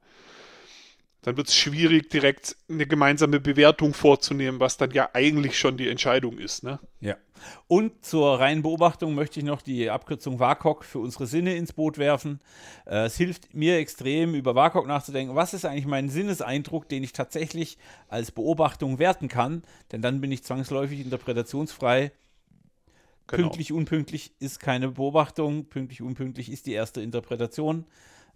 dann 1.23 1.37
wird 1.37 1.49
es 1.49 1.57
schwierig, 1.57 2.09
direkt 2.09 2.57
eine 2.69 2.87
gemeinsame 2.87 3.41
Bewertung 3.41 3.93
vorzunehmen, 3.93 4.59
was 4.59 4.77
dann 4.79 4.91
ja 4.93 5.11
eigentlich 5.13 5.59
schon 5.59 5.77
die 5.77 5.89
Entscheidung 5.89 6.39
ist. 6.39 6.65
Ne? 6.65 6.79
Ja. 7.01 7.17
Und 7.67 8.05
zur 8.05 8.39
reinen 8.39 8.63
Beobachtung 8.63 9.15
möchte 9.15 9.41
ich 9.41 9.47
noch 9.47 9.63
die 9.63 9.91
Abkürzung 9.91 10.39
WAKOK 10.39 10.85
für 10.85 10.99
unsere 10.99 11.27
Sinne 11.27 11.55
ins 11.55 11.73
Boot 11.73 11.99
werfen. 11.99 12.41
Äh, 12.87 13.05
es 13.05 13.17
hilft 13.17 13.55
mir 13.55 13.79
extrem, 13.79 14.35
über 14.35 14.55
WAKOK 14.55 14.87
nachzudenken. 14.87 15.35
Was 15.35 15.55
ist 15.55 15.65
eigentlich 15.65 15.87
mein 15.87 16.09
Sinneseindruck, 16.09 16.89
den 16.89 17.03
ich 17.03 17.13
tatsächlich 17.13 17.79
als 18.09 18.31
Beobachtung 18.31 18.99
werten 18.99 19.29
kann? 19.29 19.63
Denn 19.93 20.03
dann 20.03 20.21
bin 20.21 20.33
ich 20.33 20.45
zwangsläufig 20.45 21.01
interpretationsfrei. 21.01 22.13
Genau. 23.27 23.43
Pünktlich, 23.43 23.73
unpünktlich 23.73 24.33
ist 24.41 24.59
keine 24.59 24.89
Beobachtung. 24.89 25.67
Pünktlich, 25.67 26.03
unpünktlich 26.03 26.51
ist 26.51 26.67
die 26.67 26.73
erste 26.73 27.01
Interpretation. 27.01 27.85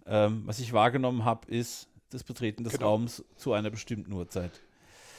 Ähm, 0.05 0.43
was 0.45 0.59
ich 0.59 0.71
wahrgenommen 0.71 1.25
habe, 1.25 1.51
ist 1.51 1.89
das 2.11 2.23
Betreten 2.23 2.63
des 2.63 2.73
genau. 2.73 2.91
Raums 2.91 3.23
zu 3.35 3.53
einer 3.53 3.69
bestimmten 3.69 4.13
Uhrzeit. 4.13 4.51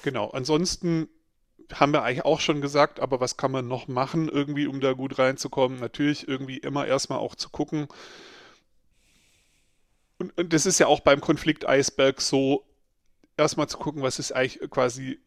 Genau. 0.03 0.31
Ansonsten 0.31 1.09
haben 1.73 1.93
wir 1.93 2.03
eigentlich 2.03 2.25
auch 2.25 2.41
schon 2.41 2.61
gesagt, 2.61 3.01
aber 3.01 3.21
was 3.21 3.37
kann 3.37 3.53
man 3.53 3.67
noch 3.67 3.89
machen, 3.89 4.29
irgendwie, 4.29 4.67
um 4.67 4.81
da 4.81 4.93
gut 4.93 5.19
reinzukommen? 5.19 5.81
Natürlich 5.81 6.29
irgendwie 6.29 6.59
immer 6.59 6.87
erstmal 6.87 7.19
auch 7.19 7.35
zu 7.35 7.51
gucken. 7.51 7.89
Und, 10.19 10.37
und 10.39 10.53
das 10.53 10.67
ist 10.67 10.79
ja 10.79 10.87
auch 10.87 11.01
beim 11.01 11.21
Konflikteisberg 11.21 12.21
so, 12.21 12.65
erstmal 13.37 13.69
zu 13.69 13.79
gucken, 13.79 14.03
was 14.03 14.19
ist 14.19 14.33
eigentlich 14.33 14.71
quasi 14.71 15.19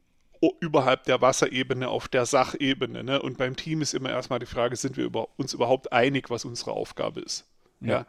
überhalb 0.62 1.04
der 1.04 1.22
Wasserebene 1.22 1.90
auf 1.90 2.08
der 2.08 2.26
Sachebene. 2.26 3.04
Ne? 3.04 3.22
Und 3.22 3.38
beim 3.38 3.56
Team 3.56 3.82
ist 3.82 3.94
immer 3.94 4.10
erstmal 4.10 4.40
die 4.40 4.46
Frage, 4.46 4.76
sind 4.76 4.96
wir 4.98 5.04
über, 5.04 5.28
uns 5.38 5.54
überhaupt 5.54 5.92
einig, 5.92 6.30
was 6.30 6.46
unsere 6.46 6.72
Aufgabe 6.72 7.20
ist? 7.20 7.46
Ja. 7.82 7.90
ja. 7.90 8.06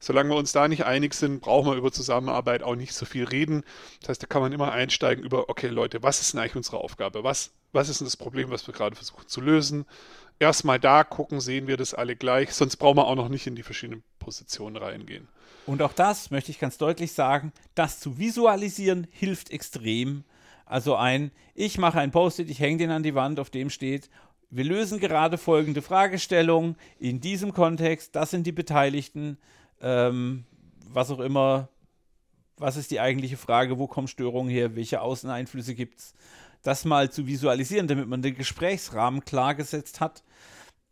Solange 0.00 0.30
wir 0.30 0.36
uns 0.36 0.52
da 0.52 0.68
nicht 0.68 0.84
einig 0.84 1.14
sind, 1.14 1.40
brauchen 1.40 1.70
wir 1.70 1.76
über 1.76 1.92
Zusammenarbeit 1.92 2.62
auch 2.62 2.76
nicht 2.76 2.92
so 2.92 3.06
viel 3.06 3.24
reden. 3.24 3.64
Das 4.00 4.10
heißt, 4.10 4.22
da 4.22 4.26
kann 4.26 4.42
man 4.42 4.52
immer 4.52 4.72
einsteigen 4.72 5.24
über, 5.24 5.48
okay 5.48 5.68
Leute, 5.68 6.02
was 6.02 6.20
ist 6.20 6.32
denn 6.32 6.40
eigentlich 6.40 6.56
unsere 6.56 6.78
Aufgabe? 6.78 7.24
Was, 7.24 7.52
was 7.72 7.88
ist 7.88 8.00
denn 8.00 8.06
das 8.06 8.16
Problem, 8.16 8.50
was 8.50 8.66
wir 8.66 8.74
gerade 8.74 8.96
versuchen 8.96 9.26
zu 9.26 9.40
lösen? 9.40 9.86
Erstmal 10.38 10.78
da 10.78 11.02
gucken, 11.02 11.40
sehen 11.40 11.66
wir 11.66 11.76
das 11.76 11.94
alle 11.94 12.14
gleich, 12.14 12.52
sonst 12.52 12.76
brauchen 12.76 12.98
wir 12.98 13.06
auch 13.06 13.14
noch 13.14 13.28
nicht 13.28 13.46
in 13.46 13.56
die 13.56 13.62
verschiedenen 13.62 14.02
Positionen 14.18 14.76
reingehen. 14.76 15.28
Und 15.66 15.82
auch 15.82 15.92
das 15.92 16.30
möchte 16.30 16.50
ich 16.50 16.58
ganz 16.58 16.78
deutlich 16.78 17.12
sagen, 17.12 17.52
das 17.74 17.98
zu 17.98 18.18
visualisieren 18.18 19.06
hilft 19.10 19.50
extrem. 19.50 20.24
Also 20.66 20.94
ein, 20.96 21.30
ich 21.54 21.78
mache 21.78 21.98
ein 21.98 22.10
Post-it, 22.10 22.50
ich 22.50 22.60
hänge 22.60 22.78
den 22.78 22.90
an 22.90 23.02
die 23.02 23.14
Wand, 23.14 23.40
auf 23.40 23.50
dem 23.50 23.70
steht, 23.70 24.10
wir 24.50 24.64
lösen 24.64 25.00
gerade 25.00 25.38
folgende 25.38 25.82
Fragestellung 25.82 26.76
in 26.98 27.20
diesem 27.20 27.52
Kontext, 27.52 28.14
das 28.14 28.30
sind 28.30 28.46
die 28.46 28.52
Beteiligten, 28.52 29.38
ähm, 29.80 30.44
was 30.88 31.10
auch 31.10 31.20
immer, 31.20 31.68
was 32.56 32.76
ist 32.76 32.90
die 32.90 33.00
eigentliche 33.00 33.36
Frage, 33.36 33.78
wo 33.78 33.86
kommen 33.86 34.08
Störungen 34.08 34.50
her, 34.50 34.76
welche 34.76 35.00
Außeneinflüsse 35.00 35.74
gibt 35.74 35.98
es, 35.98 36.14
das 36.62 36.84
mal 36.84 37.10
zu 37.10 37.26
visualisieren, 37.26 37.86
damit 37.86 38.08
man 38.08 38.22
den 38.22 38.34
Gesprächsrahmen 38.34 39.24
klar 39.24 39.54
gesetzt 39.54 40.00
hat, 40.00 40.22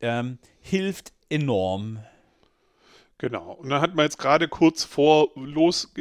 ähm, 0.00 0.38
hilft 0.60 1.12
enorm. 1.28 1.98
Genau. 3.18 3.52
Und 3.52 3.70
dann 3.70 3.80
hat 3.80 3.94
man 3.94 4.04
jetzt 4.04 4.18
gerade 4.18 4.48
kurz 4.48 4.84
vor 4.84 5.30
los, 5.34 5.92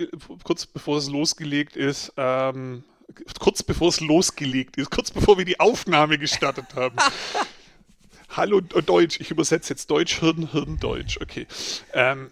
kurz 0.43 0.65
bevor 0.65 0.97
es 0.97 1.09
losgelegt 1.09 1.75
ist, 1.75 2.11
ähm, 2.17 2.84
kurz 3.39 3.63
bevor 3.63 3.89
es 3.89 4.01
losgelegt 4.01 4.77
ist, 4.77 4.89
kurz 4.89 5.11
bevor 5.11 5.38
wir 5.38 5.45
die 5.45 5.59
Aufnahme 5.59 6.17
gestartet 6.17 6.75
haben. 6.75 6.97
Hallo 8.29 8.61
Deutsch, 8.61 9.19
ich 9.19 9.29
übersetze 9.29 9.73
jetzt 9.73 9.91
Deutsch, 9.91 10.19
Hirn, 10.19 10.51
Hirn, 10.51 10.79
Deutsch. 10.79 11.19
Okay. 11.21 11.45
Ähm, 11.93 12.31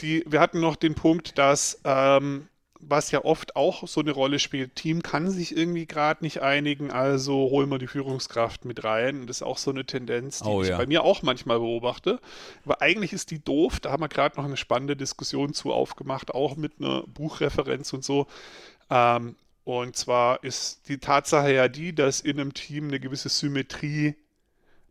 die, 0.00 0.24
wir 0.26 0.40
hatten 0.40 0.60
noch 0.60 0.76
den 0.76 0.94
Punkt, 0.94 1.38
dass 1.38 1.80
ähm, 1.84 2.48
was 2.80 3.10
ja 3.10 3.24
oft 3.24 3.56
auch 3.56 3.86
so 3.88 4.00
eine 4.00 4.12
Rolle 4.12 4.38
spielt, 4.38 4.76
Team 4.76 5.02
kann 5.02 5.30
sich 5.30 5.56
irgendwie 5.56 5.86
gerade 5.86 6.24
nicht 6.24 6.42
einigen, 6.42 6.90
also 6.90 7.34
holen 7.50 7.68
wir 7.70 7.78
die 7.78 7.86
Führungskraft 7.86 8.64
mit 8.64 8.84
rein. 8.84 9.26
das 9.26 9.38
ist 9.38 9.42
auch 9.42 9.58
so 9.58 9.70
eine 9.70 9.84
Tendenz, 9.84 10.40
die 10.40 10.48
oh, 10.48 10.62
ich 10.62 10.70
bei 10.70 10.86
mir 10.86 11.02
auch 11.02 11.22
manchmal 11.22 11.58
beobachte. 11.58 12.20
Aber 12.64 12.80
eigentlich 12.80 13.12
ist 13.12 13.30
die 13.30 13.42
doof, 13.42 13.80
da 13.80 13.90
haben 13.90 14.02
wir 14.02 14.08
gerade 14.08 14.36
noch 14.36 14.44
eine 14.44 14.56
spannende 14.56 14.96
Diskussion 14.96 15.52
zu 15.52 15.72
aufgemacht, 15.72 16.32
auch 16.32 16.56
mit 16.56 16.74
einer 16.78 17.02
Buchreferenz 17.06 17.92
und 17.92 18.04
so. 18.04 18.26
Ähm, 18.90 19.34
und 19.64 19.96
zwar 19.96 20.42
ist 20.44 20.88
die 20.88 20.98
Tatsache 20.98 21.52
ja 21.52 21.68
die, 21.68 21.94
dass 21.94 22.20
in 22.20 22.40
einem 22.40 22.54
Team 22.54 22.88
eine 22.88 23.00
gewisse 23.00 23.28
Symmetrie 23.28 24.14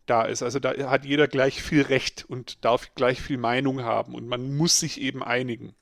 da 0.07 0.23
ist. 0.23 0.41
Also 0.43 0.59
da 0.59 0.89
hat 0.89 1.05
jeder 1.05 1.27
gleich 1.27 1.61
viel 1.61 1.83
Recht 1.83 2.25
und 2.27 2.63
darf 2.65 2.93
gleich 2.95 3.21
viel 3.21 3.37
Meinung 3.37 3.83
haben 3.83 4.15
und 4.15 4.27
man 4.27 4.55
muss 4.55 4.79
sich 4.79 4.99
eben 4.99 5.23
einigen. 5.23 5.75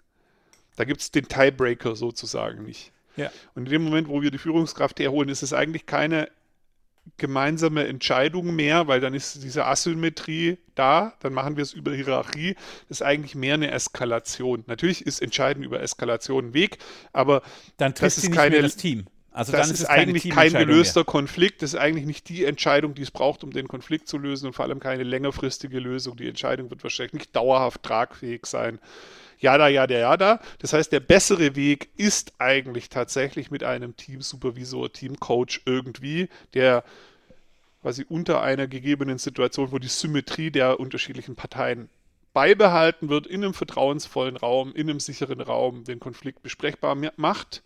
Da 0.75 0.83
gibt 0.83 1.01
es 1.01 1.11
den 1.11 1.27
Tiebreaker 1.27 1.95
sozusagen 1.95 2.63
nicht. 2.63 2.91
Ja. 3.15 3.31
Und 3.53 3.65
in 3.65 3.71
dem 3.71 3.83
Moment, 3.83 4.09
wo 4.09 4.21
wir 4.21 4.31
die 4.31 4.37
Führungskraft 4.37 4.99
herholen, 4.99 5.29
ist 5.29 5.41
es 5.41 5.53
eigentlich 5.53 5.85
keine 5.85 6.29
gemeinsame 7.17 7.87
Entscheidung 7.87 8.55
mehr, 8.55 8.87
weil 8.87 8.99
dann 8.99 9.13
ist 9.13 9.43
diese 9.43 9.65
Asymmetrie 9.65 10.57
da, 10.73 11.13
dann 11.19 11.33
machen 11.33 11.55
wir 11.55 11.61
es 11.61 11.73
über 11.73 11.93
Hierarchie. 11.93 12.55
Das 12.89 12.99
ist 12.99 13.01
eigentlich 13.03 13.35
mehr 13.35 13.53
eine 13.53 13.71
Eskalation. 13.71 14.63
Natürlich 14.67 15.05
ist 15.05 15.21
Entscheiden 15.21 15.63
über 15.63 15.81
Eskalation 15.81 16.47
ein 16.47 16.53
Weg, 16.53 16.79
aber 17.13 17.43
dann 17.77 17.93
das 17.93 18.17
ist 18.17 18.31
keine, 18.31 18.61
das 18.61 18.75
Team. 18.75 19.05
Also 19.35 19.51
das 19.51 19.69
ist, 19.69 19.81
ist 19.81 19.85
eigentlich 19.87 20.29
kein 20.29 20.53
gelöster 20.53 21.01
mehr. 21.01 21.05
Konflikt. 21.05 21.61
Das 21.61 21.73
ist 21.73 21.79
eigentlich 21.79 22.05
nicht 22.05 22.29
die 22.29 22.45
Entscheidung, 22.45 22.95
die 22.95 23.01
es 23.01 23.11
braucht, 23.11 23.43
um 23.43 23.51
den 23.51 23.67
Konflikt 23.67 24.07
zu 24.07 24.17
lösen 24.17 24.47
und 24.47 24.53
vor 24.53 24.63
allem 24.63 24.79
keine 24.79 25.03
längerfristige 25.03 25.77
Lösung. 25.79 26.15
Die 26.15 26.29
Entscheidung 26.29 26.69
wird 26.69 26.81
wahrscheinlich 26.83 27.13
nicht 27.15 27.35
dauerhaft 27.35 27.83
tragfähig 27.83 28.45
sein. 28.45 28.79
Jada, 29.37 29.67
jada, 29.67 29.93
jada. 29.93 30.39
Das 30.59 30.71
heißt, 30.71 30.89
der 30.93 31.01
bessere 31.01 31.57
Weg 31.57 31.89
ist 31.97 32.31
eigentlich 32.37 32.87
tatsächlich 32.87 33.51
mit 33.51 33.65
einem 33.65 33.97
Teamsupervisor, 33.97 34.93
Teamcoach 34.93 35.63
irgendwie, 35.65 36.29
der 36.53 36.85
quasi 37.81 38.05
unter 38.07 38.41
einer 38.41 38.67
gegebenen 38.67 39.17
Situation, 39.17 39.73
wo 39.73 39.79
die 39.79 39.89
Symmetrie 39.89 40.49
der 40.49 40.79
unterschiedlichen 40.79 41.35
Parteien 41.35 41.89
beibehalten 42.33 43.09
wird, 43.09 43.27
in 43.27 43.43
einem 43.43 43.53
vertrauensvollen 43.53 44.37
Raum, 44.37 44.73
in 44.73 44.89
einem 44.89 45.01
sicheren 45.01 45.41
Raum, 45.41 45.83
den 45.83 45.99
Konflikt 45.99 46.41
besprechbar 46.41 46.95
macht 47.17 47.63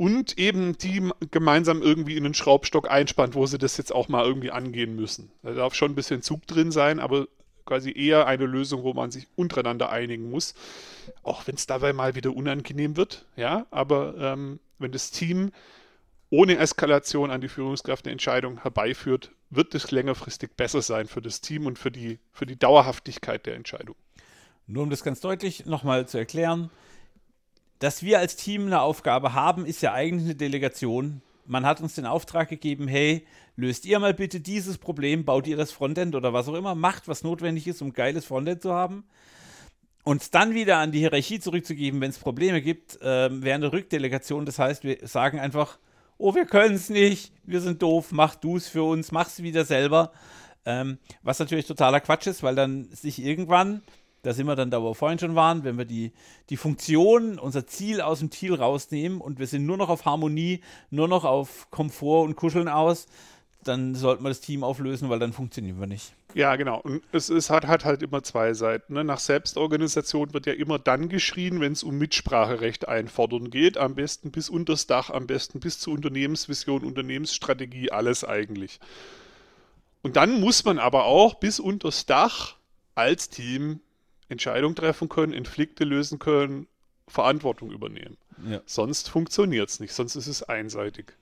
und 0.00 0.38
eben 0.38 0.78
die 0.78 1.10
gemeinsam 1.30 1.82
irgendwie 1.82 2.16
in 2.16 2.24
den 2.24 2.32
Schraubstock 2.32 2.90
einspannt, 2.90 3.34
wo 3.34 3.44
sie 3.44 3.58
das 3.58 3.76
jetzt 3.76 3.92
auch 3.92 4.08
mal 4.08 4.24
irgendwie 4.24 4.50
angehen 4.50 4.96
müssen. 4.96 5.30
Da 5.42 5.52
darf 5.52 5.74
schon 5.74 5.92
ein 5.92 5.94
bisschen 5.94 6.22
Zug 6.22 6.46
drin 6.46 6.72
sein, 6.72 7.00
aber 7.00 7.28
quasi 7.66 7.92
eher 7.92 8.26
eine 8.26 8.46
Lösung, 8.46 8.82
wo 8.82 8.94
man 8.94 9.10
sich 9.10 9.28
untereinander 9.36 9.90
einigen 9.90 10.30
muss. 10.30 10.54
Auch 11.22 11.46
wenn 11.46 11.56
es 11.56 11.66
dabei 11.66 11.92
mal 11.92 12.14
wieder 12.14 12.34
unangenehm 12.34 12.96
wird, 12.96 13.26
ja, 13.36 13.66
aber 13.70 14.14
ähm, 14.18 14.58
wenn 14.78 14.90
das 14.90 15.10
Team 15.10 15.52
ohne 16.30 16.56
Eskalation 16.56 17.30
an 17.30 17.42
die 17.42 17.48
Führungskraft 17.48 18.06
eine 18.06 18.12
Entscheidung 18.12 18.62
herbeiführt, 18.62 19.32
wird 19.50 19.74
es 19.74 19.90
längerfristig 19.90 20.52
besser 20.56 20.80
sein 20.80 21.08
für 21.08 21.20
das 21.20 21.42
Team 21.42 21.66
und 21.66 21.78
für 21.78 21.90
die, 21.90 22.20
für 22.32 22.46
die 22.46 22.58
Dauerhaftigkeit 22.58 23.44
der 23.44 23.54
Entscheidung. 23.54 23.96
Nur 24.66 24.84
um 24.84 24.88
das 24.88 25.04
ganz 25.04 25.20
deutlich 25.20 25.66
nochmal 25.66 26.08
zu 26.08 26.16
erklären, 26.16 26.70
dass 27.80 28.02
wir 28.02 28.20
als 28.20 28.36
Team 28.36 28.66
eine 28.66 28.80
Aufgabe 28.80 29.34
haben, 29.34 29.66
ist 29.66 29.82
ja 29.82 29.92
eigentlich 29.92 30.26
eine 30.26 30.36
Delegation 30.36 31.20
man 31.50 31.66
hat 31.66 31.80
uns 31.80 31.96
den 31.96 32.06
Auftrag 32.06 32.48
gegeben, 32.48 32.86
hey, 32.86 33.26
löst 33.56 33.84
ihr 33.84 33.98
mal 33.98 34.14
bitte 34.14 34.40
dieses 34.40 34.78
Problem, 34.78 35.24
baut 35.24 35.48
ihr 35.48 35.56
das 35.56 35.72
Frontend 35.72 36.14
oder 36.14 36.32
was 36.32 36.48
auch 36.48 36.54
immer, 36.54 36.76
macht, 36.76 37.08
was 37.08 37.24
notwendig 37.24 37.66
ist, 37.66 37.82
um 37.82 37.92
geiles 37.92 38.24
Frontend 38.24 38.62
zu 38.62 38.72
haben. 38.72 39.04
Uns 40.04 40.30
dann 40.30 40.54
wieder 40.54 40.78
an 40.78 40.92
die 40.92 41.00
Hierarchie 41.00 41.40
zurückzugeben, 41.40 42.00
wenn 42.00 42.10
es 42.10 42.18
Probleme 42.18 42.62
gibt, 42.62 43.02
äh, 43.02 43.42
wäre 43.42 43.56
eine 43.56 43.72
Rückdelegation. 43.72 44.46
Das 44.46 44.60
heißt, 44.60 44.84
wir 44.84 45.06
sagen 45.08 45.40
einfach, 45.40 45.78
oh, 46.18 46.34
wir 46.36 46.46
können 46.46 46.76
es 46.76 46.88
nicht, 46.88 47.32
wir 47.42 47.60
sind 47.60 47.82
doof, 47.82 48.12
mach 48.12 48.36
du 48.36 48.56
es 48.56 48.68
für 48.68 48.84
uns, 48.84 49.10
mach 49.10 49.26
es 49.26 49.42
wieder 49.42 49.64
selber. 49.64 50.12
Ähm, 50.64 50.98
was 51.22 51.38
natürlich 51.40 51.66
totaler 51.66 52.00
Quatsch 52.00 52.28
ist, 52.28 52.42
weil 52.44 52.54
dann 52.54 52.88
sich 52.92 53.20
irgendwann 53.22 53.82
da 54.22 54.34
sind 54.34 54.46
wir 54.46 54.56
dann 54.56 54.70
da, 54.70 54.82
wo 54.82 54.90
wir 54.90 54.94
vorhin 54.94 55.18
schon 55.18 55.34
waren, 55.34 55.64
wenn 55.64 55.78
wir 55.78 55.84
die, 55.84 56.12
die 56.50 56.56
Funktion, 56.56 57.38
unser 57.38 57.66
Ziel 57.66 58.00
aus 58.00 58.18
dem 58.18 58.30
Ziel 58.30 58.54
rausnehmen 58.54 59.20
und 59.20 59.38
wir 59.38 59.46
sind 59.46 59.64
nur 59.66 59.76
noch 59.76 59.88
auf 59.88 60.04
Harmonie, 60.04 60.60
nur 60.90 61.08
noch 61.08 61.24
auf 61.24 61.70
Komfort 61.70 62.24
und 62.24 62.36
Kuscheln 62.36 62.68
aus, 62.68 63.06
dann 63.64 63.94
sollten 63.94 64.24
wir 64.24 64.30
das 64.30 64.40
Team 64.40 64.64
auflösen, 64.64 65.10
weil 65.10 65.18
dann 65.18 65.32
funktionieren 65.32 65.80
wir 65.80 65.86
nicht. 65.86 66.14
Ja, 66.34 66.56
genau. 66.56 66.80
Und 66.80 67.02
es, 67.12 67.28
es 67.28 67.50
hat, 67.50 67.66
hat, 67.66 67.84
halt 67.84 68.02
immer 68.02 68.22
zwei 68.22 68.54
Seiten. 68.54 68.94
Ne? 68.94 69.04
Nach 69.04 69.18
Selbstorganisation 69.18 70.32
wird 70.32 70.46
ja 70.46 70.52
immer 70.52 70.78
dann 70.78 71.08
geschrien, 71.08 71.60
wenn 71.60 71.72
es 71.72 71.82
um 71.82 71.98
Mitspracherecht 71.98 72.88
einfordern 72.88 73.50
geht. 73.50 73.76
Am 73.76 73.94
besten 73.94 74.30
bis 74.30 74.48
unters 74.48 74.86
Dach, 74.86 75.10
am 75.10 75.26
besten 75.26 75.60
bis 75.60 75.78
zur 75.78 75.92
Unternehmensvision, 75.92 76.84
Unternehmensstrategie, 76.84 77.90
alles 77.90 78.24
eigentlich. 78.24 78.80
Und 80.02 80.16
dann 80.16 80.40
muss 80.40 80.64
man 80.64 80.78
aber 80.78 81.04
auch 81.04 81.34
bis 81.34 81.60
unters 81.60 82.06
Dach 82.06 82.56
als 82.94 83.28
Team 83.28 83.80
Entscheidungen 84.30 84.74
treffen 84.74 85.08
können, 85.08 85.34
Konflikte 85.34 85.84
lösen 85.84 86.18
können, 86.18 86.68
Verantwortung 87.08 87.70
übernehmen. 87.70 88.16
Ja. 88.48 88.62
Sonst 88.64 89.10
funktioniert 89.10 89.68
es 89.68 89.80
nicht, 89.80 89.92
sonst 89.92 90.14
ist 90.14 90.28
es 90.28 90.42
einseitig. 90.42 91.12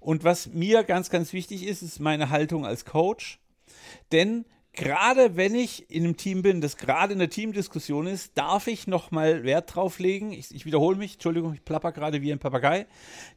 Und 0.00 0.24
was 0.24 0.46
mir 0.48 0.82
ganz, 0.82 1.10
ganz 1.10 1.32
wichtig 1.32 1.66
ist, 1.66 1.82
ist 1.82 2.00
meine 2.00 2.30
Haltung 2.30 2.64
als 2.64 2.84
Coach. 2.84 3.38
Denn 4.12 4.44
gerade 4.72 5.36
wenn 5.36 5.54
ich 5.54 5.90
in 5.90 6.04
einem 6.04 6.16
Team 6.16 6.42
bin, 6.42 6.60
das 6.60 6.76
gerade 6.76 7.12
in 7.12 7.18
der 7.18 7.30
Teamdiskussion 7.30 8.06
ist, 8.06 8.36
darf 8.38 8.66
ich 8.66 8.86
nochmal 8.86 9.44
Wert 9.44 9.74
drauf 9.74 9.98
legen. 9.98 10.32
Ich, 10.32 10.54
ich, 10.54 10.64
wiederhole 10.64 10.96
mich, 10.96 11.14
Entschuldigung, 11.14 11.54
ich 11.54 11.64
plapper 11.64 11.92
gerade 11.92 12.22
wie 12.22 12.32
ein 12.32 12.38
Papagei. 12.38 12.86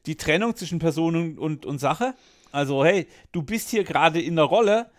Die 0.05 0.15
Trennung 0.15 0.55
zwischen 0.55 0.79
Person 0.79 1.15
und, 1.15 1.37
und, 1.37 1.65
und 1.65 1.79
Sache. 1.79 2.13
Also, 2.51 2.85
hey, 2.85 3.07
du 3.31 3.43
bist 3.43 3.69
hier 3.69 3.83
gerade 3.83 4.21
in 4.21 4.35
der 4.35 4.45
Rolle, 4.45 4.89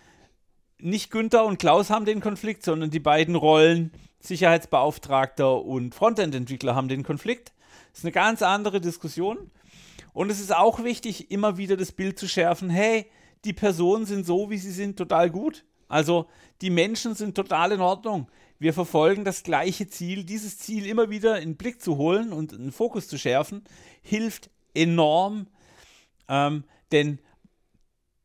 nicht 0.83 1.11
Günther 1.11 1.45
und 1.45 1.59
Klaus 1.59 1.91
haben 1.91 2.05
den 2.05 2.21
Konflikt, 2.21 2.65
sondern 2.65 2.91
die 2.91 3.01
beiden 3.01 3.35
Rollen 3.35 3.93
Sicherheitsbeauftragter 4.21 5.63
und 5.65 5.95
Frontend-Entwickler 5.95 6.75
haben 6.75 6.89
den 6.89 7.03
Konflikt. 7.03 7.53
Das 7.91 8.01
ist 8.01 8.05
eine 8.05 8.13
ganz 8.13 8.43
andere 8.43 8.81
Diskussion. 8.81 9.51
Und 10.13 10.31
es 10.31 10.41
ist 10.41 10.55
auch 10.55 10.85
wichtig, 10.85 11.31
immer 11.31 11.57
wieder 11.57 11.77
das 11.77 11.93
Bild 11.93 12.19
zu 12.19 12.29
schärfen, 12.29 12.71
hey, 12.71 13.07
die 13.45 13.53
Personen 13.53 14.07
sind 14.07 14.27
so, 14.27 14.51
wie 14.51 14.59
sie 14.59 14.73
sind, 14.73 14.97
total 14.97 15.31
gut. 15.31 15.65
Also 15.89 16.27
die 16.61 16.71
Menschen 16.71 17.15
sind 17.15 17.35
total 17.35 17.73
in 17.73 17.81
Ordnung. 17.81 18.29
Wir 18.59 18.75
verfolgen 18.75 19.25
das 19.25 19.43
gleiche 19.43 19.89
Ziel. 19.89 20.25
Dieses 20.25 20.59
Ziel 20.59 20.87
immer 20.87 21.09
wieder 21.09 21.41
in 21.41 21.51
den 21.51 21.57
Blick 21.57 21.81
zu 21.81 21.97
holen 21.97 22.33
und 22.33 22.53
einen 22.53 22.73
Fokus 22.73 23.09
zu 23.09 23.19
schärfen, 23.19 23.65
hilft 24.03 24.51
enorm. 24.75 25.47
Ähm, 26.29 26.65
denn 26.93 27.19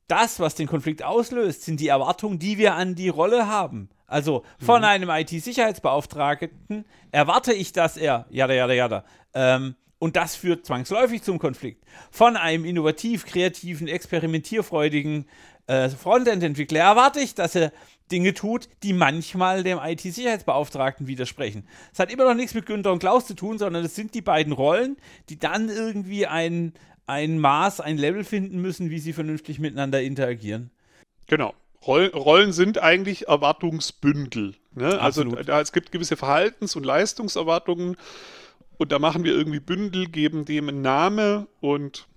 das, 0.08 0.40
was 0.40 0.56
den 0.56 0.68
Konflikt 0.68 1.04
auslöst, 1.04 1.64
sind 1.64 1.80
die 1.80 1.88
Erwartungen, 1.88 2.40
die 2.40 2.58
wir 2.58 2.76
an 2.76 2.96
die 2.96 3.10
Rolle 3.10 3.48
haben. 3.48 3.90
Also 4.08 4.44
von 4.60 4.82
mhm. 4.82 4.86
einem 4.86 5.10
IT-Sicherheitsbeauftragten 5.10 6.86
erwarte 7.12 7.54
ich, 7.54 7.74
dass 7.74 7.98
er, 7.98 8.26
jada, 8.30 8.54
jada, 8.54 8.74
jada, 8.74 9.06
ähm, 9.34 9.76
und 9.98 10.16
das 10.16 10.36
führt 10.36 10.66
zwangsläufig 10.66 11.24
zum 11.24 11.40
Konflikt. 11.40 11.84
Von 12.12 12.38
einem 12.38 12.66
innovativ, 12.66 13.26
kreativen, 13.26 13.88
experimentierfreudigen 13.88 15.26
äh, 15.68 15.90
Frontend-Entwickler 15.90 16.82
erwarte 16.82 17.22
ich, 17.22 17.34
dass 17.34 17.56
er 17.56 17.72
Dinge 18.12 18.34
tut, 18.34 18.70
die 18.84 18.94
manchmal 18.94 19.64
dem 19.64 19.80
IT-Sicherheitsbeauftragten 19.82 21.08
widersprechen. 21.08 21.68
Es 21.92 21.98
hat 21.98 22.12
immer 22.12 22.26
noch 22.26 22.36
nichts 22.36 22.54
mit 22.54 22.68
Günther 22.68 22.92
und 22.92 23.00
Klaus 23.00 23.26
zu 23.26 23.34
tun, 23.34 23.58
sondern 23.58 23.84
es 23.84 23.96
sind 23.96 24.14
die 24.14 24.22
beiden 24.22 24.54
Rollen, 24.54 24.98
die 25.30 25.40
dann 25.40 25.70
irgendwie 25.70 26.28
ein, 26.28 26.74
ein 27.08 27.40
Maß, 27.40 27.82
ein 27.82 27.98
Level 27.98 28.24
finden 28.24 28.62
müssen, 28.62 28.90
wie 28.90 29.00
sie 29.00 29.14
vernünftig 29.14 29.60
miteinander 29.60 30.02
interagieren. 30.02 30.72
Genau. 31.28 31.54
Rollen 31.86 32.52
sind 32.52 32.80
eigentlich 32.80 33.28
Erwartungsbündel. 33.28 34.56
Ne? 34.74 35.00
Also 35.00 35.24
da, 35.24 35.62
es 35.62 35.72
gibt 35.72 35.92
gewisse 35.92 36.18
Verhaltens- 36.18 36.76
und 36.76 36.84
Leistungserwartungen 36.84 37.96
und 38.78 38.92
da 38.92 38.98
machen 38.98 39.24
wir 39.24 39.34
irgendwie 39.34 39.60
Bündel, 39.60 40.08
geben 40.08 40.46
dem 40.46 40.68
einen 40.68 40.82
Name 40.82 41.48
und 41.62 42.08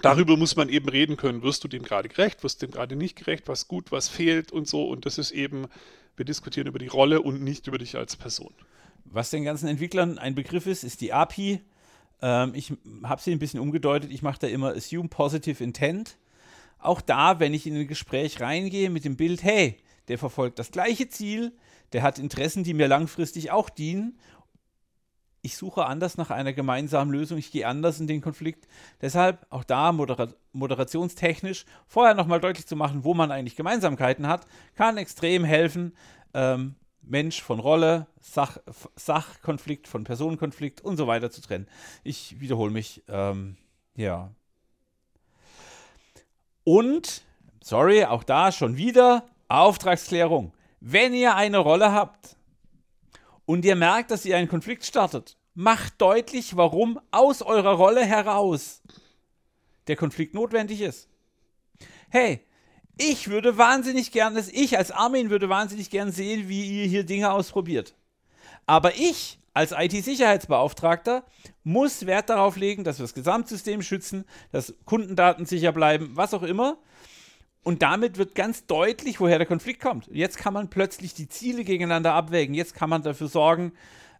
darüber 0.00 0.36
muss 0.36 0.56
man 0.56 0.68
eben 0.68 0.88
reden 0.88 1.16
können. 1.16 1.42
Wirst 1.42 1.64
du 1.64 1.68
dem 1.68 1.82
gerade 1.82 2.08
gerecht, 2.08 2.42
wirst 2.44 2.62
du 2.62 2.66
dem 2.66 2.72
gerade 2.72 2.96
nicht 2.96 3.16
gerecht, 3.16 3.48
was 3.48 3.68
gut, 3.68 3.90
was 3.90 4.08
fehlt 4.08 4.52
und 4.52 4.68
so. 4.68 4.88
Und 4.88 5.06
das 5.06 5.18
ist 5.18 5.32
eben, 5.32 5.66
wir 6.16 6.24
diskutieren 6.24 6.68
über 6.68 6.78
die 6.78 6.86
Rolle 6.86 7.22
und 7.22 7.42
nicht 7.42 7.66
über 7.66 7.78
dich 7.78 7.96
als 7.96 8.16
Person. 8.16 8.54
Was 9.04 9.30
den 9.30 9.44
ganzen 9.44 9.68
Entwicklern 9.68 10.18
ein 10.18 10.34
Begriff 10.34 10.66
ist, 10.66 10.84
ist 10.84 11.00
die 11.00 11.12
API. 11.12 11.60
Ähm, 12.22 12.52
ich 12.54 12.72
habe 13.02 13.20
sie 13.20 13.32
ein 13.32 13.38
bisschen 13.38 13.60
umgedeutet. 13.60 14.10
Ich 14.12 14.22
mache 14.22 14.38
da 14.40 14.46
immer 14.46 14.74
Assume 14.74 15.08
Positive 15.08 15.62
Intent. 15.62 16.16
Auch 16.78 17.00
da, 17.00 17.40
wenn 17.40 17.54
ich 17.54 17.66
in 17.66 17.76
ein 17.76 17.86
Gespräch 17.86 18.40
reingehe 18.40 18.90
mit 18.90 19.04
dem 19.04 19.16
Bild, 19.16 19.42
hey, 19.42 19.76
der 20.08 20.18
verfolgt 20.18 20.58
das 20.58 20.70
gleiche 20.70 21.08
Ziel, 21.08 21.52
der 21.92 22.02
hat 22.02 22.18
Interessen, 22.18 22.64
die 22.64 22.74
mir 22.74 22.88
langfristig 22.88 23.50
auch 23.50 23.68
dienen. 23.68 24.18
Ich 25.42 25.56
suche 25.56 25.86
anders 25.86 26.16
nach 26.16 26.30
einer 26.30 26.52
gemeinsamen 26.52 27.10
Lösung, 27.10 27.38
ich 27.38 27.50
gehe 27.50 27.66
anders 27.66 28.00
in 28.00 28.06
den 28.06 28.20
Konflikt. 28.20 28.66
Deshalb 29.00 29.46
auch 29.50 29.64
da 29.64 29.92
modera 29.92 30.28
moderationstechnisch 30.52 31.64
vorher 31.86 32.14
nochmal 32.14 32.40
deutlich 32.40 32.66
zu 32.66 32.76
machen, 32.76 33.04
wo 33.04 33.14
man 33.14 33.30
eigentlich 33.30 33.56
Gemeinsamkeiten 33.56 34.26
hat, 34.26 34.46
kann 34.74 34.96
extrem 34.98 35.44
helfen. 35.44 35.94
Ähm, 36.34 36.74
Mensch 37.02 37.42
von 37.42 37.60
Rolle, 37.60 38.06
Sach, 38.20 38.58
Sachkonflikt 38.96 39.88
von 39.88 40.04
Personenkonflikt 40.04 40.80
und 40.80 40.96
so 40.96 41.06
weiter 41.06 41.30
zu 41.30 41.40
trennen. 41.40 41.66
Ich 42.04 42.40
wiederhole 42.40 42.70
mich. 42.70 43.02
Ähm, 43.08 43.56
ja. 43.96 44.30
Und, 46.64 47.22
sorry, 47.62 48.04
auch 48.04 48.22
da 48.22 48.52
schon 48.52 48.76
wieder 48.76 49.26
Auftragsklärung. 49.48 50.52
Wenn 50.80 51.14
ihr 51.14 51.34
eine 51.34 51.58
Rolle 51.58 51.92
habt 51.92 52.36
und 53.46 53.64
ihr 53.64 53.76
merkt, 53.76 54.10
dass 54.10 54.24
ihr 54.24 54.36
einen 54.36 54.48
Konflikt 54.48 54.84
startet, 54.84 55.36
macht 55.54 56.00
deutlich, 56.00 56.56
warum 56.56 57.00
aus 57.10 57.42
eurer 57.42 57.72
Rolle 57.72 58.04
heraus 58.04 58.82
der 59.88 59.96
Konflikt 59.96 60.34
notwendig 60.34 60.80
ist. 60.80 61.08
Hey, 62.08 62.46
ich 63.00 63.28
würde 63.28 63.56
wahnsinnig 63.56 64.12
gern, 64.12 64.34
dass 64.34 64.48
ich 64.48 64.76
als 64.76 64.90
Armin 64.90 65.30
würde 65.30 65.48
wahnsinnig 65.48 65.88
gern 65.88 66.12
sehen, 66.12 66.48
wie 66.48 66.82
ihr 66.82 66.86
hier 66.86 67.04
Dinge 67.04 67.32
ausprobiert. 67.32 67.94
Aber 68.66 68.94
ich 68.94 69.38
als 69.54 69.72
IT-Sicherheitsbeauftragter 69.72 71.24
muss 71.64 72.04
Wert 72.04 72.28
darauf 72.28 72.56
legen, 72.56 72.84
dass 72.84 72.98
wir 72.98 73.04
das 73.04 73.14
Gesamtsystem 73.14 73.80
schützen, 73.82 74.24
dass 74.52 74.74
Kundendaten 74.84 75.46
sicher 75.46 75.72
bleiben, 75.72 76.10
was 76.14 76.34
auch 76.34 76.42
immer. 76.42 76.76
Und 77.62 77.82
damit 77.82 78.18
wird 78.18 78.34
ganz 78.34 78.66
deutlich, 78.66 79.18
woher 79.18 79.38
der 79.38 79.46
Konflikt 79.46 79.80
kommt. 79.80 80.06
Jetzt 80.12 80.36
kann 80.36 80.52
man 80.52 80.68
plötzlich 80.68 81.14
die 81.14 81.28
Ziele 81.28 81.64
gegeneinander 81.64 82.12
abwägen. 82.12 82.54
Jetzt 82.54 82.74
kann 82.74 82.90
man 82.90 83.02
dafür 83.02 83.28
sorgen, 83.28 83.72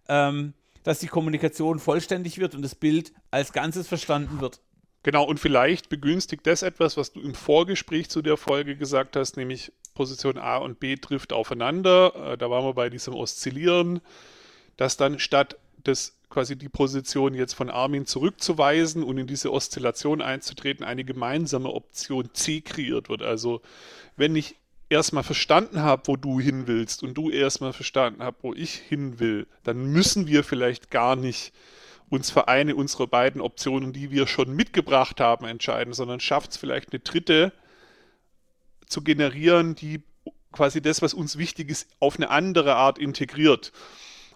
ähm, 0.09 0.55
dass 0.85 1.01
die 1.01 1.07
Kommunikation 1.07 1.79
vollständig 1.79 2.39
wird 2.39 2.55
und 2.55 2.63
das 2.63 2.75
Bild 2.75 3.13
als 3.31 3.53
Ganzes 3.53 3.89
verstanden 3.89 4.41
wird. 4.41 4.61
Genau, 5.03 5.25
und 5.25 5.41
vielleicht 5.41 5.89
begünstigt 5.89 6.47
das 6.47 6.63
etwas, 6.63 6.97
was 6.97 7.13
du 7.13 7.21
im 7.21 7.35
Vorgespräch 7.35 8.11
zu 8.11 8.21
der 8.21 8.37
Folge 8.37 8.77
gesagt 8.77 9.17
hast, 9.17 9.37
nämlich 9.37 9.73
Position 9.95 10.37
A 10.39 10.59
und 10.59 10.79
B 10.79 10.97
trifft 10.97 11.33
aufeinander. 11.33 12.33
Äh, 12.33 12.39
da 12.39 12.51
waren 12.51 12.65
wir 12.65 12.75
bei 12.75 12.91
diesem 12.91 13.15
Oszillieren, 13.15 14.01
dass 14.77 14.97
dann 14.97 15.19
statt 15.19 15.57
des 15.87 16.17
quasi 16.29 16.57
die 16.57 16.69
Position 16.69 17.35
jetzt 17.35 17.55
von 17.55 17.71
Armin 17.71 18.07
zurückzuweisen 18.07 19.03
und 19.03 19.19
in 19.19 19.27
diese 19.27 19.53
Oszillation 19.53 20.23
einzutreten, 20.23 20.85
eine 20.85 21.05
gemeinsame 21.05 21.71
Option 21.71 22.31
C 22.33 22.61
kreiert 22.61 23.09
wird. 23.09 23.23
Also 23.23 23.63
wenn 24.17 24.37
ich 24.37 24.57
erstmal 24.89 25.25
verstanden 25.25 25.81
habe, 25.81 26.03
wo 26.07 26.17
du 26.17 26.39
hin 26.39 26.67
willst 26.67 27.03
und 27.03 27.15
du 27.15 27.31
erstmal 27.31 27.73
verstanden 27.73 28.23
hast, 28.23 28.37
wo 28.43 28.55
ich 28.55 28.75
hin 28.75 29.19
will, 29.19 29.47
dann 29.65 29.87
müssen 29.87 30.27
wir 30.29 30.45
vielleicht 30.45 30.91
gar 30.91 31.17
nicht 31.17 31.53
uns 32.11 32.31
für 32.31 32.49
eine 32.49 32.75
unserer 32.77 33.07
beiden 33.07 33.41
Optionen, 33.41 33.93
die 33.93 34.11
wir 34.11 34.27
schon 34.27 34.55
mitgebracht 34.55 35.21
haben, 35.21 35.47
entscheiden, 35.47 35.95
sondern 35.95 36.21
schafft 36.21 36.51
es 36.51 36.57
vielleicht 36.57 36.93
eine 36.93 37.01
dritte 37.01 37.53
zu 38.87 39.03
generieren, 39.03 39.77
die 39.77 40.03
quasi 40.53 40.83
das, 40.83 41.01
was 41.01 41.15
uns 41.15 41.39
wichtig 41.39 41.71
ist, 41.71 41.89
auf 42.01 42.17
eine 42.17 42.29
andere 42.31 42.75
Art 42.75 42.99
integriert. 42.99 43.73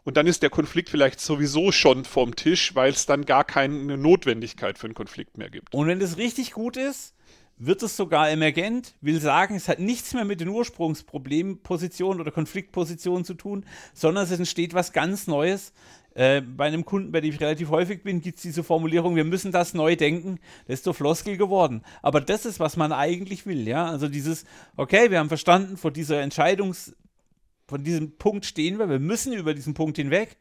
Und 0.05 0.17
dann 0.17 0.27
ist 0.27 0.43
der 0.43 0.51
Konflikt 0.51 0.91
vielleicht 0.91 1.19
sowieso 1.19 1.73
schon 1.73 2.05
vom 2.05 2.37
Tisch, 2.37 2.75
weil 2.75 2.93
es 2.93 3.07
dann 3.07 3.25
gar 3.25 3.43
keine 3.43 3.97
Notwendigkeit 3.97 4.79
für 4.79 4.87
einen 4.87 4.95
Konflikt 4.95 5.39
mehr 5.39 5.51
gibt. 5.51 5.75
Und 5.75 5.87
wenn 5.87 5.99
das 5.99 6.19
richtig 6.19 6.53
gut 6.53 6.77
ist, 6.77 7.15
wird 7.57 7.83
es 7.83 7.97
sogar 7.97 8.31
emergent, 8.31 8.95
will 9.01 9.21
sagen, 9.21 9.55
es 9.55 9.69
hat 9.69 9.79
nichts 9.79 10.13
mehr 10.13 10.25
mit 10.25 10.41
den 10.41 10.49
Ursprungsproblempositionen 10.49 12.21
oder 12.21 12.33
Konfliktpositionen 12.33 13.25
zu 13.25 13.35
tun, 13.35 13.65
sondern 13.95 14.25
es 14.25 14.31
entsteht 14.33 14.75
was 14.75 14.93
ganz 14.93 15.27
Neues, 15.27 15.73
äh, 16.15 16.41
bei 16.41 16.67
einem 16.67 16.85
Kunden, 16.85 17.11
bei 17.13 17.21
dem 17.21 17.35
ich 17.35 17.41
relativ 17.41 17.71
häufig 17.71 18.03
bin, 18.03 18.21
gibt 18.21 18.37
es 18.37 18.43
diese 18.43 18.63
Formulierung, 18.63 19.17
wir 19.17 19.25
müssen 19.25 19.51
das 19.51 19.75
neu 19.75 19.97
denken. 19.97 20.39
Das 20.67 20.81
ist 20.81 20.87
doch 20.87 20.95
Floskel 20.95 21.37
geworden. 21.37 21.83
Aber 22.03 22.21
das 22.21 22.47
ist, 22.47 22.61
was 22.61 22.77
man 22.77 22.93
eigentlich 22.93 23.47
will, 23.47 23.67
ja. 23.67 23.87
Also 23.87 24.09
dieses, 24.09 24.45
okay, 24.77 25.11
wir 25.11 25.19
haben 25.19 25.29
verstanden, 25.29 25.77
vor 25.77 25.91
dieser 25.91 26.21
Entscheidungs-, 26.23 26.95
von 27.67 27.83
diesem 27.83 28.17
Punkt 28.17 28.47
stehen 28.47 28.79
wir, 28.79 28.89
wir 28.89 29.01
müssen 29.01 29.33
über 29.33 29.55
diesen 29.55 29.75
Punkt 29.75 29.97
hinweg. 29.97 30.37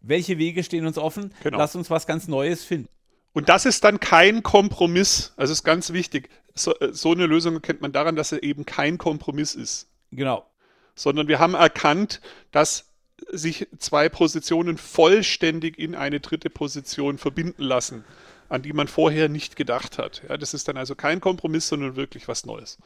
Welche 0.00 0.38
Wege 0.38 0.64
stehen 0.64 0.86
uns 0.86 0.98
offen? 0.98 1.32
Genau. 1.42 1.58
Lass 1.58 1.76
uns 1.76 1.90
was 1.90 2.06
ganz 2.06 2.26
Neues 2.26 2.64
finden. 2.64 2.88
Und 3.34 3.48
das 3.48 3.66
ist 3.66 3.84
dann 3.84 4.00
kein 4.00 4.42
Kompromiss. 4.42 5.32
Also 5.36 5.52
ist 5.52 5.64
ganz 5.64 5.92
wichtig. 5.92 6.30
So, 6.54 6.74
äh, 6.78 6.92
so 6.92 7.12
eine 7.12 7.26
Lösung 7.26 7.54
erkennt 7.54 7.82
man 7.82 7.92
daran, 7.92 8.16
dass 8.16 8.32
er 8.32 8.42
eben 8.42 8.64
kein 8.64 8.98
Kompromiss 8.98 9.54
ist. 9.54 9.88
Genau. 10.10 10.46
Sondern 10.94 11.28
wir 11.28 11.38
haben 11.38 11.54
erkannt, 11.54 12.20
dass 12.50 12.91
sich 13.30 13.68
zwei 13.78 14.08
Positionen 14.08 14.78
vollständig 14.78 15.78
in 15.78 15.94
eine 15.94 16.20
dritte 16.20 16.50
Position 16.50 17.18
verbinden 17.18 17.62
lassen, 17.62 18.04
an 18.48 18.62
die 18.62 18.72
man 18.72 18.88
vorher 18.88 19.28
nicht 19.28 19.56
gedacht 19.56 19.98
hat. 19.98 20.22
Ja, 20.28 20.36
das 20.36 20.54
ist 20.54 20.68
dann 20.68 20.76
also 20.76 20.94
kein 20.94 21.20
Kompromiss, 21.20 21.68
sondern 21.68 21.96
wirklich 21.96 22.28
was 22.28 22.46
Neues. 22.46 22.78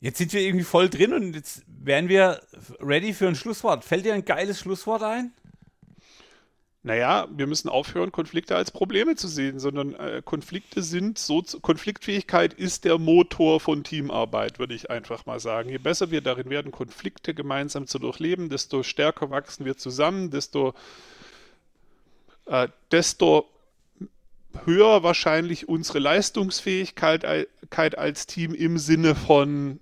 Jetzt 0.00 0.18
sind 0.18 0.32
wir 0.32 0.40
irgendwie 0.40 0.64
voll 0.64 0.88
drin 0.88 1.12
und 1.12 1.34
jetzt 1.34 1.62
wären 1.66 2.08
wir 2.08 2.40
ready 2.80 3.12
für 3.12 3.28
ein 3.28 3.34
Schlusswort. 3.34 3.84
Fällt 3.84 4.06
dir 4.06 4.14
ein 4.14 4.24
geiles 4.24 4.58
Schlusswort 4.60 5.02
ein? 5.02 5.32
Naja, 6.82 7.28
wir 7.30 7.46
müssen 7.46 7.68
aufhören, 7.68 8.10
Konflikte 8.10 8.56
als 8.56 8.70
Probleme 8.70 9.14
zu 9.14 9.28
sehen, 9.28 9.58
sondern 9.58 9.94
äh, 9.94 10.22
Konflikte 10.24 10.82
sind 10.82 11.18
so, 11.18 11.42
Konfliktfähigkeit 11.60 12.54
ist 12.54 12.86
der 12.86 12.96
Motor 12.96 13.60
von 13.60 13.84
Teamarbeit, 13.84 14.58
würde 14.58 14.74
ich 14.74 14.90
einfach 14.90 15.26
mal 15.26 15.40
sagen. 15.40 15.68
Je 15.68 15.76
besser 15.76 16.10
wir 16.10 16.22
darin 16.22 16.48
werden, 16.48 16.72
Konflikte 16.72 17.34
gemeinsam 17.34 17.86
zu 17.86 17.98
durchleben, 17.98 18.48
desto 18.48 18.82
stärker 18.82 19.28
wachsen 19.28 19.66
wir 19.66 19.76
zusammen, 19.76 20.30
desto, 20.30 20.72
äh, 22.46 22.68
desto 22.90 23.46
höher 24.64 25.02
wahrscheinlich 25.02 25.68
unsere 25.68 25.98
Leistungsfähigkeit 25.98 27.26
als 27.98 28.26
Team 28.26 28.54
im 28.54 28.78
Sinne 28.78 29.14
von 29.14 29.80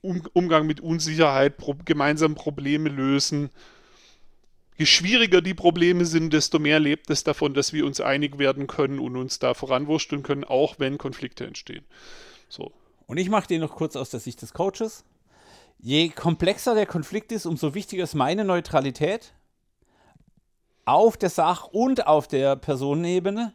um, 0.00 0.22
Umgang 0.32 0.66
mit 0.66 0.80
Unsicherheit, 0.80 1.58
pro, 1.58 1.76
gemeinsam 1.84 2.34
Probleme 2.34 2.88
lösen 2.88 3.50
je 4.76 4.86
schwieriger 4.86 5.40
die 5.40 5.54
Probleme 5.54 6.04
sind, 6.04 6.32
desto 6.32 6.58
mehr 6.58 6.80
lebt 6.80 7.10
es 7.10 7.24
davon, 7.24 7.54
dass 7.54 7.72
wir 7.72 7.86
uns 7.86 8.00
einig 8.00 8.38
werden 8.38 8.66
können 8.66 8.98
und 8.98 9.16
uns 9.16 9.38
da 9.38 9.54
voranwursteln 9.54 10.22
können, 10.22 10.44
auch 10.44 10.76
wenn 10.78 10.98
Konflikte 10.98 11.46
entstehen. 11.46 11.84
So. 12.48 12.72
Und 13.06 13.18
ich 13.18 13.28
mache 13.28 13.48
den 13.48 13.60
noch 13.60 13.74
kurz 13.74 13.96
aus 13.96 14.10
der 14.10 14.20
Sicht 14.20 14.42
des 14.42 14.52
Coaches. 14.52 15.04
Je 15.78 16.08
komplexer 16.08 16.74
der 16.74 16.86
Konflikt 16.86 17.32
ist, 17.32 17.46
umso 17.46 17.74
wichtiger 17.74 18.04
ist 18.04 18.14
meine 18.14 18.44
Neutralität 18.44 19.34
auf 20.86 21.16
der 21.16 21.30
Sach- 21.30 21.66
und 21.66 22.06
auf 22.06 22.28
der 22.28 22.56
Personenebene. 22.56 23.54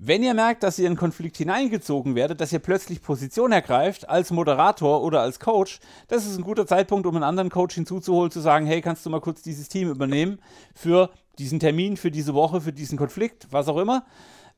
Wenn 0.00 0.22
ihr 0.22 0.32
merkt, 0.32 0.62
dass 0.62 0.78
ihr 0.78 0.84
in 0.84 0.92
einen 0.92 0.96
Konflikt 0.96 1.38
hineingezogen 1.38 2.14
werdet, 2.14 2.40
dass 2.40 2.52
ihr 2.52 2.60
plötzlich 2.60 3.02
Position 3.02 3.50
ergreift 3.50 4.08
als 4.08 4.30
Moderator 4.30 5.02
oder 5.02 5.20
als 5.22 5.40
Coach, 5.40 5.80
das 6.06 6.24
ist 6.24 6.36
ein 6.38 6.44
guter 6.44 6.68
Zeitpunkt, 6.68 7.04
um 7.04 7.16
einen 7.16 7.24
anderen 7.24 7.50
Coach 7.50 7.74
hinzuzuholen, 7.74 8.30
zu 8.30 8.38
sagen, 8.38 8.64
hey, 8.64 8.80
kannst 8.80 9.04
du 9.04 9.10
mal 9.10 9.20
kurz 9.20 9.42
dieses 9.42 9.68
Team 9.68 9.90
übernehmen 9.90 10.38
für 10.72 11.10
diesen 11.40 11.58
Termin, 11.58 11.96
für 11.96 12.12
diese 12.12 12.32
Woche, 12.32 12.60
für 12.60 12.72
diesen 12.72 12.96
Konflikt, 12.96 13.48
was 13.50 13.66
auch 13.66 13.76
immer. 13.76 14.06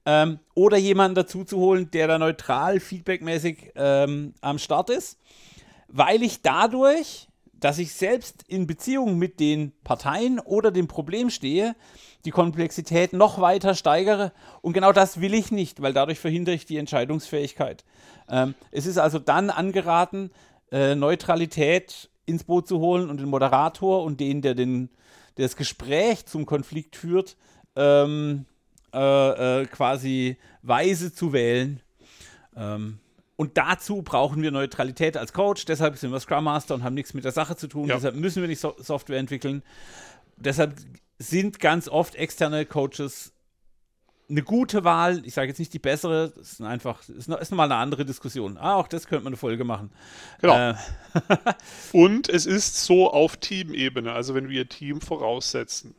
Ähm, 0.05 0.41
oder 0.55 0.77
jemanden 0.77 1.15
dazu 1.15 1.43
zu 1.45 1.57
holen, 1.57 1.91
der 1.91 2.07
da 2.07 2.19
neutral, 2.19 2.79
feedbackmäßig 2.79 3.73
ähm, 3.77 4.35
am 4.43 4.59
Start 4.59 4.91
ist, 4.91 5.19
weil 5.89 6.23
ich 6.23 6.43
dadurch, 6.43 7.29
dass 7.55 7.79
ich 7.79 7.95
selbst 7.95 8.45
in 8.47 8.67
Beziehung 8.67 9.17
mit 9.17 9.41
den 9.41 9.73
Parteien 9.85 10.39
oder 10.39 10.71
dem 10.71 10.87
Problem 10.87 11.31
stehe, 11.31 11.77
die 12.25 12.31
Komplexität 12.31 13.13
noch 13.13 13.41
weiter 13.41 13.75
steigere. 13.75 14.33
Und 14.63 14.73
genau 14.73 14.93
das 14.93 15.21
will 15.21 15.35
ich 15.35 15.51
nicht, 15.51 15.81
weil 15.83 15.93
dadurch 15.93 16.19
verhindere 16.19 16.55
ich 16.55 16.67
die 16.67 16.77
Entscheidungsfähigkeit. 16.77 17.85
Ähm, 18.29 18.55
es 18.71 18.87
ist 18.87 18.99
also 18.99 19.19
dann 19.19 19.51
angeraten, 19.51 20.31
äh, 20.71 20.95
Neutralität 20.95 22.11
ins 22.27 22.45
Boot 22.45 22.69
zu 22.69 22.79
holen 22.79 23.11
und 23.11 23.21
den 23.21 23.29
Moderator 23.29 24.05
und 24.05 24.21
den, 24.21 24.43
der, 24.43 24.55
den, 24.55 24.91
der 25.37 25.47
das 25.47 25.57
Gespräch 25.57 26.27
zum 26.27 26.47
Konflikt 26.47 26.97
führt, 26.97 27.37
ähm, 27.77 28.47
äh, 28.93 29.63
äh, 29.63 29.67
quasi 29.67 30.37
weise 30.63 31.13
zu 31.13 31.33
wählen. 31.33 31.81
Ähm, 32.57 32.99
und 33.37 33.57
dazu 33.57 34.03
brauchen 34.03 34.43
wir 34.43 34.51
Neutralität 34.51 35.17
als 35.17 35.33
Coach. 35.33 35.65
Deshalb 35.65 35.97
sind 35.97 36.13
wir 36.13 36.21
Scrum 36.21 36.45
Master 36.45 36.75
und 36.75 36.85
haben 36.85 36.95
nichts 36.95 37.15
mit 37.15 37.25
der 37.25 37.33
Sache 37.33 37.57
zu 37.57 37.69
tun. 37.69 37.89
Ja. 37.89 37.95
Deshalb 37.95 38.17
müssen 38.17 38.43
wir 38.43 38.49
nicht 38.49 38.61
so 38.61 38.75
Software 38.79 39.19
entwickeln. 39.19 39.63
Deshalb 40.37 40.75
sind 41.21 41.61
ganz 41.61 41.87
oft 41.87 42.15
externe 42.15 42.65
Coaches 42.65 43.33
eine 44.31 44.43
gute 44.43 44.85
Wahl. 44.85 45.23
Ich 45.27 45.35
sage 45.35 45.49
jetzt 45.49 45.59
nicht 45.59 45.75
die 45.75 45.79
bessere, 45.79 46.33
das 46.35 46.53
ist 46.53 46.61
einfach, 46.63 47.07
ist, 47.09 47.29
noch, 47.29 47.39
ist 47.39 47.51
nochmal 47.51 47.71
eine 47.71 47.81
andere 47.81 48.05
Diskussion. 48.05 48.57
Ah, 48.57 48.77
auch 48.77 48.89
das 48.89 49.07
könnte 49.07 49.25
man 49.25 49.33
eine 49.33 49.37
Folge 49.37 49.65
machen. 49.65 49.91
Genau. 50.41 50.71
Äh. 50.71 50.75
Und 51.93 52.29
es 52.29 52.47
ist 52.47 52.85
so 52.85 53.13
auf 53.13 53.37
Teamebene, 53.37 54.13
also 54.13 54.35
wenn 54.35 54.49
wir 54.49 54.69
Team 54.69 55.01
voraussetzen. 55.01 55.95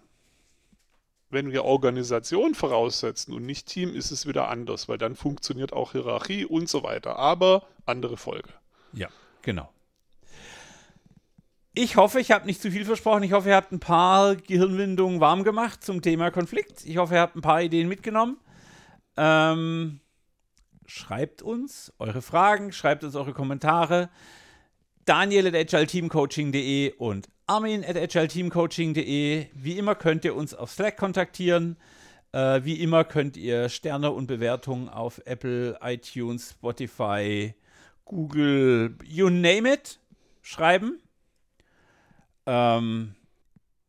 Wenn 1.29 1.51
wir 1.51 1.63
Organisation 1.63 2.55
voraussetzen 2.55 3.33
und 3.33 3.45
nicht 3.45 3.65
Team, 3.65 3.95
ist 3.95 4.11
es 4.11 4.27
wieder 4.27 4.49
anders, 4.49 4.89
weil 4.89 4.97
dann 4.97 5.15
funktioniert 5.15 5.71
auch 5.71 5.93
Hierarchie 5.93 6.43
und 6.43 6.67
so 6.67 6.83
weiter. 6.83 7.15
Aber 7.15 7.63
andere 7.85 8.17
Folge. 8.17 8.49
Ja, 8.91 9.07
genau. 9.41 9.69
Ich 11.73 11.95
hoffe, 11.95 12.19
ich 12.19 12.31
habe 12.31 12.47
nicht 12.47 12.61
zu 12.61 12.69
viel 12.69 12.83
versprochen. 12.83 13.23
Ich 13.23 13.31
hoffe, 13.31 13.47
ihr 13.47 13.55
habt 13.55 13.71
ein 13.71 13.79
paar 13.79 14.35
Gehirnwindungen 14.35 15.21
warm 15.21 15.45
gemacht 15.45 15.81
zum 15.81 16.01
Thema 16.01 16.29
Konflikt. 16.29 16.85
Ich 16.85 16.97
hoffe, 16.97 17.13
ihr 17.13 17.21
habt 17.21 17.37
ein 17.37 17.41
paar 17.41 17.61
Ideen 17.61 17.87
mitgenommen. 17.87 18.37
Ähm, 19.15 20.01
schreibt 20.85 21.41
uns 21.41 21.93
eure 21.97 22.21
Fragen, 22.21 22.73
schreibt 22.73 23.05
uns 23.05 23.15
eure 23.15 23.31
Kommentare. 23.31 24.09
Daniel 25.05 25.47
at 25.47 25.55
agileteamcoaching.de 25.55 26.95
und 26.97 27.29
Armin 27.47 27.85
at 27.85 27.95
agileteamcoaching.de. 27.95 29.47
Wie 29.53 29.77
immer 29.77 29.95
könnt 29.95 30.25
ihr 30.25 30.35
uns 30.35 30.53
auf 30.53 30.71
Slack 30.71 30.97
kontaktieren. 30.97 31.77
Äh, 32.33 32.65
wie 32.65 32.81
immer 32.81 33.05
könnt 33.05 33.37
ihr 33.37 33.69
Sterne 33.69 34.11
und 34.11 34.27
Bewertungen 34.27 34.89
auf 34.89 35.21
Apple, 35.23 35.79
iTunes, 35.81 36.49
Spotify, 36.51 37.55
Google, 38.03 38.97
you 39.05 39.29
name 39.29 39.71
it, 39.71 39.99
schreiben. 40.41 41.01
Ähm, 42.45 43.15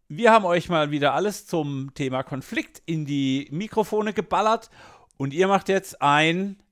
wir 0.09 0.32
haben 0.32 0.44
euch 0.44 0.68
mal 0.68 0.90
wieder 0.90 1.14
alles 1.14 1.46
zum 1.46 1.94
Thema 1.94 2.22
Konflikt 2.22 2.82
in 2.86 3.07
die 3.07 3.48
Mikrofone 3.50 4.12
geballert 4.12 4.70
und 5.16 5.32
ihr 5.32 5.48
macht 5.48 5.68
jetzt 5.68 6.03
ein 6.03 6.62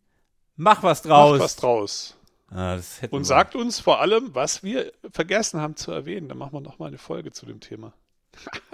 Mach 0.62 0.82
was 0.82 1.00
draus. 1.00 1.38
Mach 1.38 1.44
was 1.44 1.56
draus. 1.56 2.16
Ah, 2.50 2.78
und 3.10 3.24
sagt 3.24 3.54
uns 3.54 3.80
vor 3.80 4.00
allem, 4.00 4.34
was 4.34 4.62
wir 4.62 4.92
vergessen 5.10 5.58
haben 5.60 5.74
zu 5.74 5.90
erwähnen. 5.90 6.28
Dann 6.28 6.36
machen 6.36 6.52
wir 6.52 6.60
noch 6.60 6.78
mal 6.78 6.88
eine 6.88 6.98
Folge 6.98 7.32
zu 7.32 7.46
dem 7.46 7.60
Thema. 7.60 7.94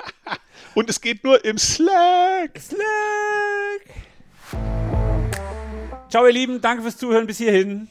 und 0.74 0.90
es 0.90 1.00
geht 1.00 1.22
nur 1.22 1.44
im 1.44 1.58
Slack. 1.58 2.58
Slack. 2.58 2.80
Ciao, 6.08 6.26
ihr 6.26 6.32
Lieben. 6.32 6.60
Danke 6.60 6.82
fürs 6.82 6.96
Zuhören 6.96 7.28
bis 7.28 7.38
hierhin. 7.38 7.86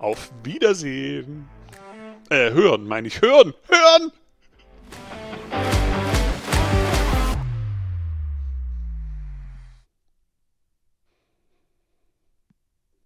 Auf 0.00 0.32
Wiedersehen. 0.42 1.48
Äh, 2.30 2.50
hören, 2.50 2.86
meine 2.86 3.08
ich. 3.08 3.20
Hören! 3.22 3.54
Hören! 3.68 4.12